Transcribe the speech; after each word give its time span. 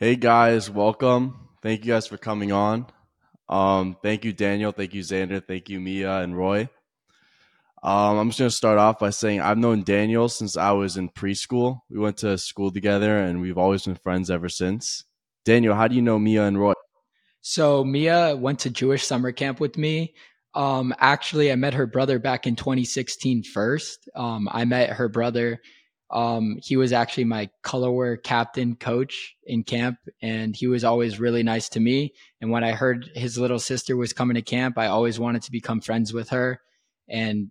Hey 0.00 0.14
guys, 0.14 0.70
welcome. 0.70 1.48
Thank 1.60 1.84
you 1.84 1.92
guys 1.92 2.06
for 2.06 2.16
coming 2.16 2.52
on. 2.52 2.86
Um, 3.48 3.96
thank 4.00 4.24
you, 4.24 4.32
Daniel. 4.32 4.70
Thank 4.70 4.94
you, 4.94 5.02
Zander. 5.02 5.44
Thank 5.44 5.68
you, 5.68 5.80
Mia 5.80 6.18
and 6.18 6.38
Roy. 6.38 6.68
Um, 7.82 8.16
I'm 8.16 8.28
just 8.28 8.38
gonna 8.38 8.50
start 8.52 8.78
off 8.78 9.00
by 9.00 9.10
saying 9.10 9.40
I've 9.40 9.58
known 9.58 9.82
Daniel 9.82 10.28
since 10.28 10.56
I 10.56 10.70
was 10.70 10.96
in 10.96 11.08
preschool. 11.08 11.80
We 11.90 11.98
went 11.98 12.18
to 12.18 12.38
school 12.38 12.70
together, 12.70 13.18
and 13.18 13.40
we've 13.40 13.58
always 13.58 13.86
been 13.86 13.96
friends 13.96 14.30
ever 14.30 14.48
since. 14.48 15.02
Daniel, 15.44 15.74
how 15.74 15.88
do 15.88 15.96
you 15.96 16.02
know 16.02 16.16
Mia 16.16 16.44
and 16.44 16.60
Roy? 16.60 16.74
So 17.40 17.82
Mia 17.82 18.36
went 18.36 18.60
to 18.60 18.70
Jewish 18.70 19.04
summer 19.04 19.32
camp 19.32 19.58
with 19.58 19.76
me. 19.76 20.14
Um, 20.54 20.94
actually, 21.00 21.50
I 21.50 21.56
met 21.56 21.74
her 21.74 21.88
brother 21.88 22.20
back 22.20 22.46
in 22.46 22.54
2016 22.54 23.42
first. 23.42 24.08
Um, 24.14 24.48
I 24.52 24.64
met 24.64 24.90
her 24.90 25.08
brother. 25.08 25.60
Um, 26.10 26.58
he 26.62 26.76
was 26.76 26.92
actually 26.92 27.24
my 27.24 27.50
color 27.62 27.90
war 27.90 28.16
captain 28.16 28.76
coach 28.76 29.36
in 29.44 29.62
camp, 29.62 29.98
and 30.22 30.56
he 30.56 30.66
was 30.66 30.84
always 30.84 31.20
really 31.20 31.42
nice 31.42 31.68
to 31.70 31.80
me. 31.80 32.14
And 32.40 32.50
when 32.50 32.64
I 32.64 32.72
heard 32.72 33.10
his 33.14 33.36
little 33.36 33.58
sister 33.58 33.96
was 33.96 34.12
coming 34.12 34.36
to 34.36 34.42
camp, 34.42 34.78
I 34.78 34.86
always 34.86 35.18
wanted 35.18 35.42
to 35.42 35.52
become 35.52 35.80
friends 35.80 36.12
with 36.12 36.30
her. 36.30 36.60
And 37.08 37.50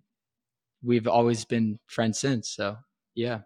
we've 0.82 1.06
always 1.06 1.44
been 1.44 1.78
friends 1.86 2.18
since. 2.18 2.48
So, 2.48 2.76
yeah. 3.14 3.40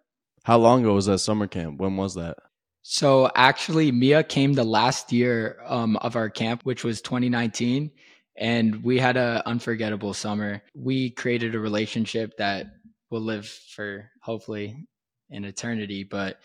How 0.44 0.58
long 0.58 0.82
ago 0.82 0.94
was 0.94 1.06
that 1.06 1.18
summer 1.18 1.46
camp? 1.46 1.78
When 1.78 1.96
was 1.96 2.14
that? 2.14 2.36
So 2.82 3.30
actually, 3.36 3.92
Mia 3.92 4.24
came 4.24 4.54
the 4.54 4.64
last 4.64 5.12
year 5.12 5.58
um, 5.66 5.96
of 5.98 6.16
our 6.16 6.28
camp, 6.28 6.62
which 6.64 6.82
was 6.82 7.00
2019, 7.00 7.92
and 8.36 8.82
we 8.82 8.98
had 8.98 9.16
an 9.16 9.42
unforgettable 9.46 10.14
summer. 10.14 10.62
We 10.74 11.10
created 11.10 11.54
a 11.54 11.60
relationship 11.60 12.36
that 12.38 12.66
will 13.08 13.20
live 13.20 13.46
for 13.46 14.10
hopefully 14.20 14.88
an 15.32 15.44
eternity. 15.44 16.04
But 16.04 16.38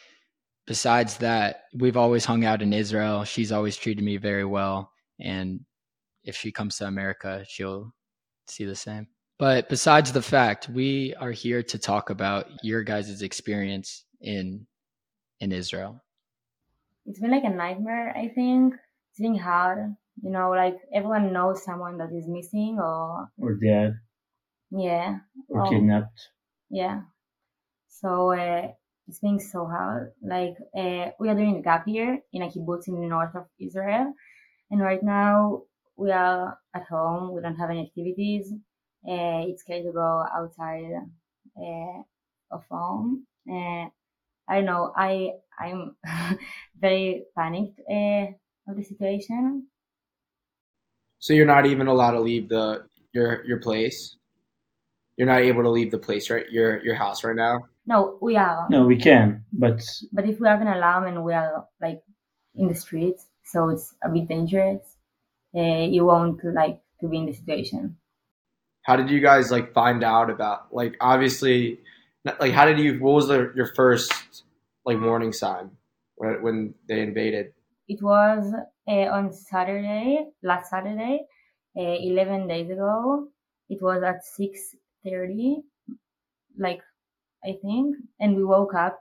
besides 0.66 1.18
that, 1.18 1.64
we've 1.74 1.98
always 1.98 2.26
hung 2.26 2.46
out 2.46 2.62
in 2.62 2.74
Israel. 2.74 3.24
She's 3.24 3.52
always 3.52 3.78
treated 3.78 4.04
me 4.04 4.18
very 4.18 4.46
well, 4.46 4.92
and 5.20 5.62
if 6.24 6.36
she 6.36 6.52
comes 6.52 6.78
to 6.78 6.88
America, 6.88 7.46
she'll 7.48 7.94
see 8.48 8.66
the 8.66 8.76
same. 8.76 9.08
But 9.40 9.70
besides 9.70 10.12
the 10.12 10.22
fact, 10.22 10.68
we 10.68 11.14
are 11.16 11.32
here 11.32 11.62
to 11.62 11.78
talk 11.78 12.10
about 12.10 12.48
your 12.64 12.84
guys' 12.84 13.22
experience 13.22 14.06
in 14.20 14.66
in 15.40 15.52
Israel 15.52 16.02
it's 17.08 17.20
been 17.20 17.32
like 17.32 17.46
a 17.46 17.50
nightmare, 17.50 18.14
I 18.16 18.28
think. 18.28 18.74
It's 19.12 19.20
been 19.20 19.38
hard. 19.38 19.96
You 20.22 20.32
know, 20.32 20.52
like 20.52 20.76
everyone 20.94 21.32
knows 21.32 21.64
someone 21.64 21.98
that 21.98 22.10
is 22.14 22.28
missing 22.28 22.78
or 22.80 23.30
or 23.40 23.56
dead. 23.56 23.94
Yeah. 24.72 25.20
Or 25.48 25.66
oh, 25.66 25.70
kidnapped. 25.70 26.20
Yeah. 26.70 27.02
So 28.02 28.32
uh, 28.32 28.68
it's 29.08 29.20
been 29.20 29.40
so 29.40 29.66
hard. 29.66 30.12
Like 30.22 30.56
uh, 30.78 31.12
we 31.20 31.30
are 31.30 31.36
doing 31.36 31.58
a 31.58 31.62
gap 31.62 31.88
year 31.88 32.20
in 32.32 32.44
a 32.44 32.48
kibbutz 32.48 32.88
in 32.88 33.02
the 33.02 33.08
north 33.08 33.36
of 33.36 33.46
Israel, 33.60 34.14
and 34.70 34.82
right 34.82 35.02
now 35.02 35.64
we 35.96 36.12
are 36.12 36.60
at 36.76 36.84
home. 36.84 37.34
We 37.34 37.42
don't 37.42 37.56
have 37.56 37.72
any 37.72 37.82
activities. 37.82 38.54
Uh, 39.08 39.50
it's 39.50 39.62
scary 39.62 39.84
to 39.84 39.92
go 39.92 40.26
outside 40.36 40.92
of 42.52 42.62
home. 42.70 43.26
I 43.50 43.90
don't 44.50 44.66
know. 44.66 44.94
I 44.96 45.32
I'm 45.60 45.96
very 46.80 47.26
panicked 47.36 47.80
of 47.80 48.76
the 48.76 48.84
situation. 48.84 49.68
So 51.20 51.34
you're 51.34 51.46
not 51.46 51.66
even 51.66 51.88
allowed 51.88 52.12
to 52.12 52.20
leave 52.20 52.50
the 52.50 52.86
your 53.14 53.44
your 53.46 53.60
place. 53.60 54.18
You're 55.16 55.28
not 55.28 55.42
able 55.42 55.64
to 55.64 55.70
leave 55.70 55.90
the 55.90 55.98
place, 55.98 56.30
right? 56.30 56.46
Your 56.52 56.84
your 56.84 56.94
house 56.94 57.24
right 57.24 57.36
now. 57.36 57.66
No, 57.88 58.18
we 58.22 58.36
are. 58.36 58.68
No, 58.70 58.86
we 58.86 58.98
can, 58.98 59.46
but 59.54 59.82
but 60.12 60.28
if 60.28 60.40
we 60.40 60.48
have 60.48 60.62
an 60.62 60.68
alarm 60.68 61.06
and 61.06 61.24
we 61.24 61.34
are 61.34 61.66
like 61.82 62.02
in 62.54 62.68
the 62.68 62.76
streets, 62.76 63.26
so 63.46 63.70
it's 63.70 63.96
a 64.04 64.10
bit 64.10 64.28
dangerous. 64.28 64.82
Uh, 65.56 65.88
you 65.90 66.06
won't 66.06 66.44
like 66.44 66.82
to 67.00 67.08
be 67.08 67.18
in 67.18 67.26
the 67.26 67.34
situation. 67.34 67.98
How 68.82 68.98
did 68.98 69.10
you 69.10 69.22
guys 69.22 69.52
like 69.52 69.74
find 69.74 70.04
out 70.04 70.30
about 70.30 70.74
like 70.74 70.96
obviously 71.00 71.80
like 72.40 72.52
how 72.52 72.66
did 72.66 72.80
you 72.80 73.00
what 73.00 73.14
was 73.14 73.28
the, 73.28 73.52
your 73.56 73.68
first 73.74 74.14
like 74.86 75.00
warning 75.00 75.34
sign 75.34 75.70
when, 76.16 76.42
when 76.42 76.74
they 76.88 77.02
invaded 77.02 77.54
it 77.88 78.02
was 78.02 78.54
uh, 78.88 78.92
on 78.92 79.32
saturday 79.32 80.26
last 80.44 80.70
saturday 80.70 81.22
uh, 81.78 81.82
11 81.82 82.48
days 82.48 82.70
ago 82.70 83.28
it 83.70 83.82
was 83.82 84.04
at 84.04 84.22
6.30 84.40 85.58
like 86.58 86.82
i 87.48 87.54
think 87.62 87.96
and 88.20 88.36
we 88.36 88.44
woke 88.44 88.74
up 88.74 89.00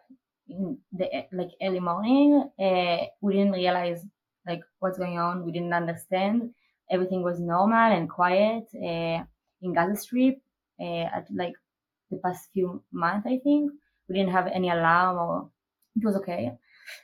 in 0.48 0.78
the 0.92 1.06
like 1.32 1.50
early 1.62 1.80
morning 1.80 2.48
uh, 2.60 2.98
we 3.20 3.34
didn't 3.34 3.52
realize 3.52 4.00
like 4.46 4.60
what's 4.78 4.98
going 4.98 5.18
on 5.18 5.44
we 5.44 5.52
didn't 5.52 5.72
understand 5.72 6.50
everything 6.90 7.22
was 7.22 7.40
normal 7.40 7.92
and 7.96 8.08
quiet 8.08 8.64
uh, 8.76 9.18
in 9.62 9.74
gaza 9.74 9.96
strip 9.96 10.38
uh, 10.80 11.06
at 11.16 11.26
like 11.34 11.54
the 12.10 12.18
past 12.18 12.48
few 12.52 12.82
months, 12.92 13.26
I 13.26 13.38
think. 13.42 13.72
We 14.08 14.14
didn't 14.14 14.32
have 14.32 14.46
any 14.46 14.70
alarm 14.70 15.16
or 15.18 15.50
it 15.96 16.04
was 16.04 16.16
okay. 16.16 16.52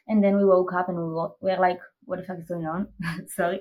And 0.07 0.23
then 0.23 0.37
we 0.37 0.45
woke 0.45 0.73
up 0.73 0.89
and 0.89 0.99
we 0.99 1.05
were, 1.05 1.31
we 1.41 1.51
were 1.51 1.59
like, 1.59 1.81
what 2.05 2.21
the 2.21 2.25
fuck 2.25 2.39
is 2.39 2.47
going 2.47 2.67
on? 2.67 2.89
Sorry. 3.29 3.61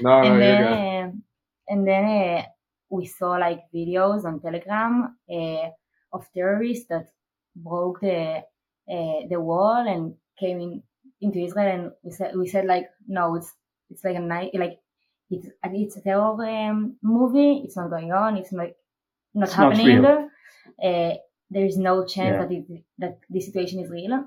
No, 0.00 0.20
and 0.20 0.34
no, 0.34 0.38
then, 0.38 1.22
and 1.68 1.86
then 1.86 2.04
uh, 2.04 2.42
we 2.90 3.06
saw 3.06 3.32
like 3.32 3.62
videos 3.74 4.24
on 4.24 4.40
Telegram 4.40 5.16
uh, 5.28 5.68
of 6.12 6.26
terrorists 6.34 6.86
that 6.88 7.08
broke 7.56 8.00
the 8.00 8.42
uh, 8.90 9.20
the 9.28 9.40
wall 9.40 9.86
and 9.86 10.14
came 10.38 10.60
in 10.60 10.82
into 11.20 11.40
Israel. 11.40 11.68
And 11.74 11.92
we 12.02 12.10
said 12.12 12.36
we 12.36 12.46
said 12.48 12.66
like, 12.66 12.88
no, 13.06 13.34
it's 13.36 13.52
it's 13.90 14.04
like 14.04 14.16
a 14.16 14.20
night 14.20 14.50
like 14.54 14.78
it's 15.30 15.46
it's 15.64 15.96
a 15.96 16.00
terror 16.02 16.44
um, 16.46 16.96
movie. 17.02 17.62
It's 17.64 17.76
not 17.76 17.90
going 17.90 18.12
on. 18.12 18.36
It's 18.36 18.52
like 18.52 18.76
not 19.34 19.48
It's 19.48 19.54
happening. 19.54 20.02
not 20.02 20.08
real. 20.18 20.30
uh, 20.82 21.14
there 21.50 21.64
is 21.64 21.78
no 21.78 22.04
chance 22.04 22.34
Yeah. 22.34 22.44
that 22.44 22.52
it, 22.52 22.84
that 22.98 23.18
this 23.30 23.46
situation 23.46 23.80
is 23.80 23.90
real. 23.90 24.24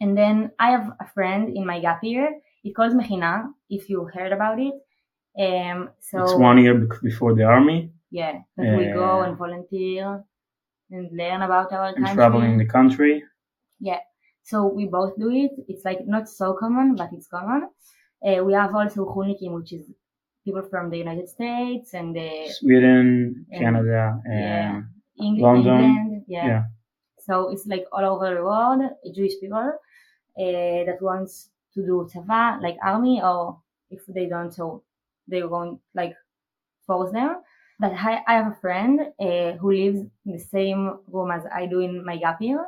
And 0.00 0.16
then 0.16 0.52
I 0.58 0.70
have 0.70 0.92
a 1.00 1.06
friend 1.08 1.56
in 1.56 1.66
my 1.66 1.80
gap 1.80 2.04
year. 2.04 2.40
It 2.64 2.74
calls 2.74 2.94
Mechina. 2.94 3.52
If 3.68 3.88
you 3.90 4.04
heard 4.04 4.32
about 4.32 4.58
it, 4.60 4.74
um, 5.38 5.90
so 6.00 6.22
it's 6.22 6.34
one 6.34 6.62
year 6.62 6.74
before 7.02 7.34
the 7.34 7.44
army 7.44 7.92
yeah, 8.10 8.40
that 8.56 8.76
we 8.78 8.84
go 8.92 9.20
Uh, 9.20 9.24
and 9.26 9.36
volunteer 9.36 10.24
and 10.90 11.10
learn 11.16 11.42
about 11.42 11.72
our 11.72 11.88
and 11.88 11.96
country. 11.96 12.14
traveling 12.14 12.58
the 12.58 12.64
country. 12.66 13.22
Yeah. 13.80 14.00
So 14.42 14.66
we 14.66 14.86
both 14.86 15.16
do 15.18 15.30
it. 15.30 15.52
It's 15.68 15.84
like 15.84 16.06
not 16.06 16.28
so 16.28 16.54
common, 16.54 16.94
but 16.96 17.10
it's 17.12 17.26
common. 17.28 17.68
Uh, 18.26 18.42
we 18.44 18.52
have 18.54 18.74
also 18.74 19.04
Chulnikim, 19.04 19.52
which 19.54 19.72
is 19.72 19.90
people 20.44 20.62
from 20.70 20.90
the 20.90 20.96
United 20.98 21.28
States 21.28 21.94
and 21.94 22.16
the 22.16 22.48
Sweden. 22.50 23.46
Canada, 23.52 24.20
Yeah. 24.26 24.82
and 25.18 25.38
London. 25.38 25.80
England. 25.84 26.24
Yeah. 26.26 26.46
yeah. 26.46 26.62
So 27.18 27.50
it's 27.52 27.66
like 27.66 27.84
all 27.92 28.04
over 28.04 28.34
the 28.34 28.42
world, 28.42 28.80
Jewish 29.14 29.34
people 29.40 29.58
uh, 29.58 30.84
that 30.86 30.98
wants 31.02 31.50
to 31.74 31.82
do 31.84 32.08
tzava, 32.10 32.60
like 32.62 32.78
army, 32.82 33.20
or 33.22 33.58
if 33.90 34.00
they 34.06 34.26
don't, 34.26 34.52
so 34.52 34.82
they 35.28 35.42
won't 35.42 35.78
like 35.94 36.14
force 36.86 37.12
them. 37.12 37.36
But 37.80 37.92
I, 37.92 38.20
I 38.26 38.34
have 38.34 38.52
a 38.52 38.60
friend 38.60 39.00
uh, 39.20 39.52
who 39.52 39.72
lives 39.72 40.00
in 40.26 40.32
the 40.32 40.38
same 40.38 40.98
room 41.06 41.30
as 41.30 41.44
I 41.54 41.66
do 41.66 41.80
in 41.80 42.04
my 42.04 42.16
gap 42.16 42.40
year, 42.40 42.60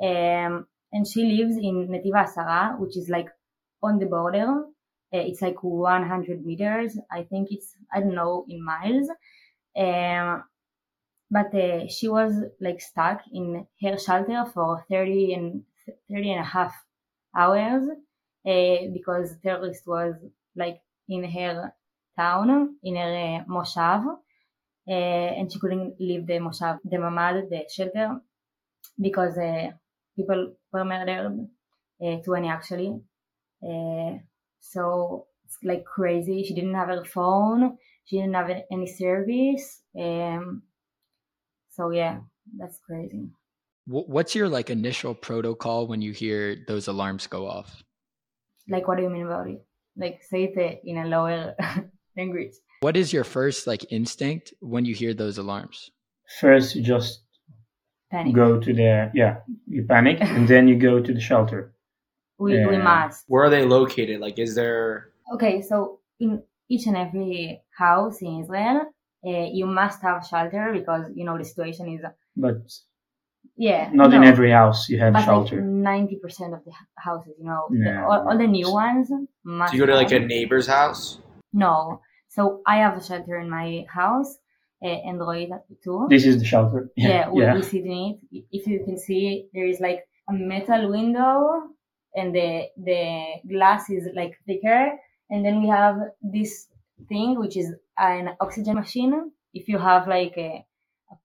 um, 0.00 0.66
and 0.92 1.06
she 1.06 1.24
lives 1.24 1.56
in 1.56 1.88
Netiv 1.88 2.12
HaAsara, 2.14 2.78
which 2.78 2.96
is 2.96 3.08
like 3.08 3.28
on 3.82 3.98
the 3.98 4.06
border. 4.06 4.64
Uh, 5.12 5.24
it's 5.28 5.42
like 5.42 5.62
100 5.62 6.44
meters. 6.44 6.98
I 7.10 7.22
think 7.24 7.48
it's 7.50 7.74
I 7.92 8.00
don't 8.00 8.14
know 8.14 8.44
in 8.48 8.64
miles. 8.64 9.08
Um, 9.76 10.44
but 11.30 11.54
uh, 11.54 11.86
she 11.88 12.08
was 12.08 12.32
like 12.60 12.80
stuck 12.80 13.20
in 13.32 13.66
her 13.82 13.98
shelter 13.98 14.44
for 14.52 14.84
30 14.90 15.34
and 15.34 15.62
30 16.10 16.32
and 16.32 16.40
a 16.40 16.44
half 16.44 16.74
hours 17.36 17.84
because 18.44 19.36
terrorist 19.42 19.86
was 19.86 20.14
like 20.56 20.80
in 21.08 21.24
her 21.24 21.72
town 22.16 22.76
in 22.82 22.96
her 22.96 23.42
uh, 23.42 23.44
moshav 23.52 24.04
and 24.92 25.52
she 25.52 25.58
couldn't 25.58 26.00
leave 26.00 26.26
the 26.26 26.38
moshav 26.46 26.78
the 26.84 26.96
mamad 26.96 27.48
the 27.50 27.64
shelter 27.70 28.20
because 29.00 29.36
uh, 29.38 29.70
people 30.16 30.54
were 30.72 30.84
murdered 30.84 31.48
uh, 32.04 32.16
20 32.24 32.48
actually 32.48 33.00
uh, 33.62 34.12
so 34.60 35.26
it's 35.44 35.58
like 35.62 35.84
crazy 35.84 36.44
she 36.44 36.54
didn't 36.54 36.74
have 36.74 36.88
her 36.88 37.04
phone 37.04 37.76
she 38.04 38.16
didn't 38.16 38.34
have 38.34 38.50
any 38.70 38.86
service 38.86 39.82
um, 39.98 40.62
so 41.78 41.90
yeah, 41.90 42.18
that's 42.58 42.80
crazy. 42.80 43.28
What's 43.86 44.34
your 44.34 44.48
like 44.48 44.68
initial 44.68 45.14
protocol 45.14 45.86
when 45.86 46.02
you 46.02 46.10
hear 46.12 46.56
those 46.66 46.88
alarms 46.88 47.28
go 47.28 47.46
off? 47.46 47.84
Like, 48.68 48.88
what 48.88 48.96
do 48.96 49.04
you 49.04 49.10
mean 49.10 49.26
about 49.26 49.48
it? 49.48 49.64
Like, 49.96 50.22
say 50.24 50.44
it 50.44 50.80
in 50.84 50.98
a 50.98 51.06
lower 51.06 51.54
language. 52.16 52.52
What 52.80 52.96
is 52.96 53.12
your 53.12 53.24
first 53.24 53.66
like 53.66 53.84
instinct 53.90 54.54
when 54.60 54.84
you 54.84 54.94
hear 54.94 55.12
those 55.12 55.38
alarms? 55.38 55.90
First, 56.40 56.76
you 56.76 56.82
just 56.82 57.22
Panic. 58.10 58.34
go 58.34 58.60
to 58.60 58.72
the 58.72 59.10
yeah, 59.14 59.38
you 59.66 59.84
panic, 59.84 60.18
and 60.20 60.46
then 60.46 60.68
you 60.68 60.76
go 60.76 61.00
to 61.00 61.12
the 61.12 61.20
shelter. 61.20 61.74
we 62.38 62.64
we 62.66 62.78
must. 62.78 63.24
Where 63.26 63.44
are 63.44 63.50
they 63.50 63.64
located? 63.64 64.20
Like, 64.20 64.38
is 64.38 64.54
there? 64.54 65.10
Okay, 65.34 65.60
so 65.62 65.98
in 66.20 66.42
each 66.68 66.86
and 66.86 66.96
every 66.96 67.60
house 67.76 68.22
in 68.22 68.40
Israel, 68.42 68.82
uh, 69.26 69.46
you 69.52 69.66
must 69.66 70.00
have 70.02 70.24
shelter 70.26 70.70
because 70.72 71.10
you 71.14 71.24
know 71.24 71.36
the 71.36 71.44
situation 71.44 71.88
is 71.94 72.02
But 72.36 72.62
yeah 73.56 73.90
not 73.92 74.14
in 74.14 74.22
every 74.22 74.52
house 74.52 74.88
you 74.88 74.98
have 75.00 75.14
but 75.14 75.24
shelter. 75.24 75.60
ninety 75.60 76.16
percent 76.16 76.54
of 76.54 76.64
the 76.64 76.72
houses, 76.96 77.34
you 77.40 77.46
know, 77.46 77.66
the, 77.70 78.04
all, 78.04 78.28
all 78.28 78.38
the 78.38 78.46
new 78.46 78.70
ones 78.70 79.10
must. 79.42 79.72
Do 79.72 79.78
you 79.78 79.84
go 79.84 79.92
to 79.92 79.96
like 79.96 80.12
a 80.12 80.20
neighbor's 80.20 80.68
house? 80.68 81.18
No, 81.52 82.02
so 82.38 82.62
I 82.64 82.76
have 82.84 82.96
a 82.96 83.04
shelter 83.04 83.36
in 83.40 83.50
my 83.50 83.84
house, 83.88 84.38
uh, 84.82 84.86
and 84.86 85.18
Roy 85.18 85.48
too. 85.82 86.06
This 86.08 86.24
is 86.24 86.38
the 86.38 86.44
shelter. 86.44 86.90
yeah, 86.96 87.28
we, 87.28 87.42
yeah. 87.42 87.54
we 87.54 87.62
sit 87.62 87.84
in 87.84 87.98
it. 88.32 88.44
If 88.52 88.66
you 88.68 88.84
can 88.84 88.96
see, 88.96 89.48
there 89.52 89.66
is 89.66 89.80
like 89.80 90.00
a 90.30 90.32
metal 90.32 90.88
window, 90.96 91.34
and 92.14 92.32
the 92.32 92.50
the 92.76 93.02
glass 93.52 93.90
is 93.90 94.04
like 94.14 94.38
thicker, 94.46 94.82
and 95.30 95.44
then 95.44 95.62
we 95.62 95.68
have 95.68 95.96
this 96.22 96.68
thing 97.08 97.40
which 97.40 97.56
is 97.56 97.74
an 97.98 98.36
oxygen 98.40 98.76
machine. 98.76 99.32
If 99.52 99.66
you 99.66 99.78
have 99.78 100.06
like 100.06 100.36
a 100.36 100.64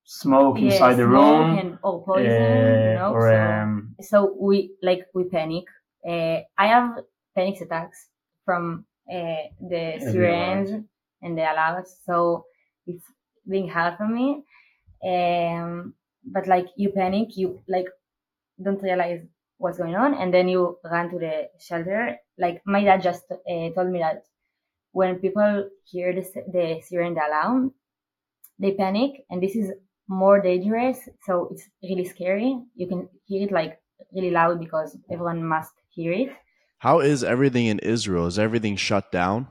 Smoke 0.05 0.59
yeah, 0.59 0.71
inside 0.71 0.95
the 0.95 1.07
room. 1.07 1.59
and 1.59 1.77
or 1.83 2.03
poison, 2.03 2.31
uh, 2.31 2.89
you 2.89 2.95
know, 2.99 3.11
or 3.13 3.29
so, 3.29 3.41
um, 3.41 3.95
so 4.01 4.35
we 4.39 4.75
like 4.81 5.07
we 5.13 5.25
panic. 5.25 5.65
Uh, 6.07 6.39
I 6.57 6.67
have 6.67 6.99
panic 7.35 7.59
attacks 7.61 8.07
from 8.45 8.85
uh, 9.09 9.43
the 9.59 9.83
Everywhere. 9.99 10.83
And 11.23 11.37
the 11.37 11.43
alarms, 11.43 11.95
so 12.05 12.45
it's 12.85 13.05
being 13.49 13.69
hard 13.69 13.97
for 13.97 14.07
me. 14.07 14.43
Um, 15.05 15.93
but 16.25 16.47
like 16.47 16.67
you 16.77 16.89
panic, 16.89 17.35
you 17.35 17.61
like 17.67 17.87
don't 18.61 18.81
realize 18.81 19.21
what's 19.57 19.77
going 19.77 19.95
on, 19.95 20.13
and 20.13 20.33
then 20.33 20.47
you 20.47 20.77
run 20.83 21.09
to 21.09 21.19
the 21.19 21.49
shelter. 21.59 22.17
Like 22.37 22.61
my 22.65 22.83
dad 22.83 23.01
just 23.01 23.23
uh, 23.31 23.69
told 23.75 23.89
me 23.89 23.99
that 23.99 24.23
when 24.91 25.19
people 25.19 25.69
hear 25.85 26.13
the 26.13 26.23
the 26.51 26.81
siren, 26.87 27.17
alarm, 27.17 27.73
they 28.59 28.71
panic, 28.71 29.25
and 29.29 29.41
this 29.41 29.55
is 29.55 29.71
more 30.07 30.41
dangerous. 30.41 30.97
So 31.25 31.49
it's 31.51 31.69
really 31.81 32.05
scary. 32.05 32.59
You 32.75 32.87
can 32.87 33.09
hear 33.25 33.47
it 33.47 33.51
like 33.51 33.79
really 34.13 34.31
loud 34.31 34.59
because 34.59 34.97
everyone 35.11 35.43
must 35.43 35.73
hear 35.89 36.13
it. 36.13 36.29
How 36.79 36.99
is 36.99 37.23
everything 37.23 37.67
in 37.67 37.79
Israel? 37.79 38.27
Is 38.27 38.37
everything 38.37 38.75
shut 38.75 39.11
down? 39.11 39.47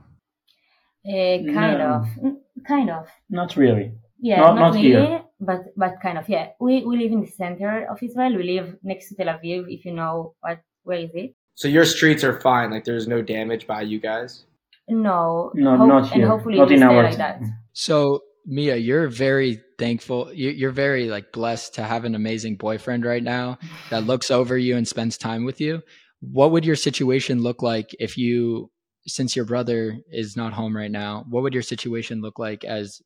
Uh, 1.06 1.38
kind 1.58 1.78
No. 1.78 1.86
of, 1.96 2.04
Mm, 2.22 2.36
kind 2.66 2.90
of. 2.90 3.08
not 3.30 3.56
really. 3.56 3.92
Yeah, 4.20 4.40
Not- 4.40 4.54
not, 4.54 4.60
not 4.60 4.74
really, 4.74 4.88
here. 4.88 5.22
but 5.40 5.60
but 5.76 5.94
kind 6.00 6.16
of. 6.18 6.28
Yeah, 6.28 6.50
we 6.60 6.84
we 6.84 6.96
live 6.96 7.12
in 7.12 7.20
the 7.22 7.26
center 7.42 7.86
of 7.90 8.00
Israel. 8.02 8.36
We 8.36 8.44
live 8.44 8.76
next 8.84 9.08
to 9.08 9.14
Tel 9.16 9.26
Aviv. 9.34 9.64
If 9.68 9.84
you 9.84 9.92
know 9.92 10.34
what, 10.40 10.60
where 10.84 11.00
is 11.00 11.10
it? 11.14 11.34
So 11.54 11.66
your 11.68 11.84
streets 11.84 12.22
are 12.24 12.40
fine. 12.40 12.70
Like, 12.70 12.84
there's 12.84 13.08
no 13.08 13.20
damage 13.20 13.66
by 13.66 13.82
you 13.82 13.98
guys. 14.00 14.44
No, 14.88 15.50
No, 15.54 15.76
hope- 15.76 15.88
not 15.88 16.02
and 16.12 16.20
here. 16.22 16.28
hopefully 16.28 16.58
not 16.58 16.72
in 16.72 16.82
our 16.82 17.02
like 17.02 17.16
that. 17.18 17.40
So 17.72 18.22
Mia, 18.46 18.76
you're 18.76 19.08
very 19.08 19.60
thankful. 19.78 20.30
You're 20.34 20.72
very 20.72 21.08
like 21.08 21.30
blessed 21.32 21.74
to 21.76 21.82
have 21.82 22.04
an 22.04 22.14
amazing 22.16 22.56
boyfriend 22.56 23.04
right 23.04 23.22
now 23.22 23.58
that 23.90 24.04
looks 24.04 24.30
over 24.30 24.58
you 24.58 24.76
and 24.76 24.86
spends 24.86 25.16
time 25.16 25.44
with 25.44 25.60
you. 25.60 25.82
What 26.20 26.50
would 26.52 26.64
your 26.64 26.74
situation 26.76 27.42
look 27.42 27.62
like 27.62 27.90
if 28.00 28.16
you, 28.18 28.70
since 29.06 29.36
your 29.36 29.44
brother 29.44 29.98
is 30.10 30.36
not 30.36 30.52
home 30.52 30.76
right 30.76 30.90
now, 30.90 31.24
what 31.28 31.42
would 31.42 31.54
your 31.54 31.62
situation 31.62 32.20
look 32.20 32.38
like 32.38 32.64
as 32.64 33.02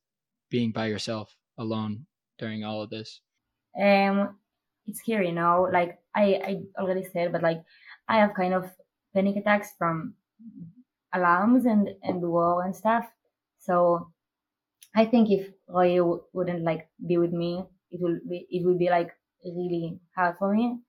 being 0.50 0.72
by 0.72 0.87
yourself 0.87 1.37
alone 1.58 2.06
during 2.38 2.64
all 2.64 2.82
of 2.82 2.90
this? 2.90 3.20
Um, 3.81 4.38
it's 4.87 5.00
scary, 5.00 5.28
you 5.28 5.34
know. 5.34 5.69
Like 5.70 6.00
I 6.14 6.25
I 6.76 6.81
already 6.82 7.04
said, 7.04 7.32
but 7.32 7.43
like 7.43 7.62
I 8.08 8.19
have 8.19 8.34
kind 8.34 8.54
of 8.54 8.70
panic 9.14 9.37
attacks 9.37 9.72
from 9.76 10.16
alarms 11.12 11.66
and 11.66 11.88
and 12.02 12.22
war 12.22 12.64
and 12.64 12.75
stuff. 12.76 13.06
So 13.58 14.12
I 14.94 15.06
think 15.06 15.31
if 15.31 15.52
Roy 15.69 15.99
w- 15.99 16.25
wouldn't 16.32 16.64
like 16.64 16.90
be 17.06 17.19
with 17.19 17.32
me, 17.32 17.64
it 17.90 18.00
will 18.00 18.20
be 18.28 18.46
it 18.50 18.64
would 18.66 18.78
be 18.78 18.90
like 18.90 19.12
really 19.44 20.00
hard 20.16 20.38
for 20.38 20.54
me. 20.54 20.81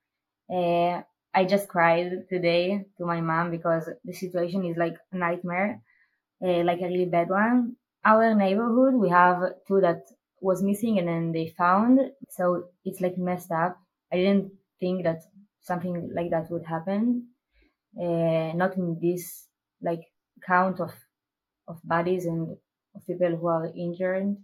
Uh, 0.50 1.04
I 1.34 1.46
just 1.46 1.68
cried 1.68 2.28
today 2.30 2.86
to 2.98 3.06
my 3.06 3.22
mom 3.22 3.52
because 3.52 3.90
the 4.04 4.14
situation 4.14 4.66
is 4.66 4.78
like 4.78 4.98
a 5.12 5.18
nightmare, 5.18 5.82
uh, 6.44 6.64
like 6.64 6.82
a 6.82 6.88
really 6.88 7.06
bad 7.06 7.30
one. 7.30 7.76
Our 8.06 8.34
neighborhood, 8.36 8.96
we 8.96 9.10
have 9.10 9.42
two 9.68 9.82
that 9.82 10.04
was 10.42 10.64
missing 10.64 11.00
and 11.00 11.08
then 11.08 11.32
they 11.32 11.48
found, 11.58 12.00
so 12.30 12.70
it's 12.86 13.02
like 13.02 13.18
messed 13.18 13.52
up. 13.52 13.78
I 14.12 14.18
didn't 14.18 14.52
think 14.80 15.04
that 15.04 15.22
something 15.62 16.12
like 16.14 16.32
that 16.32 16.50
would 16.50 16.66
happen. 16.66 17.30
Uh, 18.00 18.54
not 18.54 18.78
in 18.78 19.00
this 19.02 19.48
like 19.82 20.02
count 20.46 20.80
of 20.80 20.94
of 21.68 21.80
bodies 21.84 22.26
and 22.26 22.58
of 22.96 23.08
people 23.08 23.36
who 23.36 23.48
are 23.48 23.72
injured. 23.76 24.38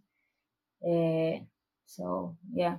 Uh, 0.85 1.39
so 1.85 2.38
yeah. 2.53 2.77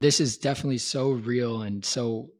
This 0.00 0.20
is 0.20 0.38
definitely 0.38 0.78
so 0.78 1.10
real 1.12 1.62
and 1.62 1.84
so 1.84 2.30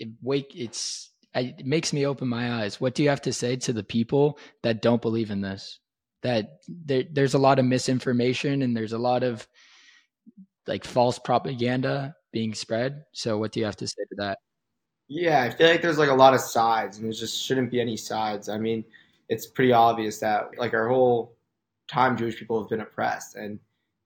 it 0.00 0.08
wake 0.22 0.52
it's 0.56 1.10
it 1.34 1.64
makes 1.64 1.92
me 1.92 2.06
open 2.06 2.26
my 2.26 2.62
eyes. 2.62 2.80
What 2.80 2.94
do 2.94 3.02
you 3.04 3.08
have 3.10 3.22
to 3.22 3.32
say 3.32 3.56
to 3.56 3.72
the 3.72 3.84
people 3.84 4.38
that 4.62 4.82
don't 4.82 5.02
believe 5.02 5.30
in 5.30 5.40
this? 5.40 5.78
That 6.22 6.58
there, 6.68 7.04
there's 7.10 7.34
a 7.34 7.38
lot 7.38 7.58
of 7.58 7.64
misinformation 7.64 8.62
and 8.62 8.76
there's 8.76 8.92
a 8.92 8.98
lot 8.98 9.22
of 9.22 9.46
like 10.66 10.84
false 10.84 11.18
propaganda 11.18 12.16
being 12.32 12.54
spread. 12.54 13.04
So 13.12 13.38
what 13.38 13.52
do 13.52 13.60
you 13.60 13.66
have 13.66 13.76
to 13.76 13.86
say 13.86 14.02
to 14.08 14.14
that? 14.18 14.38
Yeah, 15.08 15.42
I 15.42 15.50
feel 15.50 15.68
like 15.68 15.82
there's 15.82 15.98
like 15.98 16.10
a 16.10 16.14
lot 16.14 16.34
of 16.34 16.40
sides, 16.40 16.98
and 16.98 17.06
there 17.06 17.12
just 17.12 17.42
shouldn't 17.42 17.70
be 17.70 17.80
any 17.80 17.96
sides. 17.96 18.48
I 18.48 18.58
mean, 18.58 18.84
it's 19.28 19.46
pretty 19.46 19.72
obvious 19.72 20.20
that 20.20 20.50
like 20.56 20.72
our 20.72 20.88
whole 20.88 21.36
time, 21.88 22.16
Jewish 22.16 22.38
people 22.38 22.60
have 22.60 22.68
been 22.68 22.80
oppressed, 22.80 23.34
and 23.34 23.58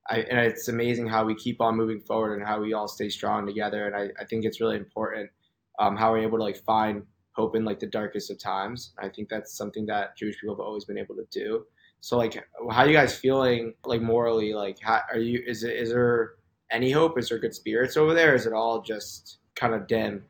I 0.09 0.21
and 0.21 0.39
it's 0.39 0.69
amazing 0.69 1.07
how 1.07 1.27
we 1.27 1.35
keep 1.35 1.61
on 1.61 1.77
moving 1.77 2.01
forward 2.01 2.39
and 2.39 2.47
how 2.47 2.61
we 2.61 2.73
all 2.73 2.89
stay 2.89 3.11
strong 3.11 3.47
together. 3.47 3.87
And 3.87 3.95
I, 3.95 4.23
I 4.23 4.25
think 4.25 4.47
it's 4.47 4.63
really 4.63 4.77
important 4.77 5.31
um, 5.79 5.97
how 5.97 6.13
we're 6.13 6.19
able 6.19 6.39
to 6.39 6.45
like 6.45 6.63
find 6.65 7.03
hope 7.33 7.57
in 7.57 7.65
like 7.65 7.81
the 7.81 7.87
darkest 7.87 8.31
of 8.31 8.39
times. 8.39 8.93
I 8.99 9.09
think 9.09 9.29
that's 9.29 9.57
something 9.57 9.87
that 9.87 10.17
Jewish 10.17 10.41
people 10.41 10.55
have 10.55 10.61
always 10.61 10.85
been 10.85 10.99
able 10.99 11.17
to 11.17 11.27
do. 11.31 11.65
So 12.01 12.17
like, 12.17 12.35
how 12.71 12.83
are 12.83 12.87
you 12.87 12.93
guys 12.93 13.17
feeling 13.17 13.75
like 13.85 14.03
morally? 14.03 14.53
Like, 14.53 14.79
how 14.83 15.01
are 15.13 15.19
you? 15.19 15.43
Is 15.47 15.65
it 15.65 15.77
is 15.77 15.91
there 15.91 16.35
any 16.71 16.91
hope? 16.91 17.19
Is 17.19 17.29
there 17.29 17.39
good 17.39 17.55
spirits 17.55 17.97
over 17.97 18.15
there? 18.15 18.35
Is 18.35 18.47
it 18.47 18.53
all 18.53 18.83
just 18.83 19.39
kind 19.57 19.75
of 19.75 19.87
dim? 19.87 20.25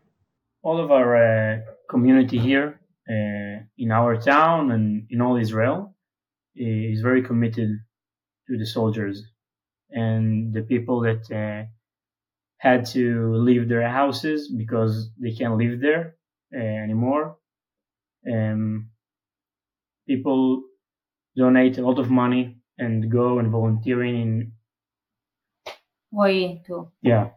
all 0.65 0.81
of 0.83 0.91
our 0.91 1.11
uh, 1.17 1.61
community 1.89 2.39
here 2.39 2.81
uh, 3.09 3.63
in 3.79 3.93
our 3.93 4.17
town 4.17 4.73
and 4.73 5.07
in 5.11 5.21
all 5.21 5.37
Israel 5.37 5.95
is 6.57 7.01
very 7.03 7.23
committed 7.23 7.69
to 8.49 8.59
the 8.59 8.67
soldiers 8.67 9.23
and 9.91 10.53
the 10.55 10.63
people 10.63 11.01
that 11.01 11.23
uh, 11.31 11.69
had 12.65 12.87
to 12.87 13.35
leave 13.37 13.69
their 13.69 13.89
houses 13.89 14.53
because 14.53 15.11
they 15.23 15.33
can't 15.33 15.59
live 15.59 15.81
there 15.81 16.19
uh, 16.55 16.59
anymore. 16.59 17.39
Um, 18.31 18.91
people 20.07 20.65
donate 21.37 21.79
a 21.79 21.83
lot 21.83 21.99
of 21.99 22.11
money 22.11 22.61
and 22.79 23.11
go 23.11 23.39
and 23.39 23.51
volunteering 23.51 24.17
in 24.23 24.53
Roy 26.13 26.63
too. 26.65 26.91
yeah 27.03 27.31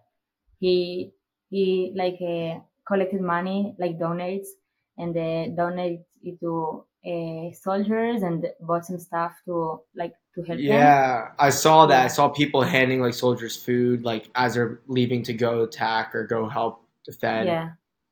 He 0.60 1.14
he 1.50 1.94
like 1.96 2.20
uh, 2.22 2.62
collected 2.86 3.22
money, 3.22 3.76
like 3.80 3.98
donates, 3.98 4.50
and 4.98 5.16
uh, 5.18 5.48
donate 5.56 6.06
it 6.22 6.40
to 6.42 6.86
uh, 7.06 7.52
soldiers 7.54 8.22
and 8.24 8.46
bought 8.60 8.86
some 8.86 9.00
stuff 9.00 9.42
to 9.46 9.82
like 9.96 10.14
to 10.38 10.44
help 10.44 10.58
them. 10.58 10.66
Yeah, 10.66 11.32
I 11.40 11.50
saw 11.50 11.86
that. 11.88 12.06
I 12.06 12.08
saw 12.08 12.30
people 12.30 12.62
handing 12.62 13.02
like 13.02 13.14
soldiers 13.14 13.56
food, 13.58 14.04
like 14.04 14.30
as 14.36 14.54
they're 14.54 14.80
leaving 14.88 15.24
to 15.24 15.34
go 15.34 15.64
attack 15.64 16.16
or 16.16 16.26
go 16.26 16.48
help 16.48 16.84
defend. 17.04 17.48
Yeah. 17.48 17.72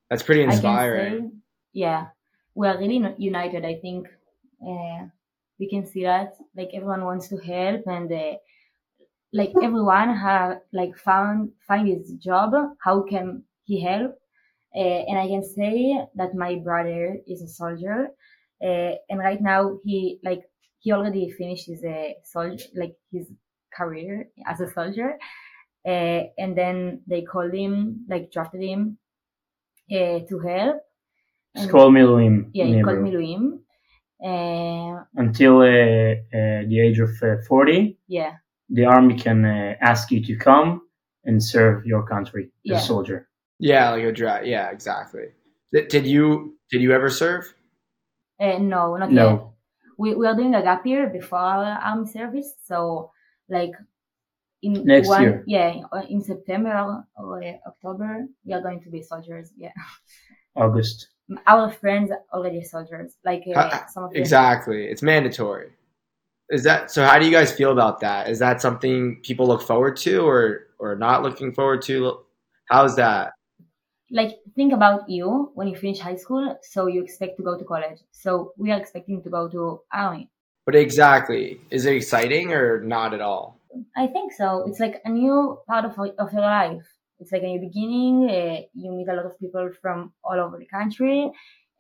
That's 0.10 0.24
pretty 0.24 0.44
inspiring. 0.44 1.29
say, 1.32 1.38
yeah, 1.74 2.08
we 2.55 2.67
are 2.67 2.77
really 2.77 3.01
united. 3.17 3.65
I 3.65 3.75
think 3.75 4.08
uh, 4.65 5.05
we 5.60 5.70
can 5.70 5.86
see 5.86 6.03
that. 6.03 6.36
Like 6.55 6.72
everyone 6.74 7.05
wants 7.05 7.27
to 7.29 7.38
help, 7.38 7.88
and 7.88 8.12
uh, 8.12 8.34
like 9.34 9.51
everyone 9.62 10.15
have 10.15 10.62
like 10.74 10.98
found 10.98 11.51
find 11.67 11.88
his 11.88 12.13
job. 12.13 12.53
How 12.79 13.01
can 13.01 13.44
he 13.65 13.82
help? 13.82 14.17
Uh, 14.75 15.01
and 15.08 15.17
I 15.17 15.27
can 15.27 15.44
say 15.44 16.05
that 16.15 16.36
my 16.36 16.55
brother 16.55 17.17
is 17.27 17.41
a 17.41 17.48
soldier, 17.48 18.10
uh, 18.62 18.91
and 19.10 19.20
right 19.20 19.41
now 19.41 19.79
he 19.84 20.20
like 20.24 20.44
he 20.86 20.92
already 20.94 21.25
finished 21.42 21.65
his 21.72 21.84
uh, 21.84 22.13
soldier 22.24 22.65
like 22.82 22.96
his 23.12 23.25
career 23.77 24.30
as 24.51 24.62
a 24.62 24.70
soldier, 24.77 25.10
uh, 25.94 26.22
and 26.42 26.51
then 26.62 27.01
they 27.12 27.22
called 27.24 27.54
him 27.54 28.06
like 28.12 28.32
drafted 28.32 28.62
him 28.62 28.82
uh, 29.92 30.20
to 30.30 30.36
help. 30.50 30.77
it's 31.54 31.63
And- 31.63 31.72
called 31.72 31.94
Miluim 31.98 32.36
yeah, 32.54 32.65
in 32.65 32.74
he 32.75 32.84
called 32.84 33.04
Hebrew. 33.04 33.22
Miluim. 33.22 33.44
Uh, 34.30 35.04
until 35.15 35.56
uh, 35.60 36.13
uh, 36.38 36.62
the 36.72 36.77
age 36.86 37.00
of 37.00 37.12
uh, 37.22 37.36
40 37.48 37.98
yeah, 38.08 38.34
the 38.70 38.86
army 38.86 39.15
can 39.25 39.44
uh, 39.44 39.75
ask 39.82 40.10
you 40.10 40.24
to 40.24 40.36
come 40.38 40.70
and 41.25 41.44
serve 41.44 41.86
your 41.86 42.04
country 42.08 42.50
Yeah. 42.63 42.77
as 42.77 42.84
a 42.84 42.88
soldier. 42.88 43.27
Yeah, 43.60 43.89
like 43.92 44.04
a 44.06 44.12
draft. 44.13 44.46
Yeah, 44.46 44.70
exactly. 44.72 45.27
Did, 45.74 45.89
did 45.89 46.06
you 46.08 46.56
Did 46.72 46.82
you 46.82 46.92
ever 46.94 47.10
serve? 47.10 47.44
Uh, 48.39 48.58
no, 48.75 48.96
not 49.01 49.12
No. 49.12 49.27
yet. 49.30 49.42
We, 49.98 50.14
we 50.16 50.28
are 50.28 50.36
doing 50.36 50.56
a 50.56 50.62
gap 50.62 50.86
year 50.86 51.08
before 51.10 51.40
our 51.40 51.80
army 51.80 52.08
service. 52.08 52.54
So, 52.64 53.12
like, 53.50 53.72
in 54.62 54.84
Next 54.86 55.08
one, 55.08 55.22
year. 55.22 55.44
yeah, 55.46 55.82
uh, 55.92 56.04
in 56.10 56.22
September 56.22 57.04
or 57.16 57.44
October, 57.68 58.25
we 58.46 58.54
are 58.54 58.62
going 58.62 58.82
to 58.82 58.90
be 58.90 59.02
soldiers. 59.02 59.52
Yeah. 59.58 59.72
August. 60.56 61.10
Our 61.48 61.72
friends 61.72 62.12
already 62.34 62.64
soldiers. 62.64 63.16
Like, 63.24 63.44
uh, 63.56 63.86
some 63.88 64.06
of 64.06 64.12
them. 64.12 64.22
Exactly. 64.22 64.86
It's 64.86 65.02
mandatory. 65.02 65.70
Is 66.50 66.64
that 66.64 66.92
so? 66.92 67.04
How 67.04 67.18
do 67.18 67.25
you 67.25 67.32
guys 67.32 67.52
feel 67.52 67.72
about 67.72 68.00
that? 68.02 68.30
Is 68.30 68.38
that 68.40 68.62
something 68.62 69.20
people 69.24 69.48
look 69.48 69.64
forward 69.64 69.98
to, 69.98 70.20
or 70.20 70.68
or 70.78 70.96
not 70.96 71.24
looking 71.24 71.52
forward 71.52 71.82
to? 71.84 72.20
How's 72.70 72.96
that? 72.98 73.34
Like 74.12 74.40
think 74.56 74.74
about 74.74 75.10
you 75.10 75.52
when 75.56 75.68
you 75.68 75.76
finish 75.76 76.00
high 76.00 76.16
school 76.16 76.58
so 76.62 76.88
you 76.88 77.04
expect 77.04 77.38
to 77.38 77.44
go 77.44 77.58
to 77.58 77.66
college. 77.66 78.00
So 78.12 78.54
we 78.58 78.72
are 78.72 78.80
expecting 78.80 79.24
to 79.24 79.30
go 79.30 79.48
to 79.50 79.82
army 79.94 80.30
But 80.66 80.76
exactly, 80.76 81.60
is 81.72 81.86
it 81.86 81.96
exciting 81.96 82.54
or 82.54 82.82
not 82.82 83.14
at 83.14 83.22
all? 83.22 83.60
i 83.96 84.08
think 84.08 84.32
so. 84.34 84.64
It's 84.68 84.80
like 84.80 85.02
a 85.06 85.10
new 85.10 85.60
part 85.68 85.86
of, 85.86 85.94
of 86.24 86.34
your 86.34 86.42
life. 86.42 86.86
It's 87.20 87.32
like 87.32 87.44
a 87.44 87.48
new 87.48 87.60
beginning. 87.60 88.30
Uh, 88.30 88.62
you 88.74 88.92
meet 88.92 89.08
a 89.08 89.16
lot 89.16 89.26
of 89.26 89.40
people 89.40 89.70
from 89.82 90.14
all 90.24 90.40
over 90.40 90.58
the 90.58 90.66
country. 90.66 91.32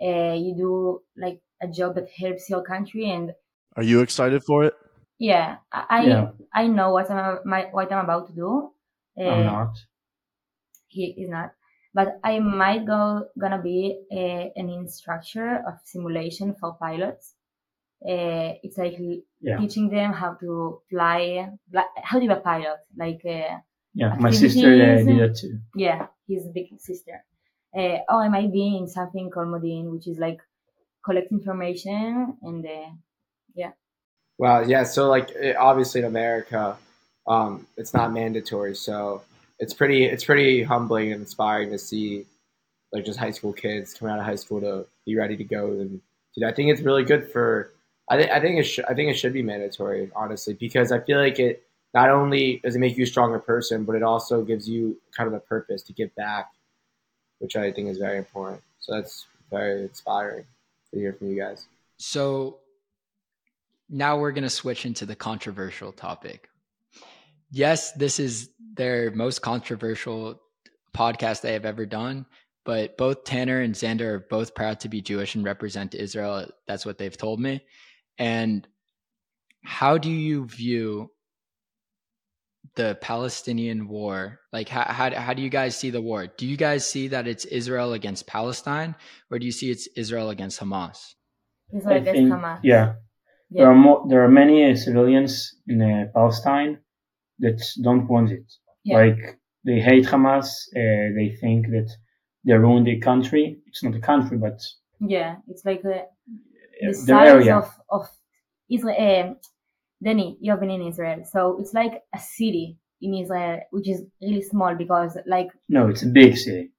Uh, 0.01 0.33
you 0.33 0.55
do 0.57 1.01
like 1.17 1.39
a 1.61 1.67
job 1.67 1.95
that 1.95 2.09
helps 2.09 2.49
your 2.49 2.63
country 2.63 3.09
and 3.11 3.31
Are 3.77 3.83
you 3.83 4.01
excited 4.01 4.43
for 4.43 4.63
it? 4.65 4.73
yeah. 5.19 5.57
I 5.71 5.85
I, 5.89 6.01
Yeah. 6.03 6.31
I 6.53 6.67
know 6.67 6.91
what 6.91 7.09
i'm 7.11 7.39
my, 7.45 7.61
what 7.71 7.91
i'm 7.91 8.03
about 8.05 8.27
to 8.27 8.33
do. 8.33 8.71
Uh, 9.19 9.29
I'm 9.29 9.45
not. 9.45 9.73
he 10.87 11.05
is 11.17 11.29
not 11.29 11.51
but 11.95 12.19
i 12.23 12.39
might 12.39 12.85
go 12.85 13.01
gonna 13.39 13.61
be 13.61 13.79
a, 14.11 14.51
an 14.57 14.69
instructor 14.69 15.47
of 15.67 15.75
simulation 15.85 16.55
for 16.59 16.73
pilots 16.85 17.35
uh, 18.13 18.51
it's 18.63 18.77
like 18.77 18.97
Yeah. 19.41 19.57
teaching 19.59 19.89
them 19.89 20.13
how 20.13 20.31
to 20.43 20.81
fly 20.89 21.49
like, 21.73 21.91
how 22.03 22.19
to 22.19 22.27
be 22.27 22.33
a 22.33 22.41
pilot 22.51 22.79
like 22.97 23.21
uh, 23.25 23.57
Yeah. 23.95 24.15
My 24.19 24.31
sister 24.31 24.67
uh, 24.67 24.71
activities. 24.73 25.05
did 25.07 25.19
that 25.23 25.35
too. 25.41 25.59
yeah 25.75 26.07
his 26.27 26.43
big 26.57 26.67
sister 26.89 27.17
uh, 27.79 27.97
or 28.11 28.19
i 28.25 28.29
might 28.37 28.51
be 28.59 28.67
in 28.79 28.87
something 28.87 29.29
called 29.31 29.49
modin 29.55 29.91
which 29.93 30.07
is 30.07 30.19
like 30.27 30.41
collect 31.05 31.31
information 31.31 32.37
and 32.43 32.65
uh, 32.65 32.89
Wow. 34.37 34.61
Yeah. 34.61 34.83
So 34.83 35.07
like, 35.09 35.35
obviously 35.57 36.01
in 36.01 36.05
America, 36.07 36.77
um, 37.27 37.67
it's 37.77 37.93
not 37.93 38.11
mandatory. 38.11 38.75
So 38.75 39.23
it's 39.59 39.73
pretty 39.73 40.05
it's 40.05 40.23
pretty 40.23 40.63
humbling 40.63 41.11
and 41.11 41.21
inspiring 41.21 41.71
to 41.71 41.77
see 41.77 42.25
like 42.91 43.05
just 43.05 43.19
high 43.19 43.31
school 43.31 43.53
kids 43.53 43.93
coming 43.93 44.13
out 44.13 44.19
of 44.19 44.25
high 44.25 44.35
school 44.35 44.61
to 44.61 44.85
be 45.05 45.15
ready 45.15 45.35
to 45.37 45.43
go 45.43 45.67
and 45.67 46.01
dude, 46.35 46.43
I 46.45 46.51
think 46.51 46.71
it's 46.71 46.81
really 46.81 47.03
good 47.03 47.31
for 47.31 47.71
I 48.09 48.17
think 48.17 48.31
I 48.31 48.39
think 48.39 48.59
it 48.59 48.63
should 48.63 48.85
I 48.85 48.93
think 48.93 49.11
it 49.11 49.15
should 49.15 49.33
be 49.33 49.43
mandatory 49.43 50.11
honestly 50.15 50.53
because 50.53 50.91
I 50.91 50.99
feel 50.99 51.19
like 51.19 51.39
it 51.39 51.63
not 51.93 52.09
only 52.09 52.59
does 52.63 52.75
it 52.75 52.79
make 52.79 52.97
you 52.97 53.03
a 53.03 53.07
stronger 53.07 53.39
person 53.39 53.83
but 53.83 53.95
it 53.95 54.03
also 54.03 54.43
gives 54.43 54.67
you 54.67 54.97
kind 55.15 55.27
of 55.27 55.33
a 55.33 55.39
purpose 55.39 55.83
to 55.83 55.93
give 55.93 56.13
back 56.15 56.51
which 57.39 57.55
I 57.55 57.71
think 57.71 57.89
is 57.89 57.97
very 57.97 58.17
important 58.17 58.61
so 58.79 58.93
that's 58.93 59.27
very 59.49 59.83
inspiring 59.83 60.45
to 60.91 60.99
hear 60.99 61.13
from 61.13 61.29
you 61.29 61.39
guys 61.41 61.65
So 61.97 62.59
now 63.89 64.17
we're 64.17 64.31
going 64.31 64.43
to 64.43 64.49
switch 64.49 64.85
into 64.85 65.05
the 65.05 65.15
controversial 65.15 65.91
topic. 65.91 66.49
Yes, 67.51 67.91
this 67.93 68.19
is 68.19 68.49
their 68.75 69.11
most 69.11 69.41
controversial 69.41 70.41
podcast 70.95 71.41
they 71.41 71.53
have 71.53 71.65
ever 71.65 71.85
done, 71.85 72.25
but 72.63 72.97
both 72.97 73.23
Tanner 73.23 73.61
and 73.61 73.75
Zander 73.75 74.01
are 74.01 74.27
both 74.29 74.55
proud 74.55 74.79
to 74.81 74.89
be 74.89 75.01
Jewish 75.01 75.35
and 75.35 75.43
represent 75.43 75.95
Israel. 75.95 76.47
That's 76.67 76.85
what 76.85 76.97
they've 76.97 77.15
told 77.15 77.39
me. 77.39 77.63
And 78.17 78.67
how 79.63 79.97
do 79.97 80.09
you 80.09 80.45
view 80.45 81.11
the 82.75 82.97
Palestinian 83.01 83.87
war? 83.87 84.39
Like, 84.51 84.69
how, 84.69 84.83
how, 84.83 85.13
how 85.13 85.33
do 85.33 85.41
you 85.41 85.49
guys 85.49 85.77
see 85.77 85.89
the 85.89 86.01
war? 86.01 86.27
Do 86.27 86.45
you 86.45 86.57
guys 86.57 86.85
see 86.85 87.09
that 87.09 87.27
it's 87.27 87.45
Israel 87.45 87.93
against 87.93 88.27
Palestine, 88.27 88.95
or 89.31 89.39
do 89.39 89.45
you 89.45 89.51
see 89.51 89.71
it's 89.71 89.87
Israel 89.95 90.29
against 90.29 90.59
Hamas? 90.59 91.13
it's 91.71 91.85
I 91.85 91.95
like 91.95 92.05
think, 92.05 92.29
Hamas. 92.29 92.59
yeah. 92.63 92.93
There 93.51 93.69
are 93.69 93.75
more, 93.75 94.05
there 94.09 94.23
are 94.23 94.29
many 94.29 94.69
uh, 94.69 94.75
civilians 94.75 95.55
in 95.67 95.81
uh, 95.81 96.05
Palestine 96.13 96.79
that 97.39 97.61
don't 97.81 98.07
want 98.07 98.31
it. 98.31 98.45
Yeah. 98.83 98.97
Like 98.97 99.39
they 99.65 99.79
hate 99.79 100.05
Hamas. 100.05 100.47
Uh, 100.75 101.13
they 101.17 101.35
think 101.41 101.67
that 101.67 101.89
they 102.45 102.53
ruined 102.53 102.87
the 102.87 102.99
country. 102.99 103.57
It's 103.67 103.83
not 103.83 103.95
a 103.95 103.99
country, 103.99 104.37
but 104.37 104.59
yeah 105.01 105.35
it's 105.49 105.65
like 105.65 105.83
uh, 105.85 105.89
uh, 105.89 106.03
the 106.87 106.93
size 106.93 107.29
area. 107.29 107.57
of 107.57 107.69
of 107.89 108.07
Israel. 108.69 109.29
Um, 109.29 109.37
Danny, 110.03 110.37
you 110.41 110.51
have 110.51 110.59
been 110.59 110.69
in 110.71 110.87
Israel, 110.91 111.23
so 111.33 111.57
it's 111.59 111.73
like 111.73 111.93
a 112.13 112.19
city 112.19 112.77
in 113.01 113.13
Israel, 113.13 113.59
which 113.71 113.87
is 113.89 114.03
really 114.21 114.41
small 114.41 114.75
because, 114.75 115.17
like, 115.25 115.47
no, 115.69 115.87
it's 115.87 116.03
a 116.03 116.07
big 116.07 116.37
city. 116.37 116.71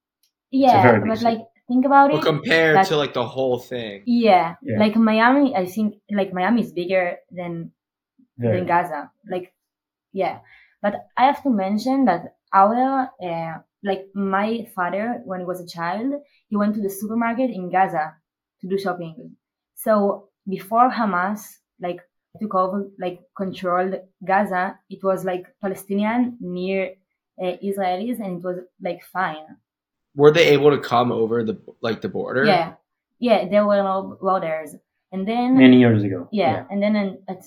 yeah, 0.51 0.81
very 0.83 0.99
big 1.01 1.09
but 1.09 1.17
city. 1.19 1.29
like, 1.31 1.41
think 1.67 1.83
about 1.85 2.11
well 2.11 2.19
it. 2.21 2.23
compared 2.33 2.75
that- 2.77 2.87
to 2.87 2.95
like 2.95 3.13
the 3.13 3.27
whole 3.35 3.59
thing 3.59 4.03
yeah, 4.05 4.55
Yeah. 4.61 4.79
like 4.79 4.95
Miami, 4.95 5.55
I 5.55 5.65
think 5.65 5.95
like 6.19 6.31
Miami 6.33 6.61
is 6.61 6.71
bigger 6.71 7.05
than 7.31 7.71
Very 8.37 8.59
than 8.59 8.67
Gaza. 8.67 9.01
Like, 9.33 9.47
yeah, 10.21 10.35
but 10.83 10.93
I 11.21 11.23
have 11.29 11.41
to 11.43 11.51
mention 11.65 11.97
that 12.09 12.21
our 12.61 13.09
uh, 13.29 13.53
like 13.89 14.03
my 14.13 14.49
father, 14.75 15.05
when 15.29 15.39
he 15.41 15.45
was 15.51 15.61
a 15.61 15.67
child, 15.77 16.09
he 16.49 16.55
went 16.61 16.73
to 16.75 16.81
the 16.81 16.89
supermarket 16.99 17.49
in 17.57 17.71
Gaza 17.75 18.05
to 18.61 18.65
do 18.71 18.77
shopping. 18.85 19.35
So 19.75 20.29
before 20.55 20.89
Hamas 20.99 21.41
like 21.79 21.99
took 22.41 22.53
over, 22.55 22.79
like 23.05 23.19
controlled 23.41 23.95
Gaza, 24.31 24.63
it 24.89 25.01
was 25.09 25.19
like 25.31 25.45
Palestinian 25.61 26.37
near 26.41 26.81
uh, 27.43 27.55
Israelis, 27.69 28.19
and 28.23 28.31
it 28.37 28.43
was 28.43 28.57
like 28.87 29.01
fine. 29.17 29.47
were 30.19 30.31
they 30.37 30.47
able 30.57 30.71
to 30.71 30.81
come 30.93 31.11
over 31.21 31.37
the 31.49 31.55
like 31.87 31.99
the 32.01 32.11
border 32.17 32.43
Yeah, 32.53 32.67
yeah, 33.27 33.39
there 33.51 33.65
were 33.69 33.81
no 33.91 34.17
borders, 34.21 34.69
and 35.13 35.21
then 35.31 35.49
many 35.57 35.79
years 35.85 36.03
ago. 36.03 36.19
yeah, 36.41 36.65
and 36.71 36.81
then 36.83 36.95
in, 37.01 37.09
at, 37.31 37.41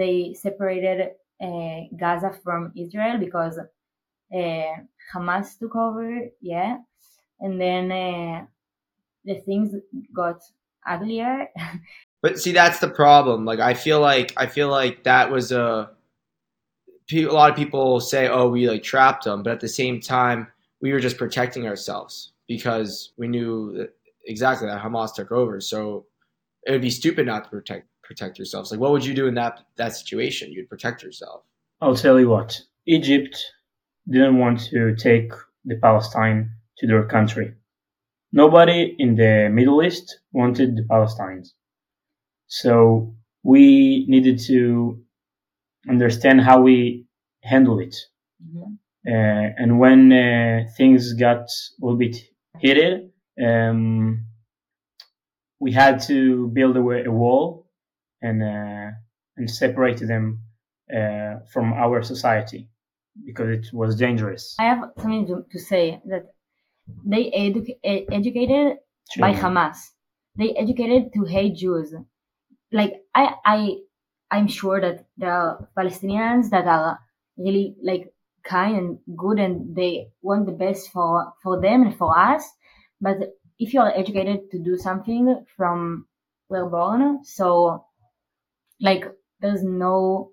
they 0.00 0.14
separated 0.46 0.98
uh, 1.00 1.08
Gaza 1.40 2.38
from 2.42 2.72
Israel 2.76 3.18
because 3.18 3.58
uh, 3.58 4.72
Hamas 5.14 5.58
took 5.58 5.76
over. 5.76 6.20
Yeah, 6.40 6.78
and 7.40 7.60
then 7.60 7.92
uh, 7.92 8.46
the 9.24 9.36
things 9.40 9.74
got 10.14 10.40
uglier. 10.86 11.48
But 12.22 12.40
see, 12.40 12.50
that's 12.50 12.80
the 12.80 12.88
problem. 12.88 13.44
Like, 13.44 13.60
I 13.60 13.74
feel 13.74 14.00
like 14.00 14.32
I 14.36 14.46
feel 14.46 14.68
like 14.68 15.04
that 15.04 15.30
was 15.30 15.52
a. 15.52 15.90
A 17.12 17.26
lot 17.26 17.50
of 17.50 17.56
people 17.56 18.00
say, 18.00 18.26
"Oh, 18.26 18.48
we 18.48 18.68
like 18.68 18.82
trapped 18.82 19.24
them," 19.24 19.44
but 19.44 19.52
at 19.52 19.60
the 19.60 19.68
same 19.68 20.00
time, 20.00 20.48
we 20.80 20.92
were 20.92 20.98
just 20.98 21.18
protecting 21.18 21.68
ourselves 21.68 22.32
because 22.48 23.12
we 23.16 23.28
knew 23.28 23.86
exactly 24.24 24.66
that 24.66 24.82
Hamas 24.82 25.14
took 25.14 25.30
over. 25.30 25.60
So 25.60 26.06
it 26.66 26.72
would 26.72 26.82
be 26.82 26.90
stupid 26.90 27.26
not 27.26 27.44
to 27.44 27.50
protect 27.50 27.86
protect 28.06 28.38
yourselves. 28.38 28.70
Like, 28.70 28.80
what 28.80 28.92
would 28.92 29.04
you 29.04 29.14
do 29.14 29.26
in 29.26 29.34
that 29.34 29.60
that 29.76 29.94
situation? 29.96 30.52
You'd 30.52 30.68
protect 30.68 31.02
yourself. 31.02 31.42
I'll 31.80 31.96
tell 31.96 32.18
you 32.18 32.28
what. 32.28 32.60
Egypt 32.86 33.36
didn't 34.08 34.38
want 34.38 34.60
to 34.70 34.94
take 34.94 35.32
the 35.64 35.76
Palestine 35.76 36.50
to 36.78 36.86
their 36.86 37.04
country. 37.04 37.54
Nobody 38.32 38.94
in 38.98 39.16
the 39.16 39.48
Middle 39.52 39.82
East 39.82 40.20
wanted 40.32 40.76
the 40.76 40.82
Palestinians. 40.82 41.48
So 42.46 43.14
we 43.42 44.06
needed 44.08 44.38
to 44.46 45.02
understand 45.88 46.40
how 46.40 46.60
we 46.60 47.06
handle 47.42 47.78
it. 47.78 47.96
Uh, 49.08 49.54
and 49.60 49.78
when 49.78 50.12
uh, 50.12 50.64
things 50.76 51.12
got 51.12 51.42
a 51.42 51.80
little 51.80 51.98
bit 51.98 52.16
heated, 52.58 53.10
um, 53.42 54.26
we 55.60 55.72
had 55.72 56.00
to 56.02 56.48
build 56.48 56.76
a, 56.76 56.80
a 56.80 57.10
wall 57.10 57.65
and 58.26 58.42
uh, 58.42 58.90
and 59.36 59.50
separate 59.50 60.00
them 60.12 60.24
uh, 60.98 61.34
from 61.52 61.72
our 61.72 62.02
society 62.02 62.68
because 63.24 63.48
it 63.58 63.66
was 63.72 63.96
dangerous. 63.96 64.54
I 64.58 64.64
have 64.64 64.82
something 64.98 65.26
to, 65.28 65.44
to 65.52 65.58
say 65.58 66.00
that 66.06 66.24
they 67.04 67.30
edu- 67.30 67.76
e- 67.84 68.06
educated 68.10 68.78
by 69.18 69.32
Hamas. 69.32 69.78
They 70.36 70.50
educated 70.50 71.12
to 71.14 71.24
hate 71.24 71.56
Jews. 71.56 71.94
Like 72.72 72.94
I, 73.14 73.34
I, 73.44 73.76
I'm 74.30 74.48
sure 74.48 74.80
that 74.80 75.06
there 75.16 75.32
are 75.32 75.68
Palestinians 75.78 76.50
that 76.50 76.66
are 76.66 76.98
really 77.36 77.76
like 77.82 78.12
kind 78.44 78.76
and 78.76 79.16
good, 79.16 79.38
and 79.38 79.74
they 79.74 80.08
want 80.22 80.46
the 80.46 80.52
best 80.52 80.90
for 80.90 81.32
for 81.42 81.60
them 81.60 81.82
and 81.82 81.96
for 81.96 82.16
us. 82.16 82.44
But 83.00 83.16
if 83.58 83.72
you 83.72 83.80
are 83.80 83.92
educated 83.96 84.50
to 84.50 84.58
do 84.58 84.76
something 84.76 85.44
from 85.56 86.06
we're 86.48 86.68
born, 86.68 87.24
so 87.24 87.85
like 88.80 89.04
there's 89.40 89.62
no 89.62 90.32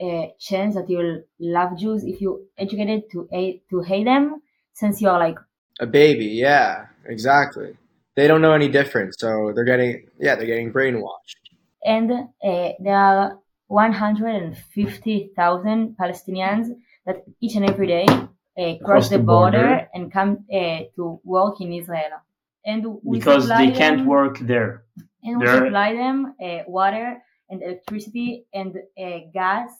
uh, 0.00 0.26
chance 0.38 0.74
that 0.74 0.88
you'll 0.90 1.22
love 1.40 1.78
Jews 1.78 2.04
if 2.04 2.20
you 2.20 2.46
educated 2.58 3.04
to 3.12 3.26
hate 3.30 3.62
to 3.70 3.80
hate 3.80 4.04
them 4.04 4.42
since 4.74 5.00
you're 5.00 5.18
like 5.18 5.38
A 5.80 5.86
baby, 5.86 6.26
yeah, 6.26 6.86
exactly. 7.06 7.76
They 8.16 8.28
don't 8.28 8.40
know 8.40 8.52
any 8.52 8.68
different, 8.68 9.18
so 9.18 9.52
they're 9.54 9.64
getting 9.64 10.06
yeah, 10.18 10.34
they're 10.36 10.46
getting 10.54 10.72
brainwashed. 10.72 11.36
And 11.84 12.10
uh, 12.12 12.72
there 12.80 12.96
are 12.96 13.38
150,000 13.68 15.96
Palestinians 16.00 16.66
that 17.06 17.24
each 17.40 17.54
and 17.56 17.64
every 17.68 17.86
day 17.86 18.06
uh, 18.08 18.26
cross, 18.56 18.78
Cross 18.84 19.08
the 19.10 19.18
the 19.18 19.22
border, 19.24 19.58
border. 19.58 19.88
and 19.94 20.12
come 20.12 20.44
uh, 20.52 20.80
to 20.96 21.20
work 21.24 21.60
in 21.60 21.72
Israel. 21.72 22.20
And 22.64 22.84
we 23.04 23.18
because 23.18 23.48
they 23.48 23.70
can't 23.70 23.98
them, 23.98 24.06
work 24.06 24.38
there. 24.40 24.82
and 25.22 25.38
we 25.38 25.46
They're- 25.46 25.64
supply 25.66 25.92
them 25.94 26.34
uh, 26.42 26.58
water 26.66 27.22
and 27.48 27.62
electricity 27.62 28.46
and 28.52 28.76
uh, 29.00 29.18
gas. 29.32 29.70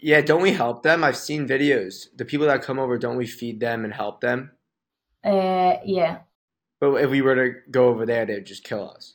Yeah, 0.00 0.20
don't 0.20 0.42
we 0.42 0.52
help 0.52 0.82
them? 0.82 1.04
I've 1.04 1.16
seen 1.16 1.46
videos. 1.46 2.06
The 2.16 2.24
people 2.24 2.46
that 2.46 2.62
come 2.62 2.78
over, 2.78 2.98
don't 2.98 3.16
we 3.16 3.26
feed 3.26 3.60
them 3.60 3.84
and 3.84 3.92
help 3.92 4.20
them? 4.20 4.50
Uh, 5.24 5.76
yeah. 5.84 6.18
But 6.80 6.94
if 6.94 7.10
we 7.10 7.22
were 7.22 7.34
to 7.36 7.60
go 7.70 7.88
over 7.88 8.06
there, 8.06 8.26
they'd 8.26 8.44
just 8.44 8.64
kill 8.64 8.90
us. 8.90 9.14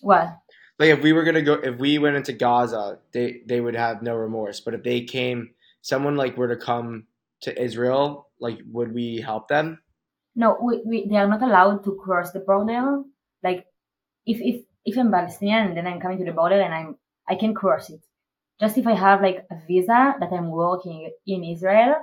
What? 0.00 0.38
Like 0.78 0.90
if 0.90 1.02
we 1.02 1.12
were 1.12 1.24
gonna 1.24 1.42
go, 1.42 1.54
if 1.54 1.76
we 1.78 1.98
went 1.98 2.16
into 2.16 2.32
Gaza, 2.32 3.00
they 3.12 3.42
they 3.46 3.60
would 3.60 3.74
have 3.74 4.00
no 4.00 4.14
remorse. 4.14 4.60
But 4.60 4.74
if 4.74 4.84
they 4.84 5.02
came, 5.02 5.50
someone 5.82 6.16
like 6.16 6.36
were 6.36 6.48
to 6.48 6.56
come 6.56 7.08
to 7.42 7.60
Israel, 7.60 8.28
like 8.38 8.60
would 8.70 8.94
we 8.94 9.20
help 9.20 9.48
them? 9.48 9.80
no, 10.38 10.56
we, 10.62 10.80
we 10.86 11.06
they 11.08 11.16
are 11.16 11.26
not 11.26 11.42
allowed 11.42 11.82
to 11.84 11.96
cross 11.96 12.30
the 12.30 12.38
border. 12.38 13.02
Like, 13.42 13.66
if 14.24 14.40
if 14.40 14.62
if 14.84 14.96
I'm 14.96 15.10
Palestinian 15.10 15.66
and 15.66 15.76
then 15.76 15.86
I'm 15.86 16.00
coming 16.00 16.18
to 16.18 16.24
the 16.24 16.32
border 16.32 16.60
and 16.60 16.72
I'm 16.72 16.96
I 17.28 17.34
can 17.34 17.54
cross 17.54 17.90
it. 17.90 18.00
Just 18.60 18.76
if 18.76 18.86
I 18.86 18.94
have 18.94 19.22
like 19.22 19.46
a 19.50 19.56
visa 19.66 20.16
that 20.18 20.32
I'm 20.32 20.50
working 20.50 21.10
in 21.26 21.44
Israel, 21.44 21.96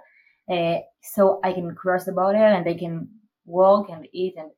uh, 0.49 0.77
so 1.01 1.39
I 1.43 1.51
can 1.53 1.75
cross 1.75 2.05
the 2.05 2.13
border 2.13 2.37
and 2.37 2.65
they 2.65 2.75
can 2.75 3.09
work 3.45 3.89
and 3.89 4.07
eat 4.13 4.35
and 4.37 4.51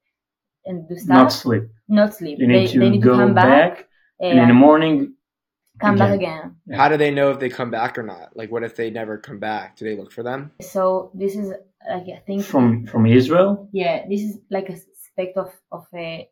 and 0.65 0.87
do 0.87 0.95
stuff. 0.95 1.07
Not 1.07 1.31
sleep. 1.31 1.63
Not, 1.87 2.13
sleep. 2.13 2.39
They 2.39 2.45
need 2.45 2.67
they, 2.67 2.73
to 2.73 2.79
they 2.79 2.89
need 2.89 3.01
go 3.01 3.11
to 3.11 3.17
come 3.17 3.33
back, 3.33 3.77
back, 3.77 3.87
and 4.19 4.39
in 4.39 4.47
the 4.47 4.53
morning, 4.53 5.13
come 5.79 5.95
back 5.95 6.13
again. 6.13 6.55
again. 6.67 6.77
How 6.77 6.89
do 6.89 6.97
they 6.97 7.11
know 7.11 7.31
if 7.31 7.39
they 7.39 7.49
come 7.49 7.71
back 7.71 7.97
or 7.97 8.03
not? 8.03 8.35
Like 8.35 8.51
what 8.51 8.63
if 8.63 8.75
they 8.75 8.89
never 8.89 9.17
come 9.17 9.39
back? 9.39 9.77
Do 9.77 9.85
they 9.85 9.95
look 9.95 10.11
for 10.11 10.23
them? 10.23 10.51
So 10.61 11.11
this 11.13 11.35
is 11.35 11.53
like 11.89 12.07
I 12.09 12.21
think 12.27 12.43
from 12.43 12.85
from 12.85 13.05
Israel, 13.05 13.69
yeah, 13.71 14.05
this 14.07 14.21
is 14.21 14.39
like 14.51 14.69
a 14.69 14.77
suspect 14.77 15.37
of 15.37 15.51
of 15.71 15.85
a 15.95 16.29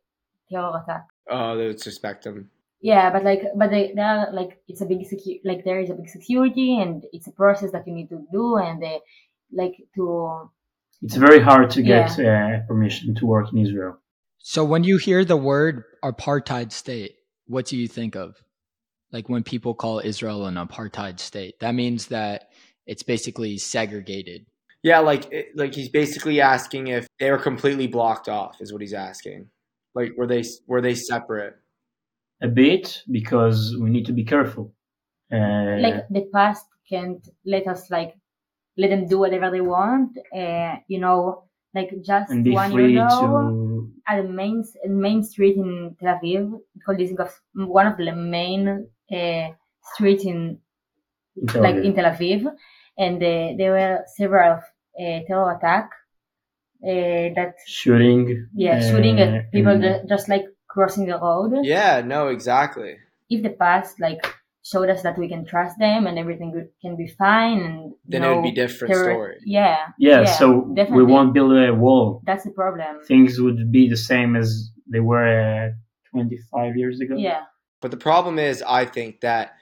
terror 0.50 0.82
attack. 0.84 1.08
Oh, 1.30 1.58
they 1.58 1.68
would 1.68 1.80
suspect 1.80 2.26
them. 2.26 2.52
Yeah, 2.92 3.10
but 3.14 3.24
like, 3.24 3.42
but 3.60 3.72
they, 3.72 3.94
they 3.96 4.02
are 4.02 4.32
like, 4.32 4.52
it's 4.68 4.82
a 4.86 4.86
big 4.86 5.02
secu- 5.12 5.42
like 5.44 5.66
there 5.66 5.80
is 5.80 5.90
a 5.90 5.96
big 5.96 6.08
security 6.08 6.80
and 6.80 7.04
it's 7.16 7.26
a 7.26 7.32
process 7.32 7.72
that 7.72 7.88
you 7.88 7.96
need 7.96 8.10
to 8.10 8.20
do 8.32 8.58
and 8.58 8.76
they, 8.84 9.00
like 9.52 9.76
to, 9.96 10.52
it's 11.02 11.16
very 11.16 11.42
hard 11.42 11.72
to 11.72 11.82
get 11.82 12.20
uh, 12.20 12.60
permission 12.68 13.16
to 13.16 13.26
work 13.26 13.52
in 13.52 13.58
Israel. 13.58 13.98
So 14.38 14.64
when 14.64 14.84
you 14.84 14.98
hear 15.00 15.26
the 15.26 15.36
word 15.36 15.84
apartheid 16.04 16.72
state, 16.72 17.16
what 17.48 17.66
do 17.66 17.76
you 17.76 17.88
think 17.88 18.16
of? 18.16 18.36
Like 19.12 19.30
when 19.30 19.42
people 19.42 19.74
call 19.74 20.00
Israel 20.12 20.46
an 20.46 20.54
apartheid 20.54 21.20
state, 21.20 21.60
that 21.62 21.74
means 21.74 22.08
that 22.08 22.50
it's 22.86 23.02
basically 23.02 23.58
segregated. 23.58 24.46
Yeah, 24.84 25.00
like 25.00 25.24
like 25.56 25.74
he's 25.74 25.90
basically 25.90 26.40
asking 26.40 26.90
if 26.90 27.08
they 27.20 27.32
were 27.32 27.40
completely 27.40 27.88
blocked 27.88 28.30
off. 28.30 28.62
Is 28.62 28.72
what 28.72 28.82
he's 28.82 28.94
asking. 28.94 29.50
Like 29.96 30.12
were 30.16 30.28
they 30.28 30.44
were 30.68 30.82
they 30.82 30.94
separate? 30.94 31.56
A 32.42 32.48
bit 32.48 33.02
because 33.10 33.76
we 33.80 33.90
need 33.90 34.06
to 34.06 34.14
be 34.14 34.26
careful. 34.26 34.74
Uh, 35.32 35.78
like 35.80 36.08
the 36.10 36.30
past 36.34 36.66
can't 36.90 37.28
let 37.46 37.66
us 37.68 37.90
like, 37.90 38.14
let 38.78 38.90
them 38.90 39.08
do 39.08 39.18
whatever 39.20 39.50
they 39.50 39.62
want. 39.62 40.18
Uh, 40.36 40.76
you 40.88 41.00
know, 41.00 41.46
like 41.74 41.92
just 42.04 42.32
and 42.32 42.44
be 42.44 42.52
one 42.52 42.72
free 42.72 42.94
year 42.94 43.06
ago, 43.08 43.22
to 43.22 43.92
at 44.08 44.22
the 44.22 44.30
main 44.30 44.64
main 44.88 45.24
street 45.24 45.56
in 45.58 45.96
Tel 46.00 46.20
Aviv, 46.20 46.60
called 46.86 46.98
Dizengoff, 47.00 47.34
one 47.54 47.88
of 47.88 47.98
the 47.98 48.12
main 48.12 48.88
uh, 49.12 49.48
streets 49.94 50.26
in 50.26 50.60
in 51.38 51.48
Tel 51.48 51.64
like 51.64 51.76
Aviv. 51.76 51.86
in 51.86 51.96
Tel 51.96 52.12
Aviv, 52.12 52.56
and 52.98 53.24
uh, 53.24 53.54
there 53.58 53.72
were 53.72 54.04
several 54.16 54.54
uh, 55.00 55.20
terror 55.28 55.52
attack 55.58 55.90
uh, 56.84 57.34
that 57.36 57.56
shooting. 57.66 58.48
yeah 58.56 58.78
uh, 58.78 58.82
shooting 58.92 59.20
at 59.20 59.52
people 59.52 59.72
and- 59.72 59.84
ju- 59.84 60.08
just 60.08 60.30
like 60.30 60.46
crossing 60.76 61.06
the 61.08 61.18
road. 61.18 61.52
Yeah, 61.64 62.02
no, 62.06 62.28
exactly. 62.28 62.98
If 63.30 63.42
the 63.42 63.50
past 63.66 64.00
like 64.00 64.22
showed 64.72 64.90
us 64.90 65.02
that 65.04 65.18
we 65.18 65.28
can 65.34 65.46
trust 65.46 65.80
them 65.80 66.06
and 66.08 66.20
everything 66.20 66.52
good, 66.52 66.70
can 66.84 66.96
be 66.96 67.08
fine, 67.08 67.60
and 67.68 67.94
Then 68.06 68.22
no 68.22 68.32
it 68.32 68.36
would 68.36 68.44
be 68.44 68.52
different 68.52 68.94
terror- 68.94 69.12
story. 69.14 69.38
Yeah, 69.46 69.78
yeah, 69.98 70.26
so 70.26 70.48
we 71.00 71.04
won't 71.04 71.34
build 71.34 71.52
a 71.58 71.74
wall. 71.74 72.22
That's 72.30 72.44
the 72.44 72.52
problem. 72.52 73.04
Things 73.08 73.40
would 73.40 73.72
be 73.72 73.88
the 73.90 74.02
same 74.12 74.36
as 74.36 74.70
they 74.94 75.00
were 75.00 75.26
uh, 75.70 75.70
25 76.12 76.78
years 76.78 77.00
ago. 77.00 77.16
Yeah, 77.18 77.44
But 77.82 77.92
the 77.92 77.98
problem 78.10 78.38
is, 78.38 78.62
I 78.82 78.84
think 78.86 79.22
that 79.22 79.54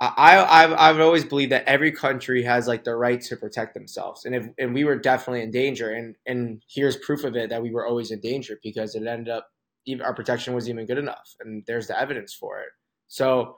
I 0.00 0.36
I 0.36 0.62
I 0.86 0.92
would 0.92 1.00
always 1.08 1.24
believe 1.32 1.50
that 1.50 1.64
every 1.76 1.92
country 1.92 2.42
has 2.52 2.66
like 2.72 2.84
the 2.84 2.96
right 3.06 3.20
to 3.28 3.36
protect 3.36 3.74
themselves, 3.74 4.24
and 4.24 4.34
if 4.34 4.44
and 4.58 4.74
we 4.74 4.84
were 4.84 4.98
definitely 5.10 5.42
in 5.42 5.50
danger, 5.62 5.88
and 5.98 6.16
and 6.30 6.62
here's 6.74 6.96
proof 7.08 7.24
of 7.24 7.36
it 7.36 7.50
that 7.50 7.62
we 7.62 7.70
were 7.72 7.86
always 7.86 8.10
in 8.10 8.20
danger 8.20 8.54
because 8.62 8.94
it 8.94 9.06
ended 9.06 9.28
up 9.38 9.46
even 9.88 10.04
our 10.04 10.14
protection 10.14 10.54
wasn't 10.54 10.74
even 10.74 10.86
good 10.86 10.98
enough, 10.98 11.34
and 11.40 11.64
there's 11.66 11.86
the 11.86 11.98
evidence 11.98 12.34
for 12.34 12.60
it. 12.60 12.68
So 13.08 13.56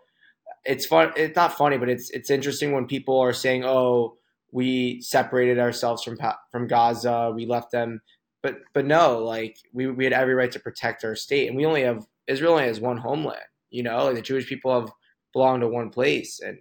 it's 0.64 0.86
fun. 0.86 1.12
It's 1.16 1.36
not 1.36 1.56
funny, 1.56 1.78
but 1.78 1.88
it's 1.88 2.10
it's 2.10 2.30
interesting 2.30 2.72
when 2.72 2.86
people 2.86 3.18
are 3.20 3.32
saying, 3.32 3.64
"Oh, 3.64 4.16
we 4.52 5.00
separated 5.02 5.58
ourselves 5.58 6.02
from 6.02 6.18
from 6.52 6.66
Gaza, 6.68 7.32
we 7.34 7.46
left 7.46 7.72
them," 7.72 8.00
but 8.42 8.58
but 8.72 8.86
no, 8.86 9.18
like 9.18 9.56
we 9.72 9.86
we 9.88 10.04
had 10.04 10.12
every 10.12 10.34
right 10.34 10.52
to 10.52 10.60
protect 10.60 11.04
our 11.04 11.16
state, 11.16 11.48
and 11.48 11.56
we 11.56 11.66
only 11.66 11.82
have 11.82 12.06
Israel 12.26 12.52
only 12.52 12.64
has 12.64 12.80
one 12.80 12.98
homeland. 12.98 13.40
You 13.70 13.82
know, 13.82 14.04
like 14.04 14.16
the 14.16 14.22
Jewish 14.22 14.48
people 14.48 14.78
have 14.80 14.90
belong 15.32 15.60
to 15.60 15.68
one 15.68 15.90
place, 15.90 16.40
and 16.40 16.58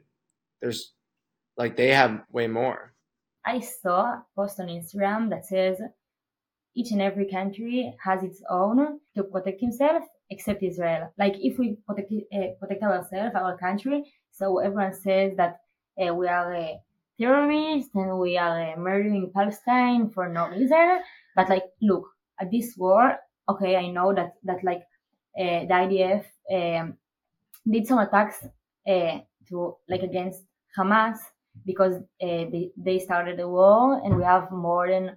there's 0.62 0.94
like 1.58 1.76
they 1.76 1.90
have 1.90 2.22
way 2.32 2.48
more. 2.48 2.94
I 3.46 3.60
saw 3.60 4.02
a 4.02 4.26
post 4.36 4.60
on 4.60 4.68
Instagram 4.68 5.30
that 5.30 5.46
says 5.46 5.82
each 6.76 6.92
and 6.92 7.02
every 7.02 7.30
country 7.30 7.94
has 8.04 8.24
its 8.24 8.42
own 8.50 9.00
to 9.16 9.24
protect 9.24 9.62
himself 9.62 10.04
except 10.30 10.64
Israel. 10.64 11.12
Like 11.18 11.36
if 11.40 11.58
we 11.58 11.78
protect 11.88 12.12
uh, 12.34 12.54
protect 12.60 12.84
ourselves, 12.84 13.36
our 13.36 13.58
country, 13.58 14.04
so 14.32 14.60
everyone 14.60 14.94
says 14.94 15.36
that 15.38 15.60
uh, 16.02 16.14
we 16.14 16.28
are 16.28 16.56
uh, 16.56 16.74
terrorists 17.20 17.92
and 17.96 18.20
we 18.20 18.38
are 18.38 18.78
murdering 18.78 19.32
Palestine 19.36 20.10
for 20.12 20.30
no 20.30 20.48
reason. 20.50 21.00
But 21.36 21.50
like, 21.50 21.64
look 21.82 22.06
at 22.40 22.52
this 22.52 22.76
war. 22.78 23.18
Okay, 23.50 23.76
I 23.76 23.88
know 23.88 24.14
that 24.14 24.36
that 24.44 24.64
like 24.64 24.84
the 25.36 25.68
IDF 25.70 26.26
um, 26.54 26.98
did 27.70 27.88
some 27.88 28.00
attacks 28.00 28.46
to 28.88 29.76
like 29.90 30.04
against 30.04 30.44
Hamas 30.78 31.18
because 31.66 31.96
they, 32.22 32.72
they 32.78 33.00
started 33.00 33.38
the 33.40 33.48
war 33.48 34.02
and 34.04 34.16
we 34.16 34.24
have 34.24 34.52
more 34.52 34.88
than 34.88 35.16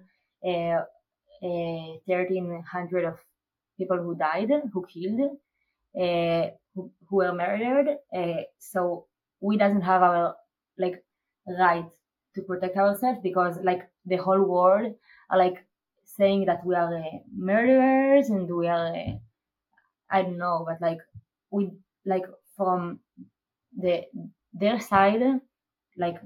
uh, 1.43 1.47
uh, 1.47 1.97
1300 2.05 3.05
of 3.05 3.15
people 3.77 3.97
who 3.97 4.15
died, 4.15 4.49
who 4.71 4.85
killed, 4.85 5.37
uh, 5.99 6.49
who, 6.73 6.91
who 7.07 7.15
were 7.17 7.33
murdered. 7.33 7.97
Uh, 8.15 8.43
so 8.59 9.07
we 9.41 9.57
doesn't 9.57 9.81
have 9.81 10.01
our 10.01 10.35
like 10.77 11.03
right 11.47 11.89
to 12.35 12.41
protect 12.41 12.77
ourselves 12.77 13.19
because 13.21 13.57
like 13.63 13.89
the 14.05 14.15
whole 14.15 14.41
world 14.41 14.93
are 15.29 15.37
like 15.37 15.65
saying 16.05 16.45
that 16.45 16.65
we 16.65 16.75
are 16.75 16.95
uh, 16.95 17.19
murderers 17.35 18.29
and 18.29 18.49
we 18.53 18.67
are 18.67 18.93
I 20.09 20.21
don't 20.21 20.37
know, 20.37 20.63
but 20.67 20.79
like 20.79 20.99
we 21.49 21.71
like 22.05 22.25
from 22.55 22.99
the 23.75 24.03
their 24.53 24.79
side, 24.79 25.21
like 25.97 26.17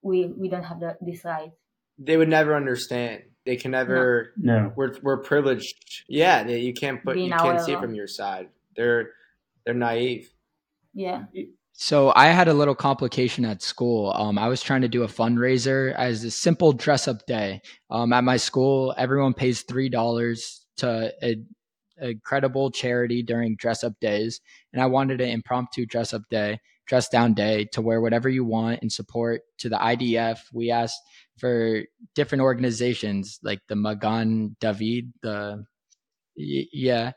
we 0.00 0.26
we 0.26 0.48
don't 0.48 0.62
have 0.62 0.80
the, 0.80 0.96
this 1.00 1.24
right. 1.24 1.50
They 1.98 2.16
would 2.16 2.28
never 2.28 2.54
understand. 2.54 3.24
They 3.44 3.56
can 3.56 3.72
never. 3.72 4.32
No. 4.36 4.72
We're 4.76 4.94
we're 5.02 5.18
privileged. 5.18 6.04
Yeah, 6.08 6.44
they, 6.44 6.60
you 6.60 6.72
can't 6.72 7.02
put 7.02 7.14
Being 7.14 7.30
you 7.30 7.36
can't 7.36 7.60
see 7.60 7.72
it 7.72 7.80
from 7.80 7.94
your 7.94 8.06
side. 8.06 8.48
They're 8.76 9.10
they're 9.64 9.74
naive. 9.74 10.32
Yeah. 10.94 11.24
So 11.72 12.12
I 12.14 12.26
had 12.26 12.48
a 12.48 12.54
little 12.54 12.74
complication 12.74 13.44
at 13.44 13.62
school. 13.62 14.12
Um, 14.12 14.38
I 14.38 14.46
was 14.46 14.62
trying 14.62 14.82
to 14.82 14.88
do 14.88 15.02
a 15.02 15.08
fundraiser 15.08 15.94
as 15.94 16.22
a 16.22 16.30
simple 16.30 16.72
dress 16.72 17.08
up 17.08 17.26
day. 17.26 17.62
Um, 17.90 18.12
at 18.12 18.24
my 18.24 18.36
school, 18.36 18.94
everyone 18.96 19.34
pays 19.34 19.62
three 19.62 19.88
dollars 19.88 20.66
to 20.76 21.12
a, 21.22 21.36
a 22.00 22.14
credible 22.16 22.70
charity 22.70 23.22
during 23.22 23.56
dress 23.56 23.82
up 23.84 23.94
days, 24.00 24.40
and 24.72 24.82
I 24.82 24.86
wanted 24.86 25.20
an 25.20 25.30
impromptu 25.30 25.86
dress 25.86 26.12
up 26.14 26.22
day, 26.30 26.60
dress 26.92 27.08
down 27.08 27.32
day 27.32 27.64
to 27.72 27.80
wear 27.80 28.02
whatever 28.02 28.28
you 28.28 28.44
want 28.44 28.82
in 28.82 28.90
support 28.90 29.40
to 29.56 29.70
the 29.70 29.76
IDF. 29.76 30.40
We 30.52 30.70
asked 30.70 31.00
for 31.38 31.84
different 32.14 32.42
organizations 32.42 33.38
like 33.42 33.60
the 33.66 33.76
Magen 33.76 34.56
David, 34.60 35.10
the 35.22 35.64
yeah, 36.36 37.12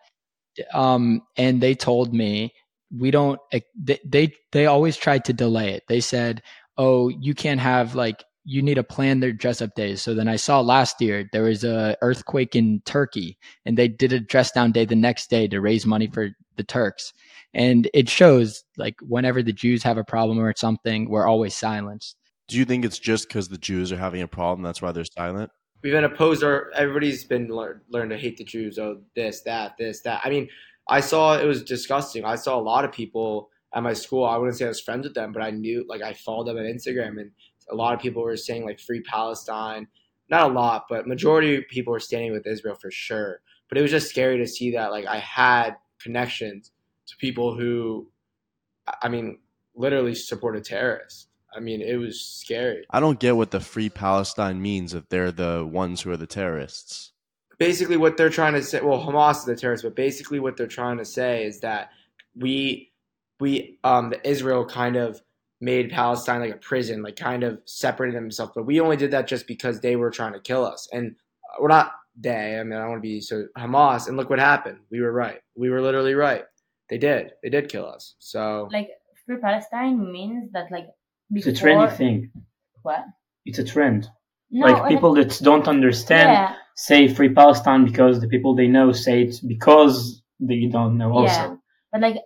um, 0.74 1.24
and 1.36 1.60
they 1.60 1.76
told 1.76 2.14
me 2.14 2.54
we 2.98 3.12
don't 3.12 3.38
they, 3.52 4.00
they 4.06 4.34
they 4.54 4.66
always 4.66 4.96
tried 4.96 5.26
to 5.26 5.34
delay 5.34 5.74
it 5.74 5.84
they 5.90 6.00
said 6.00 6.42
oh 6.78 7.10
you 7.10 7.34
can't 7.34 7.60
have 7.60 7.96
like 7.96 8.24
you 8.46 8.62
need 8.62 8.76
to 8.76 8.84
plan 8.84 9.20
their 9.20 9.34
dress 9.34 9.62
up 9.62 9.74
days. 9.76 10.02
So 10.02 10.14
then 10.14 10.28
I 10.28 10.36
saw 10.36 10.62
last 10.62 11.02
year 11.02 11.28
there 11.34 11.44
was 11.44 11.64
a 11.64 11.98
earthquake 12.02 12.56
in 12.56 12.82
Turkey 12.86 13.38
and 13.66 13.78
they 13.78 13.88
did 13.88 14.14
a 14.14 14.20
dress 14.20 14.52
down 14.52 14.72
day 14.72 14.86
the 14.86 14.96
next 14.96 15.30
day 15.30 15.48
to 15.48 15.60
raise 15.60 15.86
money 15.86 16.08
for 16.08 16.30
the 16.56 16.64
Turks. 16.64 17.12
And 17.54 17.90
it 17.94 18.08
shows 18.08 18.64
like 18.78 18.96
whenever 19.02 19.42
the 19.42 19.52
Jews 19.52 19.82
have 19.84 19.98
a 19.98 20.04
problem 20.04 20.40
or 20.40 20.54
something, 20.56 21.10
we're 21.10 21.28
always 21.28 21.56
silenced. 21.56 22.16
Do 22.48 22.58
you 22.58 22.66
think 22.66 22.86
it's 22.86 23.00
just 23.00 23.28
because 23.28 23.50
the 23.50 23.58
Jews 23.58 23.92
are 23.92 23.98
having 23.98 24.22
a 24.22 24.28
problem 24.28 24.62
that's 24.62 24.82
why 24.82 24.92
they're 24.92 25.06
silent? 25.06 25.50
We've 25.82 25.94
been 25.94 26.04
opposed, 26.04 26.44
or 26.44 26.72
everybody's 26.76 27.24
been 27.24 27.48
learned 27.48 27.82
learned 27.90 28.12
to 28.12 28.18
hate 28.18 28.38
the 28.38 28.44
Jews. 28.44 28.78
Oh, 28.78 29.02
this, 29.16 29.42
that, 29.42 29.78
this, 29.78 30.02
that. 30.02 30.22
I 30.24 30.30
mean, 30.30 30.48
I 30.88 31.00
saw 31.00 31.38
it 31.38 31.46
was 31.46 31.64
disgusting. 31.64 32.26
I 32.26 32.36
saw 32.36 32.58
a 32.58 32.62
lot 32.62 32.86
of 32.86 32.92
people 32.92 33.50
at 33.74 33.84
my 33.84 33.94
school. 33.94 34.26
I 34.26 34.38
wouldn't 34.38 34.58
say 34.58 34.66
I 34.66 34.70
was 34.70 34.82
friends 34.82 35.06
with 35.06 35.16
them, 35.16 35.32
but 35.32 35.42
I 35.42 35.52
knew 35.52 35.86
like 35.88 36.02
I 36.02 36.14
followed 36.14 36.48
them 36.48 36.58
on 36.58 36.64
Instagram, 36.64 37.20
and 37.20 37.32
a 37.70 37.76
lot 37.76 37.94
of 37.94 38.00
people 38.00 38.24
were 38.24 38.38
saying 38.38 38.66
like 38.66 38.80
free 38.80 39.02
Palestine. 39.02 39.88
Not 40.30 40.50
a 40.50 40.54
lot, 40.54 40.86
but 40.90 41.08
majority 41.08 41.56
of 41.56 41.68
people 41.70 41.94
were 41.94 42.00
standing 42.00 42.32
with 42.32 42.48
Israel 42.48 42.76
for 42.76 42.90
sure. 42.90 43.42
But 43.70 43.78
it 43.78 43.82
was 43.82 43.92
just 43.92 44.10
scary 44.10 44.38
to 44.40 44.48
see 44.48 44.72
that 44.72 44.92
like 44.92 45.06
I 45.06 45.20
had 45.20 45.76
connections 46.00 46.72
to 47.08 47.16
people 47.18 47.56
who, 47.56 48.08
I 49.02 49.10
mean, 49.10 49.40
literally 49.76 50.16
supported 50.16 50.64
terrorists. 50.64 51.28
I 51.56 51.60
mean, 51.60 51.82
it 51.82 51.96
was 51.96 52.20
scary. 52.22 52.86
I 52.90 53.00
don't 53.00 53.20
get 53.20 53.38
what 53.38 53.52
the 53.52 53.60
free 53.60 53.90
Palestine 53.90 54.62
means 54.62 54.94
if 54.94 55.08
they're 55.10 55.32
the 55.32 55.66
ones 55.66 56.02
who 56.02 56.12
are 56.12 56.18
the 56.18 56.28
terrorists. 56.28 57.12
Basically, 57.58 57.96
what 57.96 58.18
they're 58.18 58.30
trying 58.30 58.54
to 58.54 58.64
say, 58.64 58.82
well, 58.82 59.02
Hamas 59.02 59.38
is 59.38 59.46
the 59.46 59.56
terrorist, 59.56 59.84
but 59.84 59.96
basically 59.96 60.40
what 60.40 60.58
they're 60.58 60.68
trying 60.68 60.98
to 60.98 61.06
say 61.06 61.46
is 61.46 61.62
that 61.62 61.92
we, 62.36 62.92
we, 63.40 63.80
um, 63.86 64.10
the 64.10 64.30
Israel 64.30 64.66
kind 64.66 64.98
of 64.98 65.22
made 65.66 65.92
Palestine 65.92 66.42
like 66.42 66.54
a 66.54 66.58
prison, 66.58 67.02
like 67.02 67.16
kind 67.16 67.44
of 67.44 67.60
separated 67.66 68.16
themselves. 68.16 68.54
But 68.56 68.66
we 68.66 68.80
only 68.80 68.96
did 68.96 69.12
that 69.12 69.28
just 69.28 69.48
because 69.48 69.80
they 69.80 69.96
were 69.96 70.12
trying 70.12 70.34
to 70.34 70.40
kill 70.40 70.64
us, 70.64 70.88
and 70.94 71.16
we're 71.60 71.68
not 71.68 71.92
they. 72.16 72.60
I 72.60 72.64
mean, 72.64 72.74
I 72.74 72.82
don't 72.82 72.92
want 72.92 73.00
to 73.00 73.08
be 73.08 73.20
so 73.20 73.48
Hamas. 73.58 74.08
And 74.08 74.16
look 74.18 74.30
what 74.30 74.40
happened. 74.40 74.80
We 74.92 75.02
were 75.02 75.12
right. 75.12 75.40
We 75.56 75.70
were 75.70 75.82
literally 75.82 76.14
right. 76.14 76.46
They 76.90 76.98
did. 76.98 77.32
They 77.42 77.50
did 77.50 77.70
kill 77.70 77.88
us. 77.88 78.16
So 78.20 78.70
Like 78.72 78.90
free 79.26 79.38
Palestine 79.38 80.12
means 80.12 80.52
that 80.54 80.72
like 80.72 80.88
It's 81.32 81.48
a 81.48 81.52
trendy 81.52 81.96
thing. 81.98 82.32
what? 82.84 83.04
It's 83.46 83.60
a 83.60 83.64
trend. 83.64 84.08
No, 84.52 84.68
like 84.68 84.88
people 84.88 85.14
that 85.16 85.40
don't 85.42 85.68
understand 85.68 86.30
yeah, 86.32 86.56
say 86.76 87.08
free 87.08 87.34
Palestine 87.34 87.84
because 87.86 88.22
the 88.22 88.28
people 88.28 88.56
they 88.56 88.68
know 88.68 88.92
say 88.92 89.24
it 89.24 89.42
because 89.48 90.22
they 90.40 90.68
don't 90.72 90.98
know 90.98 91.12
also. 91.12 91.34
Yeah. 91.34 91.56
but 91.92 92.02
like 92.02 92.18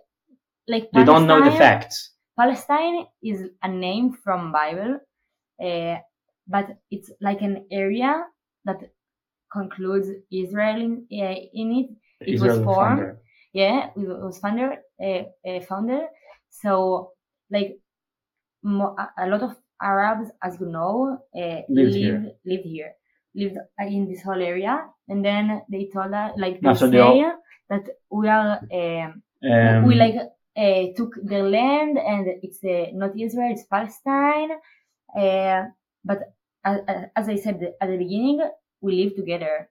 like 0.68 0.90
They 0.92 1.04
don't 1.04 1.26
know 1.26 1.42
the 1.42 1.56
facts. 1.56 2.09
Palestine 2.38 3.06
is 3.22 3.48
a 3.62 3.68
name 3.68 4.12
from 4.24 4.52
Bible, 4.52 4.98
uh, 5.62 5.96
but 6.48 6.66
it's 6.90 7.10
like 7.20 7.42
an 7.42 7.66
area 7.70 8.24
that 8.64 8.80
concludes 9.52 10.08
Israel 10.32 10.80
in, 10.80 11.06
uh, 11.12 11.34
in 11.52 11.72
it. 11.72 11.90
It 12.20 12.40
was 12.40 12.62
formed. 12.64 12.98
founder. 13.00 13.18
Yeah, 13.52 13.90
it 13.96 14.06
was 14.08 14.38
founder, 14.38 14.76
uh, 15.02 15.22
uh, 15.48 15.60
founder. 15.68 16.06
So 16.50 17.12
like 17.50 17.78
mo- 18.62 18.96
a- 19.18 19.26
lot 19.28 19.42
of 19.42 19.56
Arabs, 19.82 20.30
as 20.42 20.58
you 20.60 20.66
know, 20.66 21.18
uh, 21.34 21.60
Lived 21.68 21.92
live 21.92 21.94
here. 21.94 22.32
lived 22.44 22.64
here, 22.66 22.92
lived 23.34 23.56
in 23.80 24.06
this 24.08 24.22
whole 24.22 24.40
area, 24.40 24.84
and 25.08 25.24
then 25.24 25.62
they 25.70 25.88
told 25.92 26.12
us 26.14 26.32
like 26.36 26.60
they 26.60 26.68
After 26.68 26.86
say 26.86 26.90
they 26.92 27.00
all- 27.00 27.16
that 27.70 27.84
we 28.10 28.28
are. 28.28 28.60
Um, 28.72 29.22
Um, 29.42 29.84
we 29.86 29.94
like 29.94 30.16
uh, 30.56 30.84
took 30.96 31.14
their 31.22 31.48
land 31.48 31.98
and 31.98 32.26
it's 32.42 32.62
uh, 32.64 32.90
not 32.92 33.18
Israel, 33.18 33.52
it's 33.52 33.64
Palestine. 33.64 34.50
Uh, 35.16 35.64
but 36.04 36.34
as, 36.64 36.80
as 37.16 37.28
I 37.28 37.36
said 37.36 37.60
at 37.80 37.88
the 37.88 37.96
beginning, 37.96 38.40
we 38.80 39.04
live 39.04 39.16
together. 39.16 39.68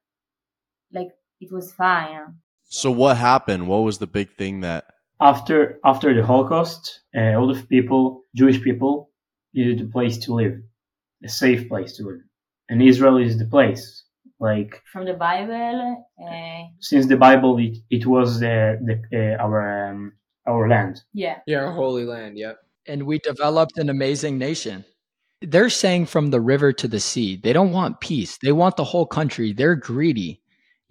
Like 0.91 1.09
it 1.39 1.51
was 1.51 1.73
fine. 1.73 2.35
So 2.63 2.91
what 2.91 3.17
happened? 3.17 3.67
What 3.67 3.79
was 3.79 3.97
the 3.97 4.07
big 4.07 4.35
thing 4.37 4.61
that 4.61 4.85
after 5.19 5.79
after 5.83 6.13
the 6.13 6.25
Holocaust, 6.25 7.01
uh, 7.15 7.33
all 7.33 7.49
of 7.49 7.67
people, 7.67 8.23
Jewish 8.35 8.61
people, 8.61 9.11
needed 9.53 9.81
a 9.81 9.91
place 9.91 10.17
to 10.25 10.33
live, 10.33 10.55
a 11.23 11.29
safe 11.29 11.67
place 11.67 11.93
to 11.97 12.03
live, 12.03 12.21
and 12.69 12.81
Israel 12.81 13.17
is 13.17 13.37
the 13.37 13.45
place. 13.45 14.03
Like 14.39 14.81
From 14.93 15.03
the 15.05 15.15
Bible, 15.15 16.05
uh, 16.23 16.61
since 16.79 17.07
the 17.07 17.17
Bible, 17.17 17.57
it, 17.57 17.77
it 17.89 18.05
was 18.05 18.39
the, 18.39 18.79
the 19.11 19.35
uh, 19.35 19.43
our 19.43 19.89
um, 19.89 20.13
our 20.49 20.67
land. 20.67 21.01
yeah, 21.13 21.39
yeah, 21.45 21.63
our 21.63 21.71
holy 21.71 22.05
land. 22.05 22.37
Yep. 22.37 22.57
And 22.87 23.03
we 23.03 23.19
developed 23.19 23.77
an 23.77 23.89
amazing 23.89 24.37
nation. 24.37 24.83
They're 25.41 25.69
saying 25.69 26.07
from 26.07 26.31
the 26.31 26.41
river 26.41 26.73
to 26.73 26.87
the 26.87 26.99
sea, 26.99 27.37
they 27.37 27.53
don't 27.53 27.71
want 27.71 28.01
peace. 28.01 28.37
They 28.37 28.51
want 28.51 28.75
the 28.75 28.83
whole 28.83 29.05
country. 29.05 29.53
They're 29.53 29.75
greedy. 29.75 30.41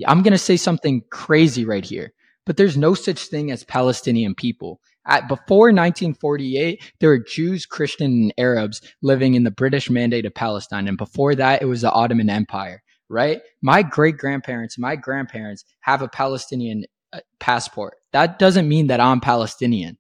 I'm 0.07 0.23
going 0.23 0.33
to 0.33 0.39
say 0.39 0.57
something 0.57 1.03
crazy 1.11 1.65
right 1.65 1.85
here, 1.85 2.13
but 2.47 2.57
there's 2.57 2.77
no 2.77 2.95
such 2.95 3.27
thing 3.27 3.51
as 3.51 3.65
Palestinian 3.65 4.35
people. 4.35 4.81
At, 5.07 5.27
before 5.27 5.69
1948, 5.69 6.83
there 7.01 7.11
were 7.11 7.19
Jews, 7.19 7.67
Christian, 7.67 8.13
and 8.13 8.35
Arabs 8.39 8.81
living 9.03 9.35
in 9.35 9.43
the 9.43 9.51
British 9.51 9.91
Mandate 9.91 10.27
of 10.27 10.35
Palestine. 10.35 10.87
And 10.87 10.99
before 10.99 11.35
that, 11.35 11.63
it 11.63 11.65
was 11.65 11.81
the 11.81 11.91
Ottoman 11.91 12.31
Empire, 12.31 12.83
right? 13.09 13.41
My 13.61 13.83
great 13.83 14.19
grandparents, 14.19 14.79
my 14.79 14.97
grandparents 14.97 15.65
have 15.81 16.03
a 16.03 16.09
Palestinian 16.09 16.85
uh, 17.13 17.21
passport. 17.41 17.95
That 18.13 18.39
doesn't 18.39 18.69
mean 18.69 18.89
that 18.89 19.01
I'm 19.01 19.21
Palestinian. 19.21 19.99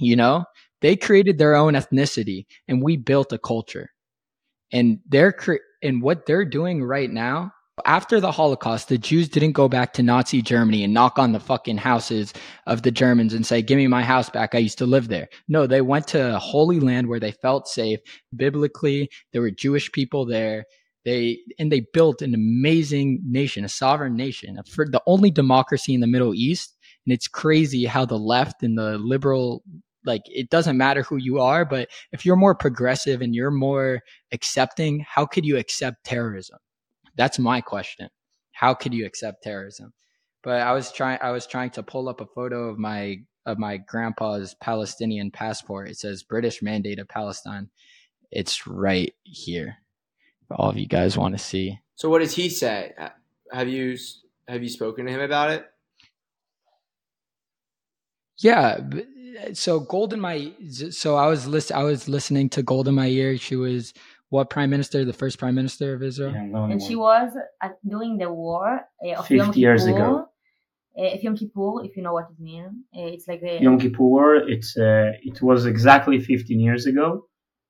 You 0.00 0.16
know, 0.16 0.44
they 0.80 0.96
created 0.96 1.38
their 1.38 1.54
own 1.54 1.74
ethnicity 1.74 2.46
and 2.66 2.82
we 2.82 2.96
built 2.96 3.32
a 3.32 3.38
culture. 3.38 3.90
And 4.72 5.00
they're 5.08 5.32
cre- 5.32 5.64
and 5.82 6.02
what 6.02 6.26
they're 6.26 6.44
doing 6.44 6.84
right 6.84 7.10
now 7.10 7.52
after 7.84 8.20
the 8.20 8.32
Holocaust, 8.32 8.88
the 8.88 8.98
Jews 8.98 9.28
didn't 9.28 9.52
go 9.52 9.68
back 9.68 9.92
to 9.94 10.02
Nazi 10.02 10.42
Germany 10.42 10.84
and 10.84 10.94
knock 10.94 11.18
on 11.18 11.32
the 11.32 11.40
fucking 11.40 11.78
houses 11.78 12.32
of 12.66 12.82
the 12.82 12.90
Germans 12.90 13.34
and 13.34 13.46
say, 13.46 13.62
"Give 13.62 13.76
me 13.76 13.86
my 13.86 14.02
house 14.02 14.30
back. 14.30 14.54
I 14.54 14.58
used 14.58 14.78
to 14.78 14.86
live 14.86 15.08
there." 15.08 15.28
No, 15.48 15.66
they 15.66 15.80
went 15.80 16.06
to 16.08 16.38
holy 16.38 16.80
land 16.80 17.08
where 17.08 17.20
they 17.20 17.32
felt 17.32 17.68
safe. 17.68 18.00
Biblically, 18.34 19.10
there 19.32 19.42
were 19.42 19.50
Jewish 19.50 19.90
people 19.92 20.26
there. 20.26 20.64
They 21.04 21.38
and 21.58 21.70
they 21.70 21.86
built 21.92 22.22
an 22.22 22.34
amazing 22.34 23.20
nation, 23.24 23.64
a 23.64 23.68
sovereign 23.68 24.16
nation, 24.16 24.58
for 24.66 24.86
the 24.86 25.02
only 25.06 25.30
democracy 25.30 25.94
in 25.94 26.00
the 26.00 26.06
Middle 26.06 26.34
East. 26.34 26.76
And 27.08 27.14
it's 27.14 27.26
crazy 27.26 27.86
how 27.86 28.04
the 28.04 28.18
left 28.18 28.62
and 28.62 28.76
the 28.76 28.98
liberal 28.98 29.62
like 30.04 30.20
it 30.26 30.50
doesn't 30.50 30.76
matter 30.76 31.00
who 31.02 31.16
you 31.16 31.40
are, 31.40 31.64
but 31.64 31.88
if 32.12 32.26
you're 32.26 32.36
more 32.36 32.54
progressive 32.54 33.22
and 33.22 33.34
you're 33.34 33.50
more 33.50 34.02
accepting, 34.30 35.06
how 35.08 35.24
could 35.24 35.46
you 35.46 35.56
accept 35.56 36.04
terrorism? 36.04 36.58
That's 37.16 37.38
my 37.38 37.62
question. 37.62 38.10
How 38.52 38.74
could 38.74 38.92
you 38.92 39.06
accept 39.06 39.42
terrorism? 39.42 39.94
But 40.42 40.60
I 40.60 40.72
was 40.72 40.92
trying 40.92 41.18
I 41.22 41.30
was 41.30 41.46
trying 41.46 41.70
to 41.70 41.82
pull 41.82 42.10
up 42.10 42.20
a 42.20 42.26
photo 42.26 42.68
of 42.68 42.78
my 42.78 43.16
of 43.46 43.58
my 43.58 43.78
grandpa's 43.78 44.54
Palestinian 44.60 45.30
passport. 45.30 45.88
It 45.88 45.96
says 45.96 46.22
British 46.22 46.60
Mandate 46.60 46.98
of 46.98 47.08
Palestine. 47.08 47.70
It's 48.30 48.66
right 48.66 49.14
here. 49.22 49.78
All 50.50 50.68
of 50.68 50.76
you 50.76 50.86
guys 50.86 51.16
want 51.16 51.38
to 51.38 51.42
see. 51.42 51.78
So 51.94 52.10
what 52.10 52.18
does 52.18 52.34
he 52.34 52.50
say? 52.50 52.92
Have 53.50 53.70
you 53.70 53.96
have 54.46 54.62
you 54.62 54.68
spoken 54.68 55.06
to 55.06 55.12
him 55.12 55.22
about 55.22 55.52
it? 55.52 55.64
Yeah, 58.38 58.80
so 59.52 59.80
Golda 59.80 60.16
Meir 60.16 60.52
so 60.90 61.16
I 61.16 61.26
was 61.26 61.46
list 61.46 61.72
I 61.72 61.82
was 61.82 62.08
listening 62.08 62.48
to 62.50 62.62
Golda 62.62 62.92
Meir. 62.92 63.36
She 63.38 63.56
was 63.56 63.92
what 64.30 64.50
prime 64.50 64.70
minister? 64.70 65.04
The 65.04 65.12
first 65.12 65.38
prime 65.38 65.54
minister 65.54 65.94
of 65.94 66.02
Israel. 66.02 66.32
Yeah, 66.32 66.44
no 66.44 66.64
and 66.64 66.82
she 66.82 66.96
was 66.96 67.32
at, 67.62 67.76
during 67.86 68.18
the 68.18 68.30
war 68.32 68.80
uh, 69.04 69.12
of 69.14 69.30
Yom 69.30 69.46
50 69.48 69.60
years 69.60 69.84
Kippur. 69.84 69.96
ago. 69.96 70.28
Uh, 70.98 71.16
Yom 71.22 71.36
Kippur, 71.36 71.84
if 71.84 71.96
you 71.96 72.02
know 72.02 72.12
what 72.12 72.26
it 72.30 72.40
means, 72.42 72.72
uh, 72.96 73.06
it's 73.14 73.28
like 73.28 73.40
the 73.40 73.58
Yom 73.60 73.78
Kippur. 73.78 74.48
It's 74.48 74.76
uh, 74.76 75.12
it 75.22 75.40
was 75.40 75.66
exactly 75.66 76.20
15 76.20 76.60
years 76.60 76.86
ago. 76.86 77.26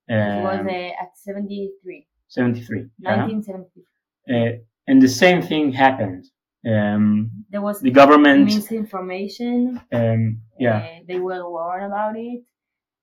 it 0.08 0.42
was 0.42 0.60
Um, 0.60 0.68
uh, 0.68 1.02
at 1.02 1.16
73, 1.16 2.06
73. 2.28 2.86
yeah. 2.98 3.16
1973. 3.16 3.84
Uh, 4.30 4.58
and 4.86 5.02
the 5.02 5.08
same 5.08 5.42
thing 5.42 5.72
happened. 5.72 6.24
Um, 6.66 7.44
There 7.50 7.62
was 7.62 7.80
the 7.80 7.90
government, 7.90 8.44
misinformation. 8.46 9.80
um, 9.92 10.42
yeah, 10.58 10.78
Uh, 10.78 10.98
they 11.06 11.18
were 11.20 11.48
warned 11.48 11.84
about 11.86 12.16
it. 12.16 12.42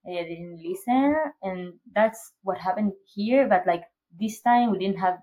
Uh, 0.07 0.11
they 0.23 0.35
didn't 0.35 0.61
listen, 0.61 1.15
and 1.41 1.73
that's 1.93 2.33
what 2.43 2.57
happened 2.57 2.91
here. 3.15 3.47
But 3.47 3.65
like 3.65 3.83
this 4.19 4.41
time, 4.41 4.71
we 4.71 4.77
didn't 4.79 4.99
have 4.99 5.17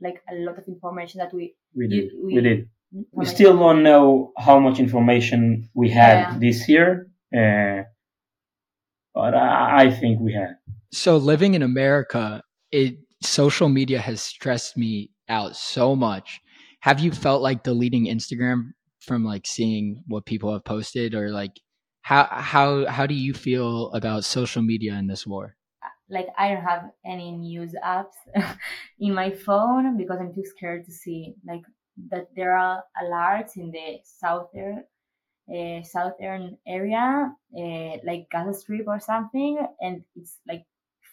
like 0.00 0.22
a 0.30 0.34
lot 0.36 0.58
of 0.58 0.64
information 0.68 1.18
that 1.18 1.32
we. 1.32 1.54
we 1.74 1.84
you- 1.86 1.90
did. 1.90 2.10
we- 2.22 2.34
We 2.34 2.40
did. 2.42 2.68
We 3.12 3.24
still 3.26 3.54
don't 3.58 3.82
know 3.82 4.32
how 4.38 4.58
much 4.60 4.78
information 4.80 5.68
we 5.74 5.90
had 5.90 6.18
Yeah. 6.20 6.38
this 6.38 6.68
year, 6.68 7.10
uh, 7.36 7.82
but 9.14 9.34
I, 9.34 9.84
I 9.84 9.90
think 9.90 10.20
we 10.20 10.32
had. 10.32 10.56
So 10.92 11.16
living 11.18 11.52
in 11.54 11.62
America, 11.62 12.42
it 12.72 12.96
social 13.22 13.68
media 13.68 13.98
has 14.00 14.22
stressed 14.22 14.76
me 14.78 15.10
out 15.28 15.54
so 15.56 15.94
much. 15.96 16.40
Have 16.80 17.00
you 17.00 17.12
felt 17.12 17.42
like 17.42 17.62
deleting 17.62 18.06
Instagram 18.06 18.70
from 19.00 19.24
like 19.24 19.46
seeing 19.46 20.02
what 20.06 20.26
people 20.26 20.52
have 20.52 20.64
posted 20.64 21.14
or 21.14 21.30
like 21.30 21.52
how 22.02 22.24
how 22.24 22.86
how 22.86 23.06
do 23.06 23.14
you 23.14 23.34
feel 23.34 23.90
about 23.92 24.24
social 24.24 24.62
media 24.62 24.94
in 24.94 25.06
this 25.06 25.26
war? 25.26 25.56
like 26.10 26.28
I 26.38 26.48
don't 26.48 26.62
have 26.64 26.90
any 27.04 27.32
news 27.32 27.74
apps 27.84 28.16
in 28.98 29.14
my 29.14 29.30
phone 29.30 29.96
because 29.96 30.18
I'm 30.20 30.34
too 30.34 30.44
scared 30.44 30.86
to 30.86 30.92
see 30.92 31.34
like 31.46 31.62
that 32.10 32.28
there 32.34 32.56
are 32.56 32.82
alerts 33.02 33.56
in 33.56 33.70
the 33.70 33.98
southern 34.04 34.84
uh, 35.52 35.82
southern 35.82 36.58
area, 36.66 37.32
uh, 37.56 37.96
like 38.04 38.28
Gaza 38.30 38.52
Strip 38.58 38.86
or 38.86 39.00
something, 39.00 39.58
and 39.80 40.02
it's 40.14 40.36
like 40.46 40.64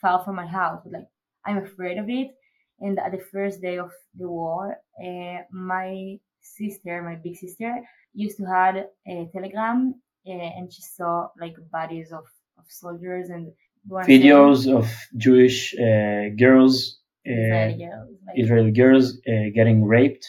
far 0.02 0.24
from 0.24 0.36
my 0.36 0.46
house. 0.46 0.82
Like 0.86 1.08
I'm 1.46 1.58
afraid 1.58 1.98
of 1.98 2.10
it. 2.10 2.32
And 2.80 3.00
at 3.00 3.12
the 3.12 3.24
first 3.32 3.62
day 3.62 3.78
of 3.78 3.92
the 4.18 4.28
war, 4.28 4.78
uh, 5.02 5.38
my 5.52 6.18
sister, 6.42 7.02
my 7.02 7.16
big 7.16 7.36
sister, 7.36 7.74
used 8.14 8.38
to 8.38 8.46
had 8.46 8.88
a 9.08 9.30
telegram, 9.34 9.96
uh, 10.28 10.32
and 10.32 10.72
she 10.72 10.82
saw 10.82 11.28
like 11.40 11.56
bodies 11.72 12.12
of, 12.12 12.26
of 12.58 12.66
soldiers 12.68 13.30
and 13.30 13.52
videos 13.90 14.68
of 14.74 14.92
Jewish 15.18 15.74
uh, 15.76 16.30
girls, 16.38 17.00
Israeli 17.24 17.78
girls, 17.78 18.10
like, 18.28 18.40
Israeli 18.40 18.72
girls 18.72 19.18
getting 19.54 19.86
raped, 19.86 20.26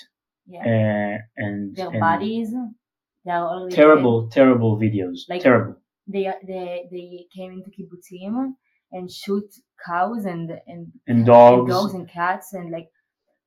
yeah. 0.47 1.19
and 1.37 1.75
their 1.77 1.89
and 1.89 2.01
bodies. 2.01 2.51
They 3.25 3.33
are 3.33 3.69
terrible, 3.71 4.29
terrible 4.29 4.79
videos. 4.79 5.21
Like- 5.29 5.43
terrible. 5.43 5.77
They 6.07 6.33
they 6.47 6.87
they 6.93 7.27
came 7.35 7.51
into 7.53 7.71
kibbutzim 7.71 8.53
and 8.93 9.11
shoot 9.11 9.49
cows 9.85 10.25
and 10.25 10.51
and 10.67 10.93
And 11.07 11.19
and 11.19 11.27
dogs. 11.27 11.71
dogs 11.71 11.95
and 11.95 12.09
cats 12.09 12.53
and 12.53 12.71
like 12.71 12.89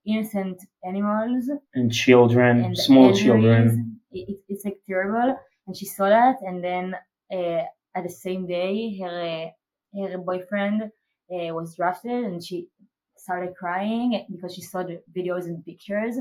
innocent 0.06 0.60
animals. 0.84 1.50
And 1.74 1.92
children, 1.92 2.65
and 2.65 2.78
small 2.78 3.13
children. 3.13 4.02
It, 4.12 4.30
it- 4.30 4.44
it's 4.48 4.65
like 4.65 4.80
terrible. 4.88 5.38
And 5.68 5.78
she 5.78 5.86
saw 5.86 6.10
that, 6.10 6.38
and 6.42 6.63
then 6.63 6.96
uh, 7.32 7.63
at 7.96 8.04
the 8.04 8.10
same 8.10 8.48
day, 8.48 8.98
her 9.00 9.52
uh, 9.96 10.08
her 10.08 10.18
boyfriend 10.18 10.84
uh, 10.84 11.54
was 11.54 11.76
drafted, 11.76 12.24
and 12.26 12.44
she 12.44 12.70
started 13.18 13.56
crying 13.56 14.26
because 14.32 14.56
she 14.56 14.62
saw 14.62 14.82
the 14.84 15.04
videos 15.15 15.46
and 15.46 15.63
pictures, 15.63 16.15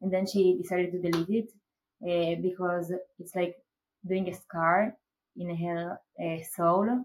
and 0.00 0.12
then 0.12 0.26
she 0.26 0.56
decided 0.62 0.92
to 0.92 1.00
delete 1.10 1.44
it 1.44 1.50
uh, 2.38 2.40
because 2.40 2.92
it's 3.18 3.34
like 3.34 3.56
doing 4.06 4.28
a 4.28 4.34
scar 4.34 4.96
in 5.36 5.54
her 5.56 6.00
uh, 6.24 6.42
soul, 6.56 7.04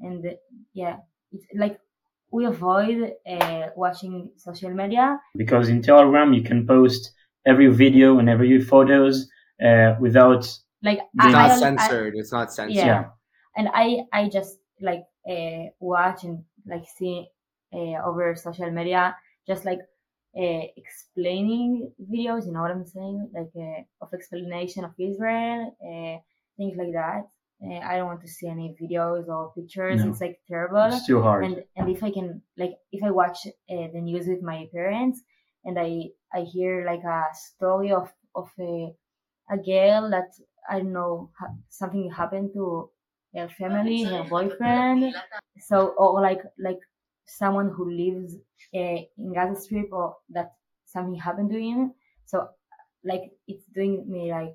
and 0.00 0.36
yeah, 0.74 1.00
it's 1.32 1.46
like 1.54 1.80
we 2.30 2.44
avoid 2.46 3.12
uh, 3.28 3.66
watching 3.76 4.30
social 4.36 4.70
media 4.70 5.18
Because 5.36 5.68
in 5.68 5.82
Telegram 5.82 6.32
you 6.32 6.42
can 6.42 6.66
post 6.66 7.12
every 7.46 7.68
video 7.68 8.18
and 8.18 8.28
every 8.28 8.60
photos 8.60 9.28
uh, 9.64 9.94
without 10.00 10.42
like 10.82 11.00
It's 11.14 11.24
It's 11.24 11.26
I, 11.26 11.32
not 11.32 11.50
I, 11.50 11.54
I, 11.54 11.58
censored. 11.58 12.14
it's 12.16 12.32
not 12.32 12.52
censored. 12.52 12.76
yeah. 12.76 12.86
Yeah. 12.86 13.04
and 13.56 13.68
I 13.74 13.86
I 14.12 14.28
just 14.28 14.58
like 14.80 15.04
uh, 15.32 15.64
watch 15.80 16.24
and 16.24 16.44
like 16.66 16.84
see 16.96 17.26
uh, 17.72 17.96
over 18.08 18.34
social 18.36 18.70
media 18.70 19.16
just 19.46 19.64
like 19.64 19.80
uh, 20.38 20.64
explaining 20.76 21.90
videos. 22.12 22.46
You 22.46 22.52
know 22.52 22.60
what 22.62 22.70
I'm 22.70 22.86
saying? 22.86 23.30
Like 23.34 23.50
uh, 23.56 23.80
of 24.04 24.12
explanation 24.14 24.84
of 24.84 24.92
Israel, 24.98 25.76
uh, 25.82 26.16
things 26.56 26.76
like 26.76 26.92
that. 26.92 27.22
Uh, 27.62 27.78
I 27.78 27.96
don't 27.96 28.06
want 28.06 28.20
to 28.20 28.28
see 28.28 28.46
any 28.48 28.76
videos 28.80 29.26
or 29.28 29.52
pictures. 29.52 30.04
No. 30.04 30.10
It's 30.10 30.20
like 30.20 30.40
terrible. 30.48 30.84
it's 30.94 31.06
too 31.06 31.20
hard. 31.22 31.44
And 31.44 31.64
and 31.76 31.88
if 31.90 32.02
I 32.02 32.10
can 32.10 32.42
like 32.56 32.74
if 32.92 33.02
I 33.02 33.10
watch 33.10 33.38
uh, 33.46 33.88
the 33.92 34.00
news 34.00 34.26
with 34.28 34.42
my 34.42 34.68
parents 34.72 35.22
and 35.64 35.78
I 35.78 36.10
I 36.32 36.42
hear 36.42 36.84
like 36.86 37.02
a 37.02 37.24
story 37.34 37.90
of 37.92 38.12
of 38.34 38.48
a 38.60 38.94
a 39.50 39.56
girl 39.58 40.10
that 40.10 40.30
I 40.70 40.78
don't 40.78 40.92
know 40.92 41.30
ha- 41.38 41.54
something 41.68 42.10
happened 42.10 42.50
to 42.54 42.90
her 43.34 43.48
family, 43.48 44.04
her 44.04 44.24
boyfriend. 44.24 45.14
So 45.60 45.88
or 45.98 46.20
like 46.20 46.42
like 46.58 46.78
someone 47.26 47.70
who 47.70 47.90
lives 47.90 48.36
uh, 48.74 49.00
in 49.18 49.32
Gaza 49.34 49.60
Strip 49.60 49.92
or 49.92 50.16
that 50.30 50.52
something 50.86 51.18
happened 51.18 51.50
to 51.50 51.60
him. 51.60 51.94
So 52.26 52.48
like 53.04 53.32
it's 53.46 53.64
doing 53.74 54.04
me 54.08 54.30
like 54.30 54.54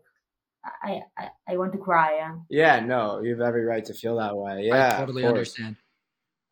I 0.65 1.01
I, 1.17 1.29
I 1.47 1.57
want 1.57 1.71
to 1.73 1.77
cry. 1.77 2.17
Yeah. 2.17 2.35
Yeah, 2.49 2.79
no, 2.85 3.21
you 3.21 3.31
have 3.31 3.41
every 3.41 3.63
right 3.65 3.83
to 3.85 3.93
feel 3.93 4.17
that 4.17 4.35
way. 4.35 4.63
Yeah, 4.67 4.95
I 4.95 4.99
totally 4.99 5.25
understand. 5.25 5.75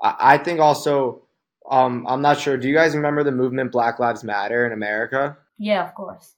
I, 0.01 0.15
I 0.19 0.37
think 0.37 0.59
also, 0.59 1.23
um, 1.69 2.05
I'm 2.07 2.21
not 2.21 2.39
sure. 2.39 2.57
Do 2.57 2.67
you 2.67 2.75
guys 2.75 2.95
remember 2.95 3.23
the 3.23 3.31
movement 3.31 3.71
Black 3.71 3.99
Lives 3.99 4.23
Matter 4.23 4.65
in 4.65 4.73
America? 4.73 5.37
Yeah, 5.57 5.87
of 5.87 5.93
course. 5.93 6.35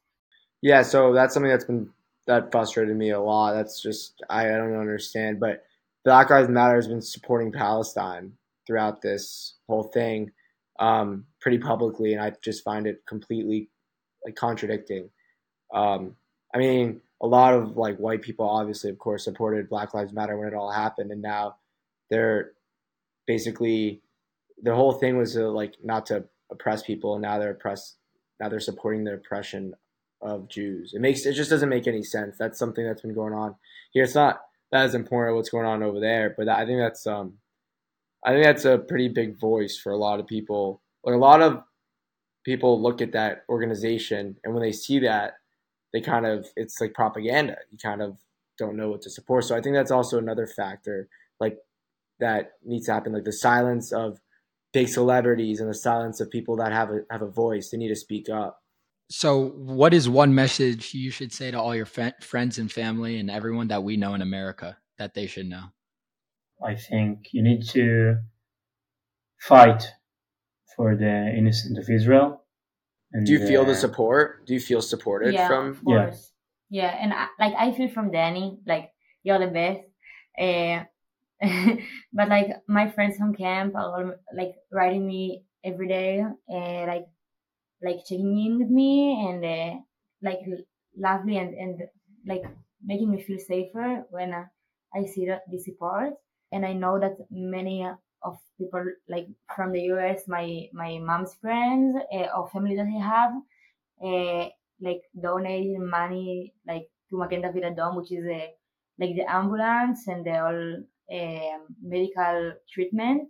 Yeah, 0.62 0.82
so 0.82 1.14
that's 1.14 1.34
something 1.34 1.50
that's 1.52 1.66
been 1.66 1.90
that 2.28 2.52
frustrated 2.52 2.96
me 2.96 3.12
a 3.12 3.20
lot. 3.20 3.54
That's 3.54 3.82
just 3.82 4.22
I, 4.30 4.48
I 4.48 4.58
don't 4.58 4.78
understand. 4.78 5.40
But 5.40 5.64
Black 6.06 6.30
Lives 6.30 6.50
Matter 6.50 6.76
has 6.76 6.88
been 6.88 7.02
supporting 7.02 7.52
Palestine 7.52 8.34
throughout 8.66 9.02
this 9.02 9.56
whole 9.68 9.84
thing, 9.84 10.32
um, 10.80 11.26
pretty 11.42 11.58
publicly, 11.58 12.14
and 12.14 12.22
I 12.22 12.34
just 12.44 12.64
find 12.64 12.88
it 12.88 13.04
completely 13.08 13.70
like 14.26 14.36
contradicting. 14.36 15.10
Um, 15.74 16.16
I 16.54 16.60
mean, 16.60 17.02
a 17.24 17.28
lot 17.28 17.54
of 17.54 17.78
like 17.78 17.98
white 17.98 18.22
people, 18.22 18.48
obviously, 18.48 18.90
of 18.90 19.00
course, 19.00 19.24
supported 19.24 19.70
Black 19.70 19.94
Lives 19.94 20.12
Matter 20.12 20.38
when 20.38 20.50
it 20.50 20.54
all 20.54 20.70
happened, 20.70 21.10
and 21.12 21.22
now 21.22 21.56
they're 22.10 22.52
basically 23.26 24.02
the 24.62 24.76
whole 24.76 24.92
thing 24.92 25.18
was 25.18 25.34
to, 25.34 25.50
like 25.50 25.76
not 25.82 26.06
to 26.08 26.26
oppress 26.52 26.84
people, 26.84 27.14
and 27.14 27.22
now 27.22 27.40
they're 27.40 27.52
oppressed. 27.52 27.96
Now 28.40 28.50
they're 28.50 28.60
supporting 28.60 29.06
the 29.06 29.14
oppression 29.14 29.74
of 30.22 30.50
Jews. 30.50 30.94
It 30.94 31.00
makes 31.00 31.26
it 31.26 31.34
just 31.34 31.50
doesn't 31.50 31.70
make 31.70 31.88
any 31.88 32.04
sense. 32.04 32.36
That's 32.38 32.60
something 32.60 32.86
that's 32.86 33.02
been 33.02 33.14
going 33.16 33.34
on 33.34 33.56
here. 33.92 34.04
It's 34.04 34.16
not 34.16 34.42
that 34.74 34.84
as 34.84 34.96
important 34.96 35.38
what's 35.38 35.50
going 35.50 35.66
on 35.66 35.82
over 35.82 36.02
there, 36.02 36.36
but 36.38 36.50
I 36.50 36.66
think 36.66 36.80
that's 36.80 37.08
um, 37.08 37.36
I 38.26 38.32
think 38.32 38.44
that's 38.44 38.66
a 38.66 38.78
pretty 38.78 39.08
big 39.08 39.40
voice 39.40 39.78
for 39.78 39.94
a 39.94 39.98
lot 39.98 40.20
of 40.20 40.28
people. 40.28 40.82
Like 41.06 41.16
a 41.16 41.20
lot 41.20 41.42
of 41.42 41.64
people 42.44 42.82
look 42.82 43.02
at 43.02 43.14
that 43.14 43.46
organization, 43.48 44.36
and 44.44 44.54
when 44.54 44.62
they 44.62 44.74
see 44.74 45.00
that, 45.00 45.36
they 45.94 46.02
kind 46.02 46.26
of 46.26 46.48
it's 46.56 46.82
like 46.82 46.94
propaganda. 46.94 47.58
You 47.72 47.78
kind 47.78 48.02
of 48.02 48.18
don't 48.58 48.76
know 48.76 48.90
what 48.90 49.02
to 49.04 49.10
support. 49.10 49.46
So 49.46 49.56
I 49.56 49.62
think 49.62 49.76
that's 49.76 49.92
also 49.92 50.18
another 50.18 50.48
factor, 50.48 51.08
like 51.40 51.58
that 52.20 52.54
needs 52.66 52.88
to 52.88 52.94
happen. 52.94 53.14
Like 53.14 53.24
the 53.24 53.32
silence 53.32 53.92
of 53.92 54.20
big 54.74 54.88
celebrities 54.88 55.60
and 55.60 55.70
the 55.70 55.76
silence 55.76 56.20
of 56.20 56.30
people 56.32 56.58
that 56.58 56.72
have 56.72 56.90
a 56.90 57.02
have 57.10 57.22
a 57.22 57.30
voice. 57.30 57.70
They 57.70 57.78
need 57.78 57.90
to 57.90 57.96
speak 57.96 58.30
up. 58.30 58.60
So, 59.10 59.50
what 59.50 59.94
is 59.94 60.10
one 60.10 60.34
message 60.34 60.94
you 60.94 61.12
should 61.12 61.32
say 61.32 61.52
to 61.52 61.60
all 61.60 61.76
your 61.76 61.86
fri- 61.86 62.14
friends 62.22 62.58
and 62.58 62.72
family 62.72 63.20
and 63.20 63.30
everyone 63.30 63.68
that 63.68 63.84
we 63.84 63.98
know 63.98 64.16
in 64.16 64.22
America 64.22 64.78
that 64.98 65.14
they 65.14 65.28
should 65.28 65.48
know? 65.48 65.66
I 66.64 66.76
think 66.76 67.28
you 67.32 67.44
need 67.44 67.68
to 67.70 68.18
fight 69.40 69.84
for 70.76 70.96
the 70.96 71.34
innocent 71.38 71.78
of 71.78 71.90
Israel. 71.90 72.43
And, 73.14 73.26
Do 73.26 73.34
you 73.34 73.40
feel 73.40 73.66
the 73.66 73.72
uh, 73.72 73.76
support? 73.76 74.46
Do 74.46 74.54
you 74.54 74.60
feel 74.60 74.82
supported 74.82 75.34
yeah, 75.34 75.48
from? 75.48 75.70
of 75.70 75.86
Yeah. 75.86 76.06
course. 76.06 76.32
Yeah, 76.70 76.98
and 77.00 77.14
I, 77.14 77.28
like 77.40 77.54
I 77.58 77.72
feel 77.72 77.90
from 77.90 78.12
Danny, 78.12 78.58
like 78.66 78.92
you're 79.24 79.40
the 79.40 79.48
best. 79.48 79.82
Uh, 80.38 80.86
but 82.14 82.30
like 82.30 82.48
my 82.68 82.90
friends 82.90 83.18
from 83.18 83.36
camp 83.36 83.76
are 83.76 83.86
all, 83.86 84.14
like 84.34 84.56
writing 84.72 85.06
me 85.06 85.44
every 85.64 85.88
day, 85.88 86.22
uh, 86.22 86.86
like 86.88 87.06
like 87.84 88.00
checking 88.08 88.38
in 88.46 88.60
with 88.60 88.70
me 88.70 89.28
and 89.28 89.44
uh, 89.46 89.80
like 90.22 90.40
lovely 90.98 91.38
and 91.38 91.54
and 91.54 91.82
like 92.26 92.44
making 92.84 93.12
me 93.12 93.22
feel 93.22 93.40
safer 93.40 94.06
when 94.10 94.34
uh, 94.34 94.46
I 94.96 95.06
see 95.06 95.28
that 95.28 95.42
the 95.52 95.60
support. 95.60 96.14
And 96.52 96.66
I 96.66 96.74
know 96.74 97.00
that 97.00 97.18
many 97.32 97.86
of 98.24 98.38
people 98.58 98.84
like 99.10 99.28
from 99.56 99.72
the 99.72 99.82
US, 99.94 100.28
my 100.28 100.70
my 100.74 101.00
mom's 101.00 101.34
friends 101.36 101.98
uh, 102.14 102.28
or 102.36 102.48
family 102.50 102.76
that 102.76 102.88
I 102.88 103.02
have, 103.14 103.34
uh, 104.04 104.50
like 104.82 105.02
donating 105.20 105.88
money 105.90 106.54
like 106.68 106.88
to 107.10 107.18
Magen 107.18 107.42
David 107.42 107.64
Adom, 107.64 107.98
which 107.98 108.12
is 108.12 108.26
a 108.26 108.54
like 109.00 109.16
the 109.16 109.26
ambulance 109.30 110.08
and 110.08 110.26
the 110.26 110.40
all 110.40 110.84
um 111.12 111.62
medical 111.82 112.54
treatment, 112.72 113.30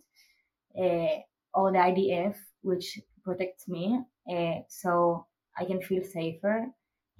uh, 0.77 1.17
or 1.53 1.71
the 1.71 1.79
IDF, 1.79 2.35
which 2.61 2.99
protects 3.23 3.67
me, 3.67 3.99
uh, 4.29 4.59
so 4.67 5.25
I 5.57 5.65
can 5.65 5.81
feel 5.81 6.03
safer. 6.03 6.67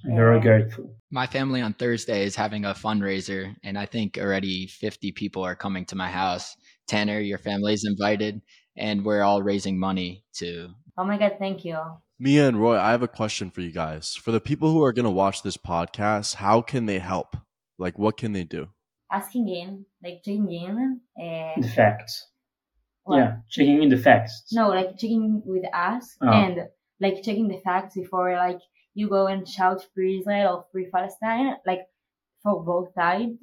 I'm 0.06 0.16
very 0.16 0.42
grateful. 0.42 0.94
My 1.12 1.28
family 1.28 1.62
on 1.62 1.74
Thursday 1.74 2.26
is 2.26 2.36
having 2.36 2.66
a 2.66 2.74
fundraiser, 2.74 3.56
and 3.64 3.78
I 3.78 3.86
think 3.86 4.18
already 4.18 4.68
50 4.68 5.12
people 5.14 5.44
are 5.44 5.56
coming 5.56 5.86
to 5.86 5.96
my 5.96 6.10
house. 6.10 6.58
Tanner, 6.88 7.20
your 7.20 7.38
family 7.38 7.74
is 7.74 7.86
invited, 7.86 8.42
and 8.78 9.04
we're 9.06 9.22
all 9.24 9.42
raising 9.44 9.80
money 9.80 10.24
to. 10.36 10.70
Oh 10.98 11.04
my 11.04 11.18
God, 11.18 11.34
thank 11.40 11.66
you. 11.66 11.78
Mia 12.20 12.48
and 12.48 12.60
Roy, 12.62 12.78
I 12.78 12.92
have 12.92 13.02
a 13.04 13.08
question 13.08 13.50
for 13.52 13.62
you 13.62 13.72
guys. 13.72 14.16
For 14.16 14.32
the 14.32 14.40
people 14.40 14.72
who 14.72 14.84
are 14.84 14.94
going 14.94 15.06
to 15.06 15.12
watch 15.12 15.42
this 15.44 15.58
podcast, 15.58 16.36
how 16.36 16.62
can 16.62 16.86
they 16.86 17.00
help? 17.00 17.36
Like, 17.80 17.98
what 17.98 18.18
can 18.18 18.34
they 18.34 18.44
do? 18.44 18.70
Asking 19.12 19.48
in, 19.50 19.86
like 20.04 20.22
checking 20.24 20.52
in. 20.52 21.00
Uh, 21.20 21.62
The 21.62 21.68
facts. 21.68 22.28
what? 23.04 23.18
Yeah, 23.18 23.36
checking 23.50 23.82
in 23.84 23.90
the 23.90 23.98
facts. 23.98 24.46
No, 24.52 24.70
like 24.70 24.92
checking 24.98 25.42
with 25.46 25.66
us 25.74 26.16
Oh. 26.22 26.30
and 26.30 26.68
like 27.02 27.24
checking 27.24 27.48
the 27.48 27.60
facts 27.64 27.96
before 27.96 28.34
like 28.36 28.60
you 28.94 29.10
go 29.10 29.28
and 29.28 29.48
shout 29.48 29.86
free 29.94 30.20
Israel 30.20 30.48
or 30.58 30.66
free 30.72 30.88
Palestine, 30.94 31.56
like 31.66 31.82
for 32.44 32.64
both 32.64 32.94
sides. 32.94 33.34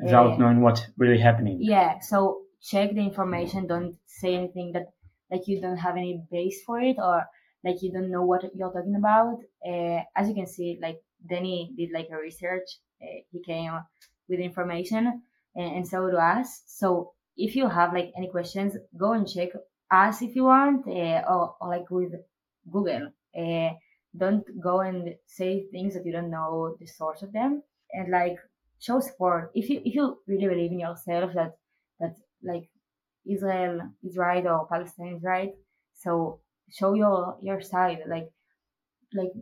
Without 0.00 0.32
Uh, 0.34 0.36
knowing 0.36 0.60
what's 0.60 0.82
really 0.96 1.18
happening. 1.18 1.58
Yeah, 1.60 1.98
so 2.00 2.42
check 2.62 2.94
the 2.94 3.00
information. 3.00 3.66
Don't 3.66 3.96
say 4.06 4.34
anything 4.34 4.72
that 4.72 4.92
like 5.30 5.46
you 5.46 5.60
don't 5.60 5.76
have 5.76 5.96
any 5.96 6.22
base 6.30 6.62
for 6.64 6.80
it 6.80 6.96
or 6.98 7.24
like 7.64 7.82
you 7.82 7.92
don't 7.92 8.10
know 8.10 8.24
what 8.24 8.42
you're 8.54 8.72
talking 8.72 8.96
about. 8.96 9.38
Uh, 9.66 10.02
as 10.16 10.28
you 10.28 10.34
can 10.34 10.46
see, 10.46 10.78
like 10.80 11.00
Danny 11.28 11.72
did 11.76 11.90
like 11.92 12.08
a 12.10 12.16
research. 12.16 12.68
Uh, 13.02 13.20
he 13.30 13.40
came 13.42 13.72
with 14.28 14.40
information, 14.40 15.22
and, 15.54 15.76
and, 15.76 15.88
so 15.88 16.10
do 16.10 16.16
us. 16.16 16.62
So 16.66 17.12
if 17.36 17.56
you 17.56 17.68
have 17.68 17.94
like 17.94 18.12
any 18.16 18.28
questions, 18.28 18.76
go 18.96 19.12
and 19.12 19.28
check 19.28 19.50
us 19.90 20.22
if 20.22 20.36
you 20.36 20.44
want, 20.44 20.86
uh, 20.86 21.22
or, 21.28 21.56
or 21.60 21.68
like 21.68 21.90
with 21.90 22.12
Google. 22.70 23.10
Don't 24.16 24.44
go 24.60 24.80
and 24.80 25.14
say 25.26 25.66
things 25.70 25.94
that 25.94 26.04
you 26.04 26.12
don't 26.12 26.30
know 26.30 26.74
the 26.80 26.86
source 26.86 27.22
of 27.22 27.32
them, 27.32 27.62
and 27.92 28.10
like 28.10 28.38
show 28.80 28.98
support. 28.98 29.52
If 29.54 29.70
you 29.70 29.80
if 29.84 29.94
you 29.94 30.18
really 30.26 30.48
believe 30.48 30.72
in 30.72 30.80
yourself 30.80 31.32
that 31.34 31.56
that 32.00 32.16
like 32.42 32.68
Israel 33.26 33.90
is 34.02 34.16
right 34.16 34.46
or 34.46 34.66
Palestine 34.66 35.16
is 35.16 35.22
right, 35.22 35.52
so 35.94 36.40
show 36.70 36.94
your 36.94 37.36
your 37.40 37.60
side. 37.60 38.00
Like 38.08 38.30
like 39.14 39.32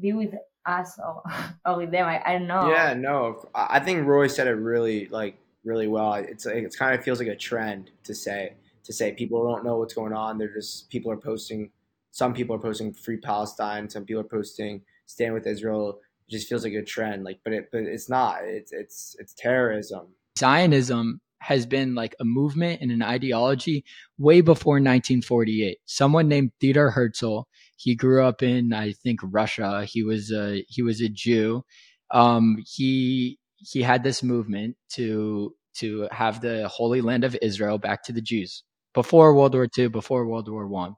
be 0.00 0.12
with 0.12 0.34
us 0.66 0.98
or, 0.98 1.22
or 1.66 1.78
with 1.78 1.90
them. 1.90 2.06
I, 2.06 2.22
I 2.24 2.32
don't 2.38 2.46
know. 2.46 2.70
Yeah, 2.70 2.94
no. 2.94 3.44
I 3.54 3.80
think 3.80 4.06
Roy 4.06 4.26
said 4.26 4.46
it 4.46 4.52
really 4.52 5.06
like 5.08 5.36
really 5.64 5.88
well. 5.88 6.14
It's 6.14 6.46
like 6.46 6.56
it's 6.56 6.76
kind 6.76 6.98
of 6.98 7.04
feels 7.04 7.18
like 7.18 7.28
a 7.28 7.36
trend 7.36 7.90
to 8.04 8.14
say 8.14 8.54
to 8.84 8.92
say 8.92 9.12
people 9.12 9.44
don't 9.44 9.64
know 9.64 9.76
what's 9.76 9.94
going 9.94 10.12
on. 10.12 10.38
They're 10.38 10.52
just 10.52 10.88
people 10.90 11.10
are 11.12 11.16
posting. 11.16 11.70
Some 12.10 12.34
people 12.34 12.54
are 12.56 12.58
posting 12.58 12.92
free 12.92 13.16
Palestine. 13.16 13.88
Some 13.88 14.04
people 14.04 14.20
are 14.20 14.24
posting 14.24 14.82
stand 15.06 15.34
with 15.34 15.46
Israel. 15.46 16.00
It 16.28 16.30
just 16.30 16.48
feels 16.48 16.64
like 16.64 16.74
a 16.74 16.82
trend. 16.82 17.24
Like, 17.24 17.40
but 17.44 17.52
it 17.52 17.68
but 17.72 17.82
it's 17.82 18.08
not. 18.08 18.38
It's 18.44 18.72
it's 18.72 19.16
it's 19.18 19.34
terrorism. 19.34 20.08
Zionism 20.38 21.20
has 21.42 21.66
been 21.66 21.94
like 21.94 22.14
a 22.20 22.24
movement 22.24 22.80
and 22.80 22.90
an 22.90 23.02
ideology 23.02 23.84
way 24.18 24.40
before 24.40 24.74
1948. 24.74 25.78
Someone 25.86 26.28
named 26.28 26.52
Theodor 26.60 26.90
Herzl, 26.90 27.40
he 27.76 27.94
grew 27.96 28.24
up 28.24 28.42
in 28.42 28.72
I 28.72 28.92
think 28.92 29.20
Russia. 29.22 29.84
He 29.84 30.02
was 30.02 30.30
a 30.30 30.64
he 30.68 30.82
was 30.82 31.00
a 31.00 31.08
Jew. 31.08 31.64
Um, 32.10 32.58
he 32.66 33.38
he 33.56 33.82
had 33.82 34.04
this 34.04 34.22
movement 34.22 34.76
to 34.90 35.54
to 35.78 36.08
have 36.12 36.40
the 36.40 36.68
Holy 36.68 37.00
Land 37.00 37.24
of 37.24 37.36
Israel 37.42 37.78
back 37.78 38.04
to 38.04 38.12
the 38.12 38.20
Jews 38.22 38.62
before 38.94 39.34
World 39.34 39.54
War 39.54 39.68
II, 39.76 39.88
before 39.88 40.26
World 40.26 40.48
War 40.48 40.68
One. 40.68 40.94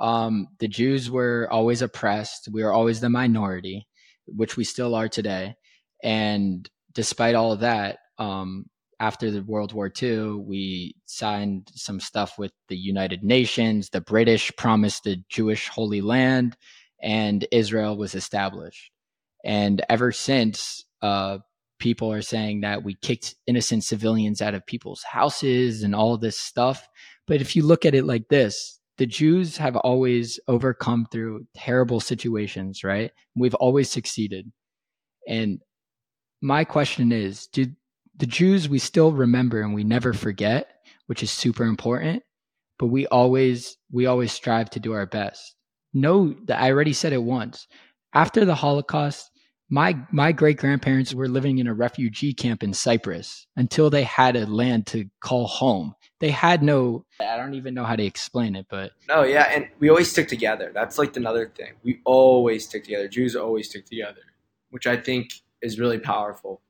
Um, 0.00 0.48
the 0.58 0.68
Jews 0.68 1.10
were 1.10 1.48
always 1.50 1.82
oppressed. 1.82 2.48
We 2.52 2.62
were 2.64 2.72
always 2.72 3.00
the 3.00 3.08
minority, 3.10 3.86
which 4.26 4.56
we 4.56 4.64
still 4.64 4.94
are 4.94 5.08
today. 5.08 5.54
And 6.02 6.68
despite 6.92 7.34
all 7.34 7.56
that, 7.56 7.98
um, 8.18 8.66
after 9.00 9.30
the 9.30 9.42
World 9.42 9.72
War 9.72 9.90
II, 10.02 10.32
we 10.34 10.94
signed 11.06 11.70
some 11.74 12.00
stuff 12.00 12.38
with 12.38 12.52
the 12.68 12.76
United 12.76 13.22
Nations. 13.22 13.90
The 13.90 14.00
British 14.00 14.50
promised 14.56 15.04
the 15.04 15.22
Jewish 15.28 15.68
Holy 15.68 16.00
Land, 16.00 16.56
and 17.00 17.46
Israel 17.52 17.96
was 17.96 18.14
established. 18.14 18.90
And 19.44 19.84
ever 19.88 20.10
since, 20.10 20.84
uh, 21.00 21.38
people 21.78 22.12
are 22.12 22.22
saying 22.22 22.62
that 22.62 22.82
we 22.82 22.94
kicked 22.94 23.36
innocent 23.46 23.84
civilians 23.84 24.42
out 24.42 24.54
of 24.54 24.66
people's 24.66 25.02
houses 25.02 25.82
and 25.82 25.94
all 25.94 26.18
this 26.18 26.38
stuff. 26.38 26.88
But 27.26 27.40
if 27.40 27.54
you 27.54 27.64
look 27.64 27.84
at 27.84 27.94
it 27.94 28.04
like 28.04 28.28
this, 28.28 28.80
the 28.96 29.06
Jews 29.06 29.56
have 29.58 29.76
always 29.76 30.40
overcome 30.48 31.06
through 31.10 31.46
terrible 31.54 32.00
situations, 32.00 32.82
right? 32.82 33.12
We've 33.36 33.54
always 33.54 33.88
succeeded. 33.88 34.50
And 35.28 35.60
my 36.42 36.64
question 36.64 37.12
is, 37.12 37.46
do 37.46 37.66
the 38.18 38.26
Jews 38.26 38.68
we 38.68 38.78
still 38.78 39.12
remember 39.12 39.60
and 39.60 39.74
we 39.74 39.84
never 39.84 40.12
forget, 40.12 40.68
which 41.06 41.22
is 41.22 41.30
super 41.30 41.64
important. 41.64 42.22
But 42.78 42.86
we 42.86 43.06
always 43.06 43.76
we 43.90 44.06
always 44.06 44.32
strive 44.32 44.70
to 44.70 44.80
do 44.80 44.92
our 44.92 45.06
best. 45.06 45.54
That 45.94 46.60
I 46.60 46.70
already 46.70 46.92
said 46.92 47.12
it 47.12 47.22
once. 47.22 47.66
After 48.14 48.44
the 48.44 48.54
Holocaust, 48.54 49.30
my 49.68 49.98
my 50.12 50.32
great 50.32 50.58
grandparents 50.58 51.12
were 51.12 51.28
living 51.28 51.58
in 51.58 51.66
a 51.66 51.74
refugee 51.74 52.32
camp 52.32 52.62
in 52.62 52.72
Cyprus 52.72 53.46
until 53.56 53.90
they 53.90 54.04
had 54.04 54.36
a 54.36 54.46
land 54.46 54.86
to 54.88 55.06
call 55.20 55.46
home. 55.46 55.94
They 56.20 56.30
had 56.30 56.62
no 56.62 57.04
I 57.20 57.36
don't 57.36 57.54
even 57.54 57.74
know 57.74 57.84
how 57.84 57.96
to 57.96 58.04
explain 58.04 58.54
it, 58.54 58.66
but 58.70 58.92
No, 59.08 59.24
yeah, 59.24 59.50
and 59.52 59.68
we 59.80 59.88
always 59.88 60.10
stick 60.10 60.28
together. 60.28 60.70
That's 60.72 60.98
like 60.98 61.16
another 61.16 61.52
thing. 61.56 61.72
We 61.82 62.00
always 62.04 62.64
stick 62.64 62.84
together. 62.84 63.08
Jews 63.08 63.34
always 63.34 63.68
stick 63.68 63.86
together, 63.86 64.22
which 64.70 64.86
I 64.86 64.96
think 64.96 65.32
is 65.62 65.80
really 65.80 65.98
powerful 65.98 66.62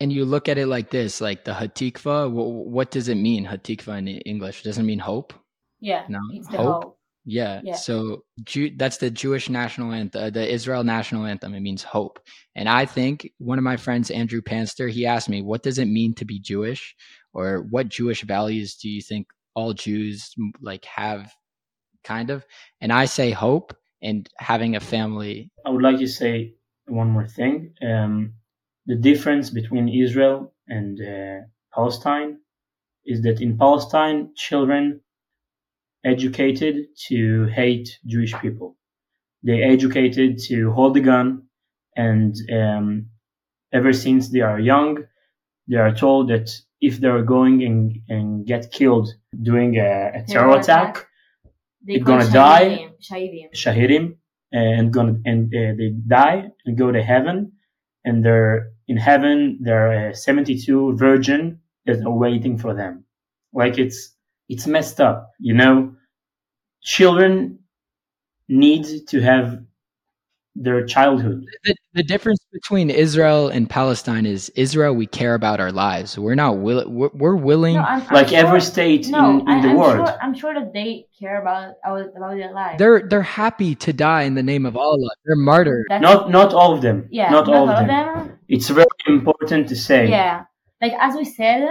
and 0.00 0.12
you 0.12 0.24
look 0.24 0.48
at 0.48 0.58
it 0.58 0.66
like 0.66 0.90
this, 0.90 1.20
like 1.20 1.44
the 1.44 1.52
Hatikva, 1.52 2.30
what 2.30 2.90
does 2.90 3.08
it 3.08 3.16
mean, 3.16 3.46
Hatikva 3.46 3.98
in 3.98 4.08
English? 4.08 4.62
Doesn't 4.62 4.86
mean 4.86 4.98
hope? 4.98 5.32
Yeah, 5.80 6.04
no, 6.08 6.20
it's 6.32 6.48
hope. 6.48 6.84
hope. 6.84 6.98
Yeah. 7.24 7.60
yeah. 7.62 7.74
So 7.74 8.24
Jew, 8.44 8.70
that's 8.74 8.96
the 8.96 9.10
Jewish 9.10 9.50
national 9.50 9.92
anthem, 9.92 10.32
the 10.32 10.50
Israel 10.50 10.82
national 10.82 11.26
anthem. 11.26 11.52
It 11.54 11.60
means 11.60 11.82
hope. 11.82 12.20
And 12.54 12.70
I 12.70 12.86
think 12.86 13.30
one 13.36 13.58
of 13.58 13.64
my 13.64 13.76
friends, 13.76 14.10
Andrew 14.10 14.40
Panster, 14.40 14.90
he 14.90 15.04
asked 15.04 15.28
me, 15.28 15.42
what 15.42 15.62
does 15.62 15.78
it 15.78 15.86
mean 15.86 16.14
to 16.14 16.24
be 16.24 16.40
Jewish? 16.40 16.96
Or 17.34 17.66
what 17.68 17.90
Jewish 17.90 18.22
values 18.22 18.76
do 18.76 18.88
you 18.88 19.02
think 19.02 19.26
all 19.54 19.74
Jews 19.74 20.34
like 20.62 20.86
have 20.86 21.30
kind 22.02 22.30
of? 22.30 22.46
And 22.80 22.94
I 22.94 23.04
say 23.04 23.30
hope 23.30 23.76
and 24.00 24.26
having 24.38 24.74
a 24.74 24.80
family. 24.80 25.50
I 25.66 25.70
would 25.70 25.82
like 25.82 25.98
to 25.98 26.08
say 26.08 26.54
one 26.86 27.10
more 27.10 27.26
thing. 27.26 27.74
Um, 27.86 28.32
the 28.88 28.96
difference 28.96 29.50
between 29.50 29.86
Israel 29.88 30.54
and 30.66 30.98
uh, 31.00 31.44
Palestine 31.74 32.38
is 33.04 33.22
that 33.22 33.40
in 33.40 33.58
Palestine, 33.58 34.30
children 34.34 35.00
educated 36.04 36.86
to 37.08 37.44
hate 37.46 37.98
Jewish 38.06 38.34
people. 38.40 38.76
They 39.42 39.62
educated 39.62 40.38
to 40.48 40.72
hold 40.72 40.96
a 40.96 41.00
gun, 41.00 41.44
and 41.96 42.34
um, 42.50 43.06
ever 43.72 43.92
since 43.92 44.30
they 44.30 44.40
are 44.40 44.58
young, 44.58 45.04
they 45.68 45.76
are 45.76 45.94
told 45.94 46.30
that 46.30 46.50
if 46.80 46.98
they 46.98 47.08
are 47.08 47.22
going 47.22 47.62
and, 47.62 47.98
and 48.08 48.46
get 48.46 48.72
killed 48.72 49.08
doing 49.42 49.76
a, 49.76 50.12
a 50.14 50.24
terror 50.26 50.56
attack, 50.58 51.06
they're 51.82 52.00
gonna 52.00 52.30
die, 52.30 52.88
shahidim, 53.00 53.52
shahidim. 53.54 54.16
And 54.50 54.90
gonna 54.94 55.16
and 55.26 55.54
uh, 55.54 55.76
they 55.76 55.90
die 56.06 56.50
and 56.64 56.78
go 56.78 56.90
to 56.90 57.02
heaven, 57.02 57.52
and 58.02 58.24
they're 58.24 58.70
in 58.88 58.96
heaven 58.96 59.58
there 59.60 60.08
are 60.08 60.14
72 60.14 60.96
virgin 60.96 61.60
that 61.86 62.04
are 62.04 62.12
waiting 62.12 62.58
for 62.58 62.74
them. 62.74 63.04
Like 63.52 63.78
it's 63.78 64.14
it's 64.48 64.66
messed 64.66 65.00
up 65.00 65.30
you 65.40 65.54
know? 65.54 65.94
Children 66.82 67.60
need 68.48 68.86
to 69.08 69.20
have 69.20 69.62
their 70.56 70.84
childhood. 70.86 71.46
The, 71.64 71.76
the 71.94 72.02
difference 72.02 72.37
between 72.52 72.90
israel 72.90 73.48
and 73.48 73.68
palestine 73.68 74.24
is 74.26 74.50
israel 74.50 74.94
we 74.94 75.06
care 75.06 75.34
about 75.34 75.60
our 75.60 75.72
lives. 75.72 76.18
We're 76.18 76.34
not 76.34 76.58
willing 76.58 76.94
we're, 76.94 77.10
we're, 77.12 77.36
willing 77.36 77.74
no, 77.74 77.82
I'm, 77.82 78.02
I'm 78.02 78.14
like 78.14 78.28
sure, 78.28 78.38
every 78.38 78.60
state 78.60 79.08
no, 79.08 79.40
in, 79.40 79.48
in 79.48 79.60
the 79.60 79.68
I'm 79.68 79.76
world. 79.76 80.08
sure, 80.08 80.18
i'm 80.22 80.34
sure 80.34 80.54
that 80.54 80.72
they 80.72 81.06
care 81.18 81.40
about 81.40 81.74
about 81.84 82.36
their 82.36 82.52
lives. 82.52 82.78
They're 82.78 83.02
they're 83.08 83.22
happy 83.22 83.74
to 83.86 83.92
die 83.92 84.22
in 84.22 84.34
the 84.34 84.42
name 84.42 84.64
of 84.66 84.76
allah. 84.76 85.10
They're 85.24 85.36
martyrs 85.36 85.86
not 85.90 86.30
not 86.30 86.54
all 86.54 86.74
of 86.74 86.80
them. 86.80 87.08
Yeah 87.10 87.30
not, 87.30 87.46
not 87.46 87.54
all, 87.54 87.68
all, 87.68 87.76
of 87.76 87.86
them, 87.86 87.88
them. 87.88 88.38
It's 88.48 88.68
very 88.68 88.86
important 89.06 89.68
to 89.68 89.76
say. 89.76 90.08
Yeah, 90.08 90.44
like 90.80 90.94
as 90.98 91.14
we 91.14 91.24
said, 91.24 91.68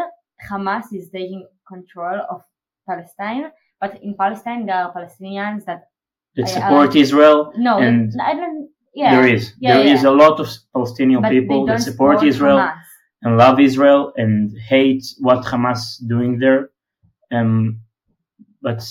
Hamas 0.49 0.93
is 0.93 1.09
taking 1.09 1.47
control 1.67 2.21
of 2.29 2.43
Palestine, 2.87 3.51
but 3.81 4.01
in 4.03 4.15
Palestine 4.15 4.65
there 4.65 4.75
are 4.75 4.93
Palestinians 4.93 5.65
that 5.65 5.89
that 6.35 6.49
support 6.49 6.95
Israel. 6.95 7.51
No, 7.57 7.79
and 7.79 8.13
I 8.21 8.33
don't. 8.35 8.69
Yeah, 8.97 9.15
there 9.15 9.27
is 9.27 9.53
yeah, 9.60 9.75
there 9.75 9.86
yeah. 9.86 9.93
is 9.93 10.03
a 10.03 10.10
lot 10.10 10.39
of 10.39 10.47
Palestinian 10.73 11.21
but 11.21 11.29
people 11.29 11.67
that 11.67 11.81
support, 11.81 12.17
support 12.17 12.27
Israel 12.27 12.57
Hamas. 12.57 12.81
and 13.21 13.38
love 13.38 13.60
Israel 13.60 14.12
and 14.17 14.57
hate 14.57 15.05
what 15.19 15.45
Hamas 15.45 15.81
doing 16.07 16.39
there. 16.39 16.71
Um, 17.31 17.81
but 18.63 18.81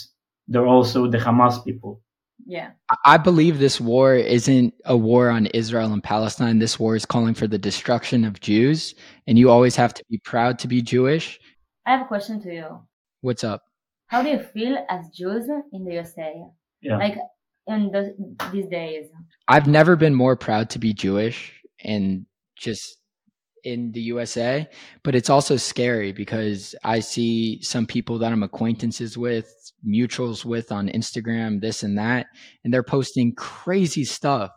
they're 0.47 0.71
also 0.77 1.09
the 1.09 1.19
Hamas 1.19 1.65
people. 1.65 2.03
Yeah. 2.47 2.71
I 3.05 3.17
believe 3.17 3.59
this 3.59 3.81
war 3.81 4.15
isn't 4.15 4.73
a 4.85 4.97
war 4.97 5.29
on 5.29 5.47
Israel 5.47 5.93
and 5.93 6.05
Palestine. 6.05 6.61
This 6.61 6.79
war 6.79 6.95
is 6.95 7.05
calling 7.05 7.35
for 7.35 7.49
the 7.49 7.59
destruction 7.59 8.25
of 8.25 8.39
Jews, 8.39 8.95
and 9.27 9.37
you 9.37 9.51
always 9.51 9.75
have 9.75 9.93
to 9.95 10.05
be 10.09 10.19
proud 10.19 10.61
to 10.61 10.69
be 10.69 10.81
Jewish. 10.83 11.41
I 11.85 11.91
have 11.91 12.03
a 12.03 12.09
question 12.15 12.41
to 12.43 12.55
you. 12.55 12.69
What's 13.23 13.43
up? 13.43 13.63
How 14.07 14.23
do 14.23 14.31
you 14.31 14.39
feel 14.39 14.77
as 14.89 15.09
Jews 15.09 15.49
in 15.73 15.85
the 15.85 15.95
USA? 15.95 16.33
Yeah. 16.81 16.99
Like 16.99 17.19
in 17.67 17.91
the, 17.91 18.37
these 18.53 18.67
days? 18.67 19.07
I've 19.49 19.67
never 19.67 19.97
been 19.97 20.15
more 20.15 20.37
proud 20.37 20.71
to 20.71 20.79
be 20.79 20.93
Jewish 20.93 21.53
and 21.85 22.27
just 22.57 22.99
in 23.67 23.91
the 23.93 24.01
USA, 24.01 24.69
but 25.03 25.17
it's 25.17 25.29
also 25.29 25.57
scary 25.57 26.13
because 26.13 26.75
I 26.85 27.01
see 27.01 27.61
some 27.63 27.85
people 27.87 28.21
that 28.21 28.33
I'm 28.33 28.45
acquaintances 28.45 29.19
with, 29.19 29.53
mutuals 29.87 30.45
with 30.45 30.71
on 30.71 30.89
Instagram, 30.89 31.61
this 31.61 31.83
and 31.83 31.99
that, 31.99 32.27
and 32.65 32.73
they're 32.73 32.85
posting 32.85 33.35
crazy 33.35 34.05
stuff, 34.05 34.53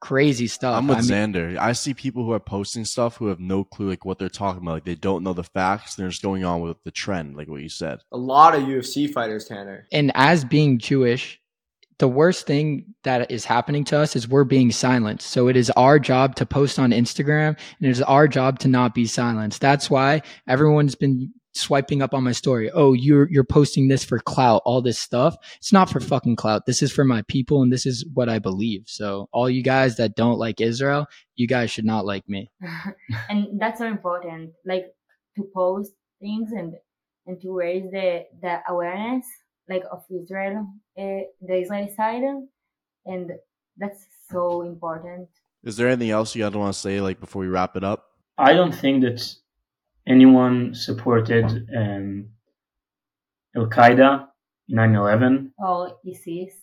crazy 0.00 0.46
stuff. 0.46 0.76
I'm 0.76 0.86
with 0.86 0.98
I 0.98 1.00
mean, 1.00 1.32
Zander. 1.32 1.58
I 1.58 1.72
see 1.72 1.92
people 1.92 2.24
who 2.24 2.32
are 2.32 2.40
posting 2.40 2.84
stuff 2.84 3.16
who 3.16 3.26
have 3.26 3.40
no 3.40 3.64
clue 3.64 3.88
like 3.88 4.04
what 4.04 4.20
they're 4.20 4.28
talking 4.28 4.62
about. 4.62 4.74
Like 4.74 4.84
they 4.84 4.94
don't 4.94 5.24
know 5.24 5.32
the 5.32 5.44
facts. 5.44 5.96
They're 5.96 6.08
just 6.08 6.22
going 6.22 6.44
on 6.44 6.60
with 6.60 6.82
the 6.84 6.92
trend, 6.92 7.36
like 7.36 7.48
what 7.48 7.62
you 7.62 7.68
said. 7.68 7.98
A 8.12 8.16
lot 8.16 8.54
of 8.54 8.62
UFC 8.62 9.12
fighters, 9.12 9.46
Tanner. 9.46 9.88
and 9.92 10.12
as 10.14 10.44
being 10.44 10.78
Jewish, 10.78 11.41
the 12.02 12.08
worst 12.08 12.48
thing 12.48 12.84
that 13.04 13.30
is 13.30 13.44
happening 13.44 13.84
to 13.84 13.96
us 13.96 14.16
is 14.16 14.26
we're 14.26 14.42
being 14.42 14.72
silenced. 14.72 15.30
So 15.30 15.46
it 15.46 15.56
is 15.56 15.70
our 15.76 16.00
job 16.00 16.34
to 16.34 16.44
post 16.44 16.80
on 16.80 16.90
Instagram 16.90 17.50
and 17.50 17.56
it 17.86 17.90
is 17.90 18.02
our 18.02 18.26
job 18.26 18.58
to 18.58 18.68
not 18.68 18.92
be 18.92 19.06
silenced. 19.06 19.60
That's 19.60 19.88
why 19.88 20.22
everyone's 20.48 20.96
been 20.96 21.32
swiping 21.52 22.02
up 22.02 22.12
on 22.12 22.24
my 22.24 22.32
story. 22.32 22.72
Oh, 22.72 22.92
you're 22.92 23.30
you're 23.30 23.44
posting 23.44 23.86
this 23.86 24.04
for 24.04 24.18
clout, 24.18 24.62
all 24.64 24.82
this 24.82 24.98
stuff. 24.98 25.36
It's 25.58 25.72
not 25.72 25.90
for 25.90 26.00
fucking 26.00 26.34
clout. 26.34 26.66
This 26.66 26.82
is 26.82 26.90
for 26.90 27.04
my 27.04 27.22
people 27.28 27.62
and 27.62 27.72
this 27.72 27.86
is 27.86 28.04
what 28.14 28.28
I 28.28 28.40
believe. 28.40 28.82
So 28.86 29.28
all 29.32 29.48
you 29.48 29.62
guys 29.62 29.96
that 29.98 30.16
don't 30.16 30.40
like 30.40 30.60
Israel, 30.60 31.06
you 31.36 31.46
guys 31.46 31.70
should 31.70 31.84
not 31.84 32.04
like 32.04 32.28
me. 32.28 32.50
and 33.30 33.60
that's 33.60 33.78
so 33.78 33.86
important 33.86 34.50
like 34.66 34.86
to 35.36 35.48
post 35.54 35.92
things 36.20 36.50
and 36.50 36.74
and 37.28 37.40
to 37.42 37.56
raise 37.56 37.88
the 37.92 38.24
the 38.40 38.58
awareness 38.68 39.24
like 39.68 39.84
of 39.90 40.04
israel 40.10 40.66
uh, 40.98 41.22
the 41.48 41.54
israeli 41.62 41.92
side 41.94 42.22
and 43.06 43.30
that's 43.76 44.06
so 44.30 44.62
important 44.62 45.28
Is 45.64 45.76
there 45.76 45.88
anything 45.88 46.10
else 46.10 46.34
you 46.34 46.42
guys 46.42 46.54
want 46.54 46.74
to 46.74 46.78
say 46.78 47.00
like 47.00 47.20
before 47.20 47.40
we 47.40 47.48
wrap 47.48 47.76
it 47.76 47.84
up? 47.84 48.00
I 48.36 48.52
don't 48.52 48.74
think 48.74 49.02
that 49.04 49.20
anyone 50.06 50.74
supported 50.74 51.46
um, 51.76 52.28
Al 53.56 53.66
Qaeda 53.66 54.26
9 54.68 54.94
11. 54.94 55.52
or 55.58 55.98
isis 56.06 56.54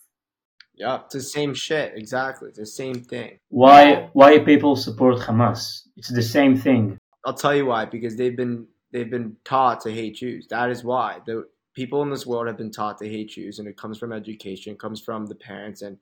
Yeah, 0.75 1.01
it's 1.05 1.13
the 1.13 1.21
same 1.21 1.53
shit. 1.53 1.93
Exactly, 1.95 2.49
it's 2.49 2.57
the 2.59 2.65
same 2.65 2.95
thing. 2.95 3.39
Why, 3.49 4.09
why 4.13 4.39
people 4.39 4.75
support 4.75 5.17
Hamas? 5.19 5.83
It's 5.97 6.09
the 6.09 6.21
same 6.21 6.57
thing. 6.57 6.97
I'll 7.25 7.33
tell 7.33 7.55
you 7.55 7.65
why. 7.67 7.85
Because 7.85 8.15
they've 8.15 8.35
been 8.35 8.67
they've 8.91 9.11
been 9.11 9.35
taught 9.43 9.81
to 9.81 9.91
hate 9.91 10.15
Jews. 10.15 10.47
That 10.49 10.69
is 10.69 10.83
why 10.83 11.19
the 11.25 11.45
people 11.73 12.01
in 12.03 12.09
this 12.09 12.25
world 12.25 12.47
have 12.47 12.57
been 12.57 12.71
taught 12.71 12.97
to 12.99 13.07
hate 13.09 13.29
Jews, 13.31 13.59
and 13.59 13.67
it 13.67 13.77
comes 13.77 13.97
from 13.97 14.11
education, 14.11 14.73
it 14.73 14.79
comes 14.79 15.01
from 15.01 15.25
the 15.25 15.35
parents, 15.35 15.81
and 15.81 15.97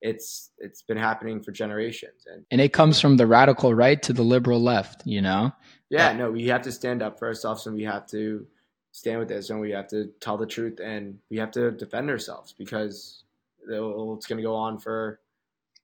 it's 0.00 0.50
it's 0.58 0.82
been 0.82 0.96
happening 0.96 1.42
for 1.42 1.52
generations. 1.52 2.26
And 2.26 2.44
And 2.50 2.60
it 2.60 2.72
comes 2.72 3.00
from 3.00 3.16
the 3.16 3.26
radical 3.26 3.74
right 3.74 4.02
to 4.02 4.12
the 4.12 4.24
liberal 4.24 4.60
left, 4.60 5.06
you 5.06 5.22
know? 5.22 5.52
yeah, 5.90 6.12
no, 6.12 6.30
we 6.30 6.46
have 6.48 6.62
to 6.62 6.72
stand 6.72 7.02
up 7.02 7.18
for 7.18 7.28
ourselves, 7.28 7.66
and 7.66 7.76
we 7.76 7.84
have 7.84 8.06
to 8.08 8.46
stand 8.92 9.18
with 9.20 9.28
this, 9.28 9.50
and 9.50 9.60
we 9.60 9.70
have 9.70 9.88
to 9.88 10.10
tell 10.20 10.36
the 10.36 10.46
truth, 10.46 10.80
and 10.82 11.18
we 11.30 11.36
have 11.38 11.50
to 11.52 11.70
defend 11.70 12.10
ourselves 12.10 12.52
because 12.58 13.24
it's 13.68 14.26
going 14.26 14.38
to 14.38 14.42
go 14.42 14.54
on 14.54 14.78
for. 14.78 15.20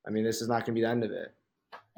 I 0.06 0.10
mean, 0.10 0.24
this 0.24 0.40
is 0.40 0.48
not 0.48 0.64
going 0.64 0.74
to 0.74 0.80
be 0.80 0.80
the 0.82 0.88
end 0.88 1.04
of 1.04 1.10
it. 1.10 1.34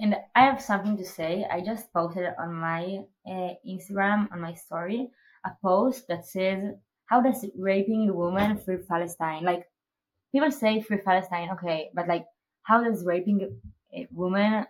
and 0.00 0.16
i 0.34 0.42
have 0.44 0.60
something 0.60 0.96
to 0.96 1.04
say 1.04 1.46
i 1.50 1.60
just 1.60 1.92
posted 1.92 2.26
on 2.38 2.52
my 2.54 2.98
uh, 3.26 3.52
instagram 3.68 4.30
on 4.32 4.40
my 4.40 4.54
story 4.54 5.10
a 5.44 5.50
post 5.62 6.08
that 6.08 6.26
says 6.26 6.60
how 7.10 7.20
does 7.20 7.44
raping 7.58 8.08
a 8.08 8.12
woman 8.12 8.56
free 8.56 8.78
palestine 8.88 9.44
like 9.44 9.64
people 10.32 10.50
say 10.50 10.80
free 10.80 10.98
palestine 10.98 11.50
okay 11.50 11.90
but 11.94 12.08
like 12.08 12.24
how 12.62 12.82
does 12.82 13.04
raping 13.04 13.58
a 13.94 14.06
woman 14.12 14.64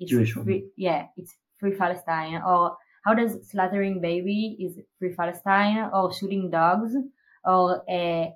it's 0.00 0.10
Jewish 0.10 0.34
woman. 0.34 0.46
free, 0.46 0.70
yeah 0.76 1.06
it's 1.16 1.34
free 1.58 1.76
palestine 1.76 2.42
or 2.46 2.76
how 3.04 3.14
does 3.14 3.48
slaughtering 3.50 4.00
baby 4.00 4.56
is 4.60 4.78
free 4.98 5.14
palestine 5.14 5.90
or 5.92 6.12
shooting 6.12 6.50
dogs 6.50 6.92
or 7.44 7.88
uh, 7.90 8.26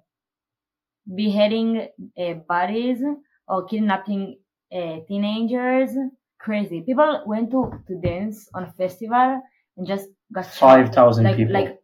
beheading 1.15 1.89
uh, 2.19 2.35
bodies 2.49 3.03
or 3.49 3.65
kidnapping 3.67 4.39
uh, 4.73 4.99
teenagers 5.09 5.91
crazy 6.39 6.83
people 6.83 7.25
went 7.27 7.51
to, 7.51 7.73
to 7.89 7.95
dance 8.01 8.49
on 8.55 8.65
a 8.65 8.73
festival 8.73 9.41
and 9.77 9.87
just 9.87 10.07
got 10.33 10.45
shot. 10.45 10.95
5,000 10.95 11.25
like, 11.25 11.37
people. 11.37 11.55
like 11.55 11.79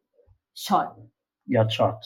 shot 0.54 0.94
Got 1.52 1.70
shot. 1.72 2.00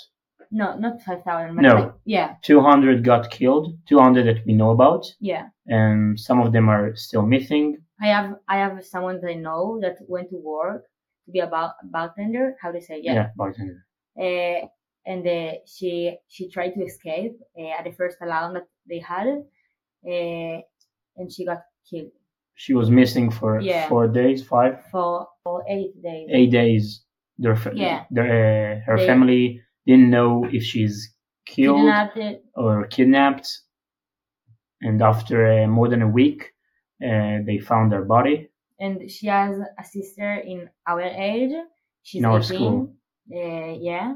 no 0.50 0.76
not 0.78 1.00
5000 1.02 1.54
No. 1.56 1.74
like, 1.74 1.92
yeah 2.04 2.34
200 2.42 3.04
got 3.04 3.30
killed, 3.30 3.66
200 3.88 4.24
that 4.26 4.46
we 4.46 4.52
know 4.54 4.70
about, 4.70 5.04
yeah 5.20 5.44
and 5.66 6.18
some 6.18 6.40
of 6.40 6.52
them 6.52 6.68
are 6.68 6.94
still 6.96 7.22
missing. 7.34 7.64
i 8.00 8.06
have 8.16 8.30
i 8.48 8.56
have 8.64 8.76
someone 8.84 9.16
that 9.20 9.30
i 9.30 9.34
know 9.34 9.78
that 9.82 9.96
went 10.08 10.28
to 10.30 10.38
work 10.56 10.82
to 11.24 11.30
be 11.32 11.40
a 11.40 11.46
about 11.46 11.72
bartender 11.92 12.44
how 12.62 12.70
to 12.72 12.80
say 12.80 12.96
yeah, 13.02 13.28
bartender. 13.36 13.78
uh, 14.26 14.60
and 15.10 15.22
uh, 15.26 15.52
she 15.74 16.16
she 16.34 16.42
tried 16.54 16.72
to 16.76 16.82
escape 16.90 17.34
uh, 17.60 17.72
at 17.78 17.84
the 17.84 17.92
first 18.00 18.16
alarm 18.26 18.50
that 18.54 18.66
they 18.90 19.00
had 19.14 19.26
uh, 20.12 20.56
and 21.18 21.26
she 21.32 21.44
got 21.44 21.62
killed 21.88 22.12
She 22.64 22.74
was 22.80 22.88
missing 22.90 23.30
for 23.38 23.60
Yeah. 23.60 23.88
four 23.88 24.08
days, 24.20 24.38
five, 24.54 24.74
for, 24.92 25.28
for 25.44 25.56
eight 25.76 25.92
days 26.08 26.26
eight 26.38 26.50
days. 26.62 26.84
Their, 27.38 27.56
fa- 27.56 27.72
Yeah. 27.74 28.04
their, 28.10 28.26
uh, 28.26 28.80
her 28.86 28.96
They- 28.98 29.06
family 29.06 29.62
didn't 29.86 30.10
know 30.10 30.44
if 30.44 30.62
she's 30.64 31.14
killed 31.46 31.78
kidnapped 31.78 32.18
or 32.54 32.86
kidnapped. 32.88 33.48
And 34.80 35.00
after 35.02 35.38
uh, 35.64 35.66
more 35.66 35.88
than 35.88 36.02
a 36.02 36.08
week, 36.08 36.40
uh, 37.02 37.38
they 37.46 37.58
found 37.58 37.92
her 37.92 38.04
body. 38.04 38.50
and 38.80 39.10
she 39.10 39.26
has 39.26 39.58
a 39.76 39.84
sister 39.84 40.34
in 40.52 40.70
our 40.86 41.02
age. 41.02 41.52
She's 42.02 42.20
In 42.20 42.26
our 42.30 42.38
18. 42.38 42.48
school. 42.56 42.94
Uh, 43.32 43.72
yeah. 43.90 44.14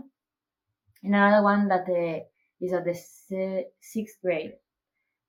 And 1.02 1.14
another 1.14 1.42
one 1.42 1.66
that 1.68 1.86
uh, 1.88 2.20
is 2.60 2.72
at 2.72 2.84
the 2.84 2.94
si- 2.94 3.66
sixth 3.80 4.18
grade. 4.22 4.52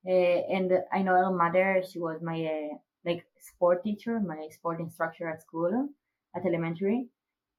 Uh, 0.08 0.39
and 0.56 0.72
I 0.91 1.02
know 1.02 1.16
her 1.16 1.32
mother, 1.32 1.82
she 1.89 1.98
was 2.00 2.22
my 2.22 2.39
uh, 2.46 2.78
like 3.06 3.26
sport 3.39 3.84
teacher, 3.84 4.20
my 4.20 4.50
sport 4.52 4.80
instructor 4.80 5.28
at 5.30 5.41
school, 5.41 5.89
at 6.36 6.46
elementary. 6.46 7.08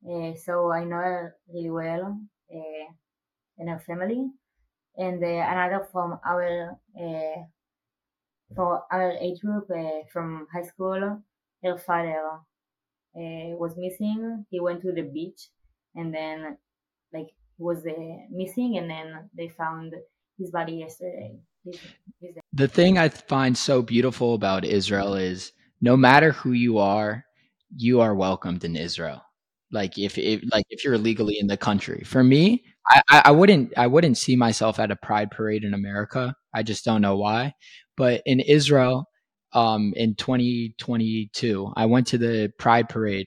Uh, 0.09 0.35
so 0.35 0.71
I 0.71 0.85
know 0.85 0.97
her 0.97 1.37
really 1.53 1.71
well 1.71 2.21
uh, 2.55 2.87
and 3.59 3.69
her 3.69 3.79
family. 3.81 4.31
And 4.97 5.23
uh, 5.23 5.27
another 5.27 5.89
from 5.91 6.19
our 6.25 6.79
for 8.55 8.85
our 8.93 9.13
age 9.13 9.41
group 9.41 9.69
from 10.13 10.47
high 10.53 10.63
school, 10.63 11.23
her 11.65 11.79
father 11.79 12.21
was 13.15 13.75
missing. 13.77 14.45
He 14.51 14.61
went 14.61 14.83
to 14.83 14.93
the 14.93 15.03
beach 15.03 15.49
and 15.95 16.15
then 16.15 16.57
like 17.13 17.35
was 17.59 17.85
missing 18.31 18.77
and 18.79 18.89
then 18.89 19.31
they 19.37 19.49
found 19.49 19.95
his 20.39 20.51
body 20.51 20.75
yesterday. 20.75 21.39
He's, 21.65 21.81
he's 22.21 22.35
The 22.53 22.69
thing 22.69 22.99
I 22.99 23.09
find 23.09 23.57
so 23.57 23.83
beautiful 23.83 24.35
about 24.35 24.65
Israel 24.65 25.15
is 25.15 25.53
no 25.81 25.97
matter 25.97 26.33
who 26.33 26.53
you 26.53 26.79
are, 26.79 27.25
you 27.77 28.01
are 28.01 28.15
welcomed 28.15 28.65
in 28.65 28.77
Israel. 28.77 29.24
Like 29.75 29.99
if, 29.99 30.17
if 30.17 30.43
like 30.53 30.65
if 30.71 30.85
you're 30.85 30.97
legally 30.97 31.39
in 31.39 31.49
the 31.49 31.57
country. 31.57 32.03
For 32.07 32.23
me, 32.23 32.65
I, 32.89 33.03
I 33.11 33.23
I 33.27 33.31
wouldn't 33.33 33.75
I 33.77 33.89
wouldn't 33.89 34.17
see 34.17 34.37
myself 34.37 34.79
at 34.79 34.91
a 34.91 34.97
pride 34.97 35.31
parade 35.31 35.65
in 35.65 35.75
America. 35.75 36.35
I 36.55 36.63
just 36.63 36.85
don't 36.85 37.03
know 37.03 37.17
why. 37.17 37.55
But 37.97 38.23
in 38.25 38.41
Israel, 38.41 39.07
um, 39.53 39.93
in 39.97 40.15
2022, 40.15 41.73
I 41.77 41.87
went 41.87 42.07
to 42.09 42.19
the 42.19 42.53
pride 42.59 42.89
parade. 42.89 43.27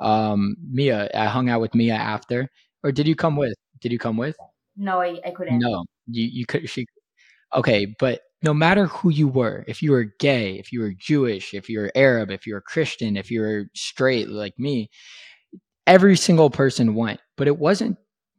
Um, 0.00 0.56
Mia, 0.70 1.10
I 1.14 1.26
hung 1.26 1.50
out 1.50 1.60
with 1.60 1.74
Mia 1.74 1.94
after. 1.94 2.48
Or 2.84 2.92
did 2.92 3.08
you 3.08 3.16
come 3.16 3.36
with? 3.36 3.54
Did 3.80 3.92
you 3.92 3.98
come 3.98 4.16
with? 4.16 4.36
no, 4.78 5.00
I, 5.02 5.20
I 5.26 5.30
couldn't. 5.32 5.58
No, 5.58 5.84
you 6.06 6.28
you 6.32 6.46
could 6.46 6.70
she. 6.70 6.86
Okay, 7.54 7.94
but 7.98 8.20
no 8.42 8.54
matter 8.54 8.86
who 8.86 9.10
you 9.10 9.26
were, 9.26 9.64
if 9.66 9.82
you 9.82 9.90
were 9.90 10.12
gay, 10.20 10.58
if 10.58 10.72
you 10.72 10.80
were 10.80 10.92
Jewish, 10.96 11.54
if 11.54 11.68
you 11.68 11.80
were 11.80 11.90
Arab, 11.94 12.30
if 12.30 12.46
you 12.46 12.54
were 12.54 12.60
Christian, 12.60 13.16
if 13.16 13.30
you 13.30 13.40
were 13.40 13.64
straight 13.74 14.28
like 14.28 14.56
me, 14.58 14.90
every 15.88 16.16
single 16.16 16.50
person 16.50 16.94
went. 16.96 17.20
But 17.38 17.48
it 17.48 17.58
wasn't. 17.58 17.98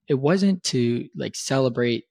It 0.10 0.16
wasn't 0.16 0.64
to 0.66 1.10
like 1.18 1.36
celebrate 1.38 2.06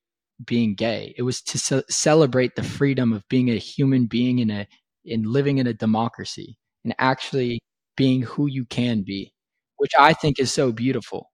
being 0.45 0.76
gay. 0.76 1.14
It 1.18 1.22
was 1.24 1.43
to 1.45 1.59
ce- 1.59 1.84
celebrate 1.91 2.57
the 2.57 2.64
freedom 2.64 3.12
of 3.14 3.28
being 3.30 3.51
a 3.51 3.57
human 3.59 4.07
being 4.07 4.41
in 4.41 4.51
a 4.51 4.68
in 5.07 5.24
living 5.24 5.59
in 5.59 5.68
a 5.68 5.74
democracy 5.74 6.59
and 6.84 6.95
actually 6.99 7.61
being 7.97 8.22
who 8.22 8.49
you 8.49 8.66
can 8.66 9.03
be, 9.03 9.34
which 9.78 9.93
I 9.99 10.14
think 10.14 10.41
is 10.41 10.53
so 10.53 10.72
beautiful. 10.72 11.30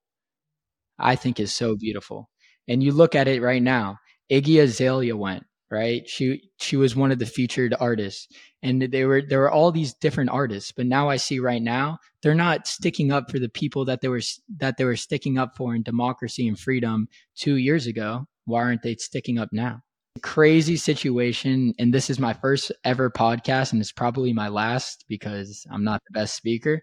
I 0.99 1.15
think 1.15 1.39
is 1.39 1.53
so 1.53 1.75
beautiful. 1.75 2.29
And 2.67 2.83
you 2.83 2.91
look 2.91 3.15
at 3.15 3.27
it 3.27 3.41
right 3.41 3.61
now. 3.61 3.97
Iggy 4.31 4.61
Azalea 4.61 5.15
went, 5.15 5.45
right? 5.71 6.07
She 6.07 6.49
she 6.57 6.75
was 6.77 6.95
one 6.95 7.11
of 7.11 7.19
the 7.19 7.25
featured 7.25 7.73
artists. 7.79 8.27
And 8.63 8.81
they 8.81 9.05
were 9.05 9.21
there 9.21 9.39
were 9.39 9.51
all 9.51 9.71
these 9.71 9.93
different 9.93 10.31
artists, 10.31 10.71
but 10.71 10.87
now 10.87 11.07
I 11.09 11.17
see 11.17 11.39
right 11.39 11.61
now 11.61 11.99
they're 12.23 12.33
not 12.33 12.65
sticking 12.67 13.11
up 13.11 13.29
for 13.29 13.37
the 13.37 13.49
people 13.49 13.85
that 13.85 14.01
they 14.01 14.07
were 14.07 14.21
that 14.57 14.77
they 14.77 14.85
were 14.85 14.95
sticking 14.95 15.37
up 15.37 15.55
for 15.55 15.75
in 15.75 15.83
democracy 15.83 16.47
and 16.47 16.57
freedom 16.59 17.07
2 17.37 17.57
years 17.57 17.85
ago. 17.85 18.25
Why 18.45 18.61
aren't 18.63 18.81
they 18.81 18.95
sticking 18.95 19.37
up 19.37 19.49
now? 19.51 19.81
Crazy 20.23 20.77
situation 20.77 21.73
and 21.77 21.93
this 21.93 22.09
is 22.09 22.17
my 22.19 22.33
first 22.33 22.71
ever 22.83 23.11
podcast 23.11 23.71
and 23.73 23.81
it's 23.81 23.91
probably 23.91 24.33
my 24.33 24.47
last 24.47 25.05
because 25.07 25.63
I'm 25.69 25.83
not 25.83 26.01
the 26.07 26.19
best 26.19 26.35
speaker, 26.35 26.81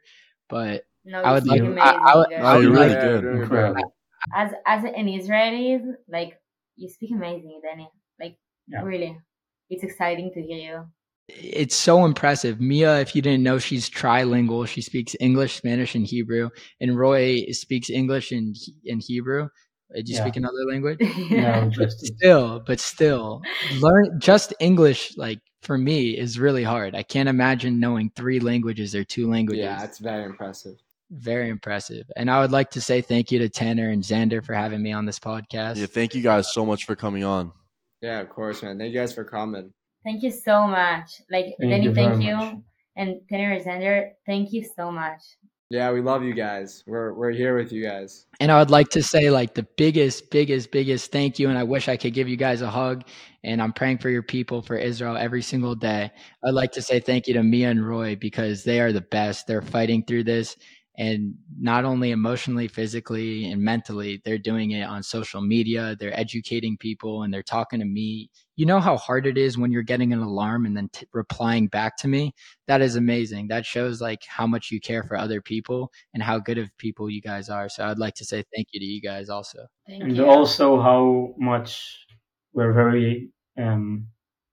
but 0.48 0.84
No, 1.04 1.20
I 1.22 1.32
would 1.32 1.46
like- 1.46 1.58
speak 1.60 1.78
I- 1.80 1.90
I 1.96 2.16
would- 2.16 2.26
amazing, 2.26 2.44
Oh, 2.44 2.52
girl. 2.52 2.62
you're 2.62 2.72
really 2.72 2.92
Yeah, 2.92 3.00
good. 3.20 3.24
Incredible. 3.42 3.94
As 4.36 4.52
as 4.66 4.84
an 4.84 5.08
Israeli, 5.08 5.80
like 6.08 6.38
you 6.76 6.88
speak 6.88 7.10
amazing, 7.10 7.60
Danny. 7.64 7.88
Like 8.70 8.82
Yeah. 8.82 8.86
really, 8.86 9.18
it's 9.70 9.82
exciting 9.84 10.30
to 10.34 10.42
hear 10.42 10.58
you. 10.58 10.86
It's 11.28 11.76
so 11.76 12.04
impressive. 12.04 12.60
Mia, 12.60 13.00
if 13.00 13.14
you 13.14 13.22
didn't 13.22 13.42
know, 13.44 13.58
she's 13.58 13.88
trilingual. 13.88 14.66
She 14.66 14.82
speaks 14.82 15.14
English, 15.20 15.56
Spanish, 15.56 15.94
and 15.94 16.06
Hebrew. 16.06 16.50
And 16.80 16.98
Roy 16.98 17.44
speaks 17.52 17.88
English 17.90 18.32
and 18.32 18.54
in 18.84 19.00
Hebrew. 19.00 19.44
Uh, 19.44 19.48
Did 19.96 20.08
you 20.08 20.16
Yeah. 20.16 20.22
speak 20.22 20.36
another 20.36 20.64
language? 20.68 20.98
No, 21.30 21.62
but 21.62 21.70
just 21.70 22.04
still, 22.06 22.60
but 22.66 22.80
still, 22.80 23.40
learn 23.80 24.18
just 24.20 24.52
English. 24.60 25.16
Like 25.16 25.38
for 25.62 25.78
me, 25.78 26.18
is 26.18 26.38
really 26.38 26.64
hard. 26.64 26.94
I 26.94 27.02
can't 27.04 27.28
imagine 27.28 27.78
knowing 27.78 28.10
three 28.16 28.40
languages 28.40 28.94
or 28.94 29.04
two 29.04 29.30
languages. 29.30 29.62
Yeah, 29.64 29.84
it's 29.84 29.98
very 30.00 30.24
impressive. 30.24 30.76
Very 31.10 31.50
impressive. 31.50 32.10
And 32.16 32.30
I 32.30 32.40
would 32.40 32.50
like 32.52 32.70
to 32.70 32.80
say 32.80 33.00
thank 33.00 33.30
you 33.30 33.38
to 33.40 33.48
Tanner 33.48 33.90
and 33.90 34.02
Zander 34.02 34.44
for 34.44 34.54
having 34.54 34.82
me 34.82 34.92
on 34.92 35.06
this 35.06 35.18
podcast. 35.20 35.76
Yeah, 35.76 35.86
thank 35.86 36.14
you 36.14 36.22
guys 36.22 36.52
so 36.52 36.66
much 36.66 36.84
for 36.84 36.96
coming 36.96 37.22
on. 37.22 37.52
Yeah, 38.02 38.20
of 38.20 38.28
course, 38.28 38.62
man. 38.62 38.78
Thank 38.78 38.92
you 38.92 39.00
guys 39.00 39.14
for 39.14 39.24
coming. 39.24 39.72
Thank 40.04 40.22
you 40.22 40.32
so 40.32 40.66
much. 40.66 41.22
Like 41.30 41.54
Thank 41.60 41.70
Danny, 41.70 41.84
you 41.84 41.94
thank 41.94 42.22
you, 42.22 42.34
much. 42.34 42.56
and 42.96 43.20
Tanner 43.28 43.58
Zander, 43.60 44.10
thank 44.26 44.52
you 44.52 44.66
so 44.76 44.90
much. 44.90 45.20
Yeah, 45.70 45.90
we 45.90 46.02
love 46.02 46.22
you 46.22 46.34
guys. 46.34 46.84
We're 46.86 47.14
we're 47.14 47.30
here 47.30 47.56
with 47.56 47.72
you 47.72 47.82
guys. 47.82 48.26
And 48.40 48.52
I 48.52 48.58
would 48.58 48.70
like 48.70 48.90
to 48.90 49.02
say 49.02 49.30
like 49.30 49.54
the 49.54 49.66
biggest, 49.78 50.30
biggest, 50.30 50.70
biggest 50.70 51.10
thank 51.10 51.38
you. 51.38 51.48
And 51.48 51.56
I 51.56 51.62
wish 51.62 51.88
I 51.88 51.96
could 51.96 52.12
give 52.12 52.28
you 52.28 52.36
guys 52.36 52.60
a 52.60 52.68
hug. 52.68 53.04
And 53.42 53.62
I'm 53.62 53.72
praying 53.72 53.98
for 53.98 54.10
your 54.10 54.22
people, 54.22 54.60
for 54.60 54.76
Israel 54.76 55.16
every 55.16 55.40
single 55.40 55.74
day. 55.74 56.10
I'd 56.44 56.52
like 56.52 56.72
to 56.72 56.82
say 56.82 57.00
thank 57.00 57.26
you 57.26 57.32
to 57.34 57.42
Mia 57.42 57.70
and 57.70 57.88
Roy 57.88 58.16
because 58.16 58.64
they 58.64 58.80
are 58.80 58.92
the 58.92 59.00
best. 59.00 59.46
They're 59.46 59.62
fighting 59.62 60.04
through 60.04 60.24
this. 60.24 60.56
And 60.98 61.36
not 61.58 61.86
only 61.86 62.10
emotionally, 62.10 62.68
physically, 62.68 63.50
and 63.50 63.62
mentally, 63.62 64.20
they're 64.24 64.36
doing 64.36 64.72
it 64.72 64.82
on 64.82 65.02
social 65.02 65.40
media. 65.40 65.96
They're 65.98 66.18
educating 66.18 66.76
people 66.76 67.22
and 67.22 67.32
they're 67.32 67.42
talking 67.42 67.78
to 67.80 67.86
me. 67.86 68.28
You 68.56 68.66
know 68.66 68.78
how 68.78 68.98
hard 68.98 69.26
it 69.26 69.38
is 69.38 69.56
when 69.56 69.72
you're 69.72 69.82
getting 69.82 70.12
an 70.12 70.18
alarm 70.20 70.66
and 70.66 70.76
then 70.76 70.90
t- 70.92 71.06
replying 71.14 71.68
back 71.68 71.96
to 71.98 72.08
me? 72.08 72.34
That 72.68 72.82
is 72.82 72.96
amazing. 72.96 73.48
That 73.48 73.64
shows 73.64 74.02
like 74.02 74.20
how 74.28 74.46
much 74.46 74.70
you 74.70 74.80
care 74.80 75.02
for 75.02 75.16
other 75.16 75.40
people 75.40 75.90
and 76.12 76.22
how 76.22 76.38
good 76.38 76.58
of 76.58 76.68
people 76.76 77.08
you 77.08 77.22
guys 77.22 77.48
are. 77.48 77.70
So 77.70 77.86
I'd 77.86 77.98
like 77.98 78.14
to 78.16 78.26
say 78.26 78.44
thank 78.54 78.68
you 78.72 78.80
to 78.80 78.86
you 78.86 79.00
guys 79.00 79.30
also. 79.30 79.66
Thank 79.86 80.02
and 80.02 80.16
you. 80.16 80.26
also 80.26 80.78
how 80.80 81.34
much 81.38 82.06
we're 82.52 82.74
very 82.74 83.30
um, 83.58 84.08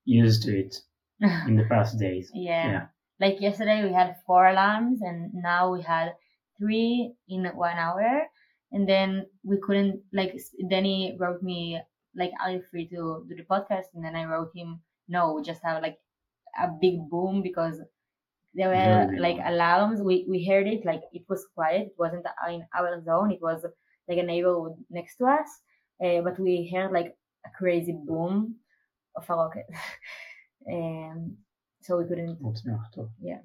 used 0.06 0.44
to 0.44 0.58
it 0.58 0.78
in 1.20 1.58
the 1.58 1.66
past 1.66 2.00
days. 2.00 2.32
yeah. 2.34 2.72
Yeah. 2.72 2.86
Like 3.20 3.42
yesterday 3.42 3.84
we 3.84 3.92
had 3.92 4.16
four 4.26 4.48
alarms 4.48 5.02
and 5.02 5.34
now 5.34 5.74
we 5.74 5.82
had 5.82 6.14
three 6.60 7.14
in 7.28 7.45
one 7.45 7.78
hour. 7.78 8.24
And 8.72 8.88
then 8.88 9.26
we 9.43 9.57
couldn't, 9.57 10.01
like, 10.14 10.38
Danny 10.70 11.18
wrote 11.20 11.41
me, 11.41 11.82
like, 12.16 12.32
are 12.41 12.51
you 12.51 12.62
free 12.70 12.88
to 12.89 13.26
do 13.28 13.36
the 13.36 13.43
podcast? 13.43 13.86
And 13.95 14.03
then 14.03 14.16
I 14.16 14.26
wrote 14.26 14.51
him, 14.55 14.82
no, 15.07 15.34
we 15.34 15.41
just 15.41 15.64
have 15.64 15.82
like 15.82 15.97
a 16.62 16.68
big 16.80 17.10
boom 17.10 17.41
because 17.41 17.80
there 18.53 18.70
were 18.70 19.07
big 19.10 19.20
like 19.20 19.38
alarms. 19.43 20.01
We, 20.01 20.26
we 20.30 20.45
heard 20.45 20.68
it, 20.68 20.86
like, 20.86 21.01
it 21.14 21.24
was 21.28 21.47
quiet. 21.55 21.88
It 21.88 21.95
wasn't 21.97 22.26
in 22.49 22.64
our 22.78 23.01
zone. 23.03 23.32
It 23.32 23.41
was 23.41 23.66
like 24.07 24.18
a 24.18 24.24
neighborhood 24.24 24.74
next 24.89 25.18
to 25.18 25.26
us. 25.26 25.47
Uh, 26.03 26.22
but 26.22 26.39
we 26.39 26.70
heard 26.74 26.91
like 26.91 27.16
a 27.45 27.49
crazy 27.57 27.93
boom 28.05 28.55
of 29.16 29.30
a 29.30 29.36
rocket. 29.36 29.66
um, 30.72 31.38
so 31.82 31.97
we 31.97 32.05
couldn't. 32.05 32.38
Yeah. 33.22 33.39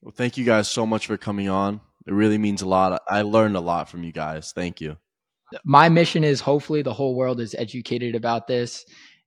Well, 0.00 0.12
thank 0.14 0.36
you 0.36 0.44
guys 0.44 0.70
so 0.70 0.86
much 0.86 1.06
for 1.06 1.16
coming 1.16 1.48
on. 1.48 1.80
It 2.06 2.12
really 2.12 2.38
means 2.38 2.62
a 2.62 2.68
lot. 2.68 3.02
I 3.08 3.22
learned 3.22 3.56
a 3.56 3.60
lot 3.60 3.88
from 3.88 4.02
you 4.04 4.12
guys. 4.12 4.52
Thank 4.52 4.80
you. 4.80 4.96
My 5.64 5.88
mission 5.88 6.24
is 6.24 6.40
hopefully 6.40 6.82
the 6.82 6.94
whole 6.94 7.14
world 7.14 7.40
is 7.40 7.54
educated 7.58 8.14
about 8.14 8.46
this. 8.46 8.84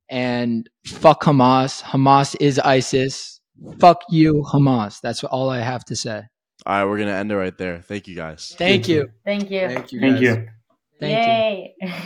And 0.09 0.69
fuck 0.85 1.23
Hamas. 1.23 1.81
Hamas 1.81 2.35
is 2.39 2.59
ISIS. 2.59 3.41
Fuck 3.79 4.01
you, 4.09 4.45
Hamas. 4.51 4.99
That's 5.01 5.23
all 5.23 5.49
I 5.49 5.59
have 5.59 5.85
to 5.85 5.95
say. 5.95 6.23
All 6.65 6.75
right, 6.75 6.85
we're 6.85 6.97
going 6.97 7.09
to 7.09 7.15
end 7.15 7.31
it 7.31 7.35
right 7.35 7.57
there. 7.57 7.81
Thank 7.81 8.07
you 8.07 8.15
guys. 8.15 8.55
Thank 8.57 8.87
you. 8.87 9.09
Thank 9.25 9.51
you. 9.51 9.67
Thank 9.67 9.91
you. 9.91 9.99
Thank 9.99 10.21
you. 10.21 10.47
Thank 10.99 11.81
you. 11.81 11.87
Yay. 11.87 11.99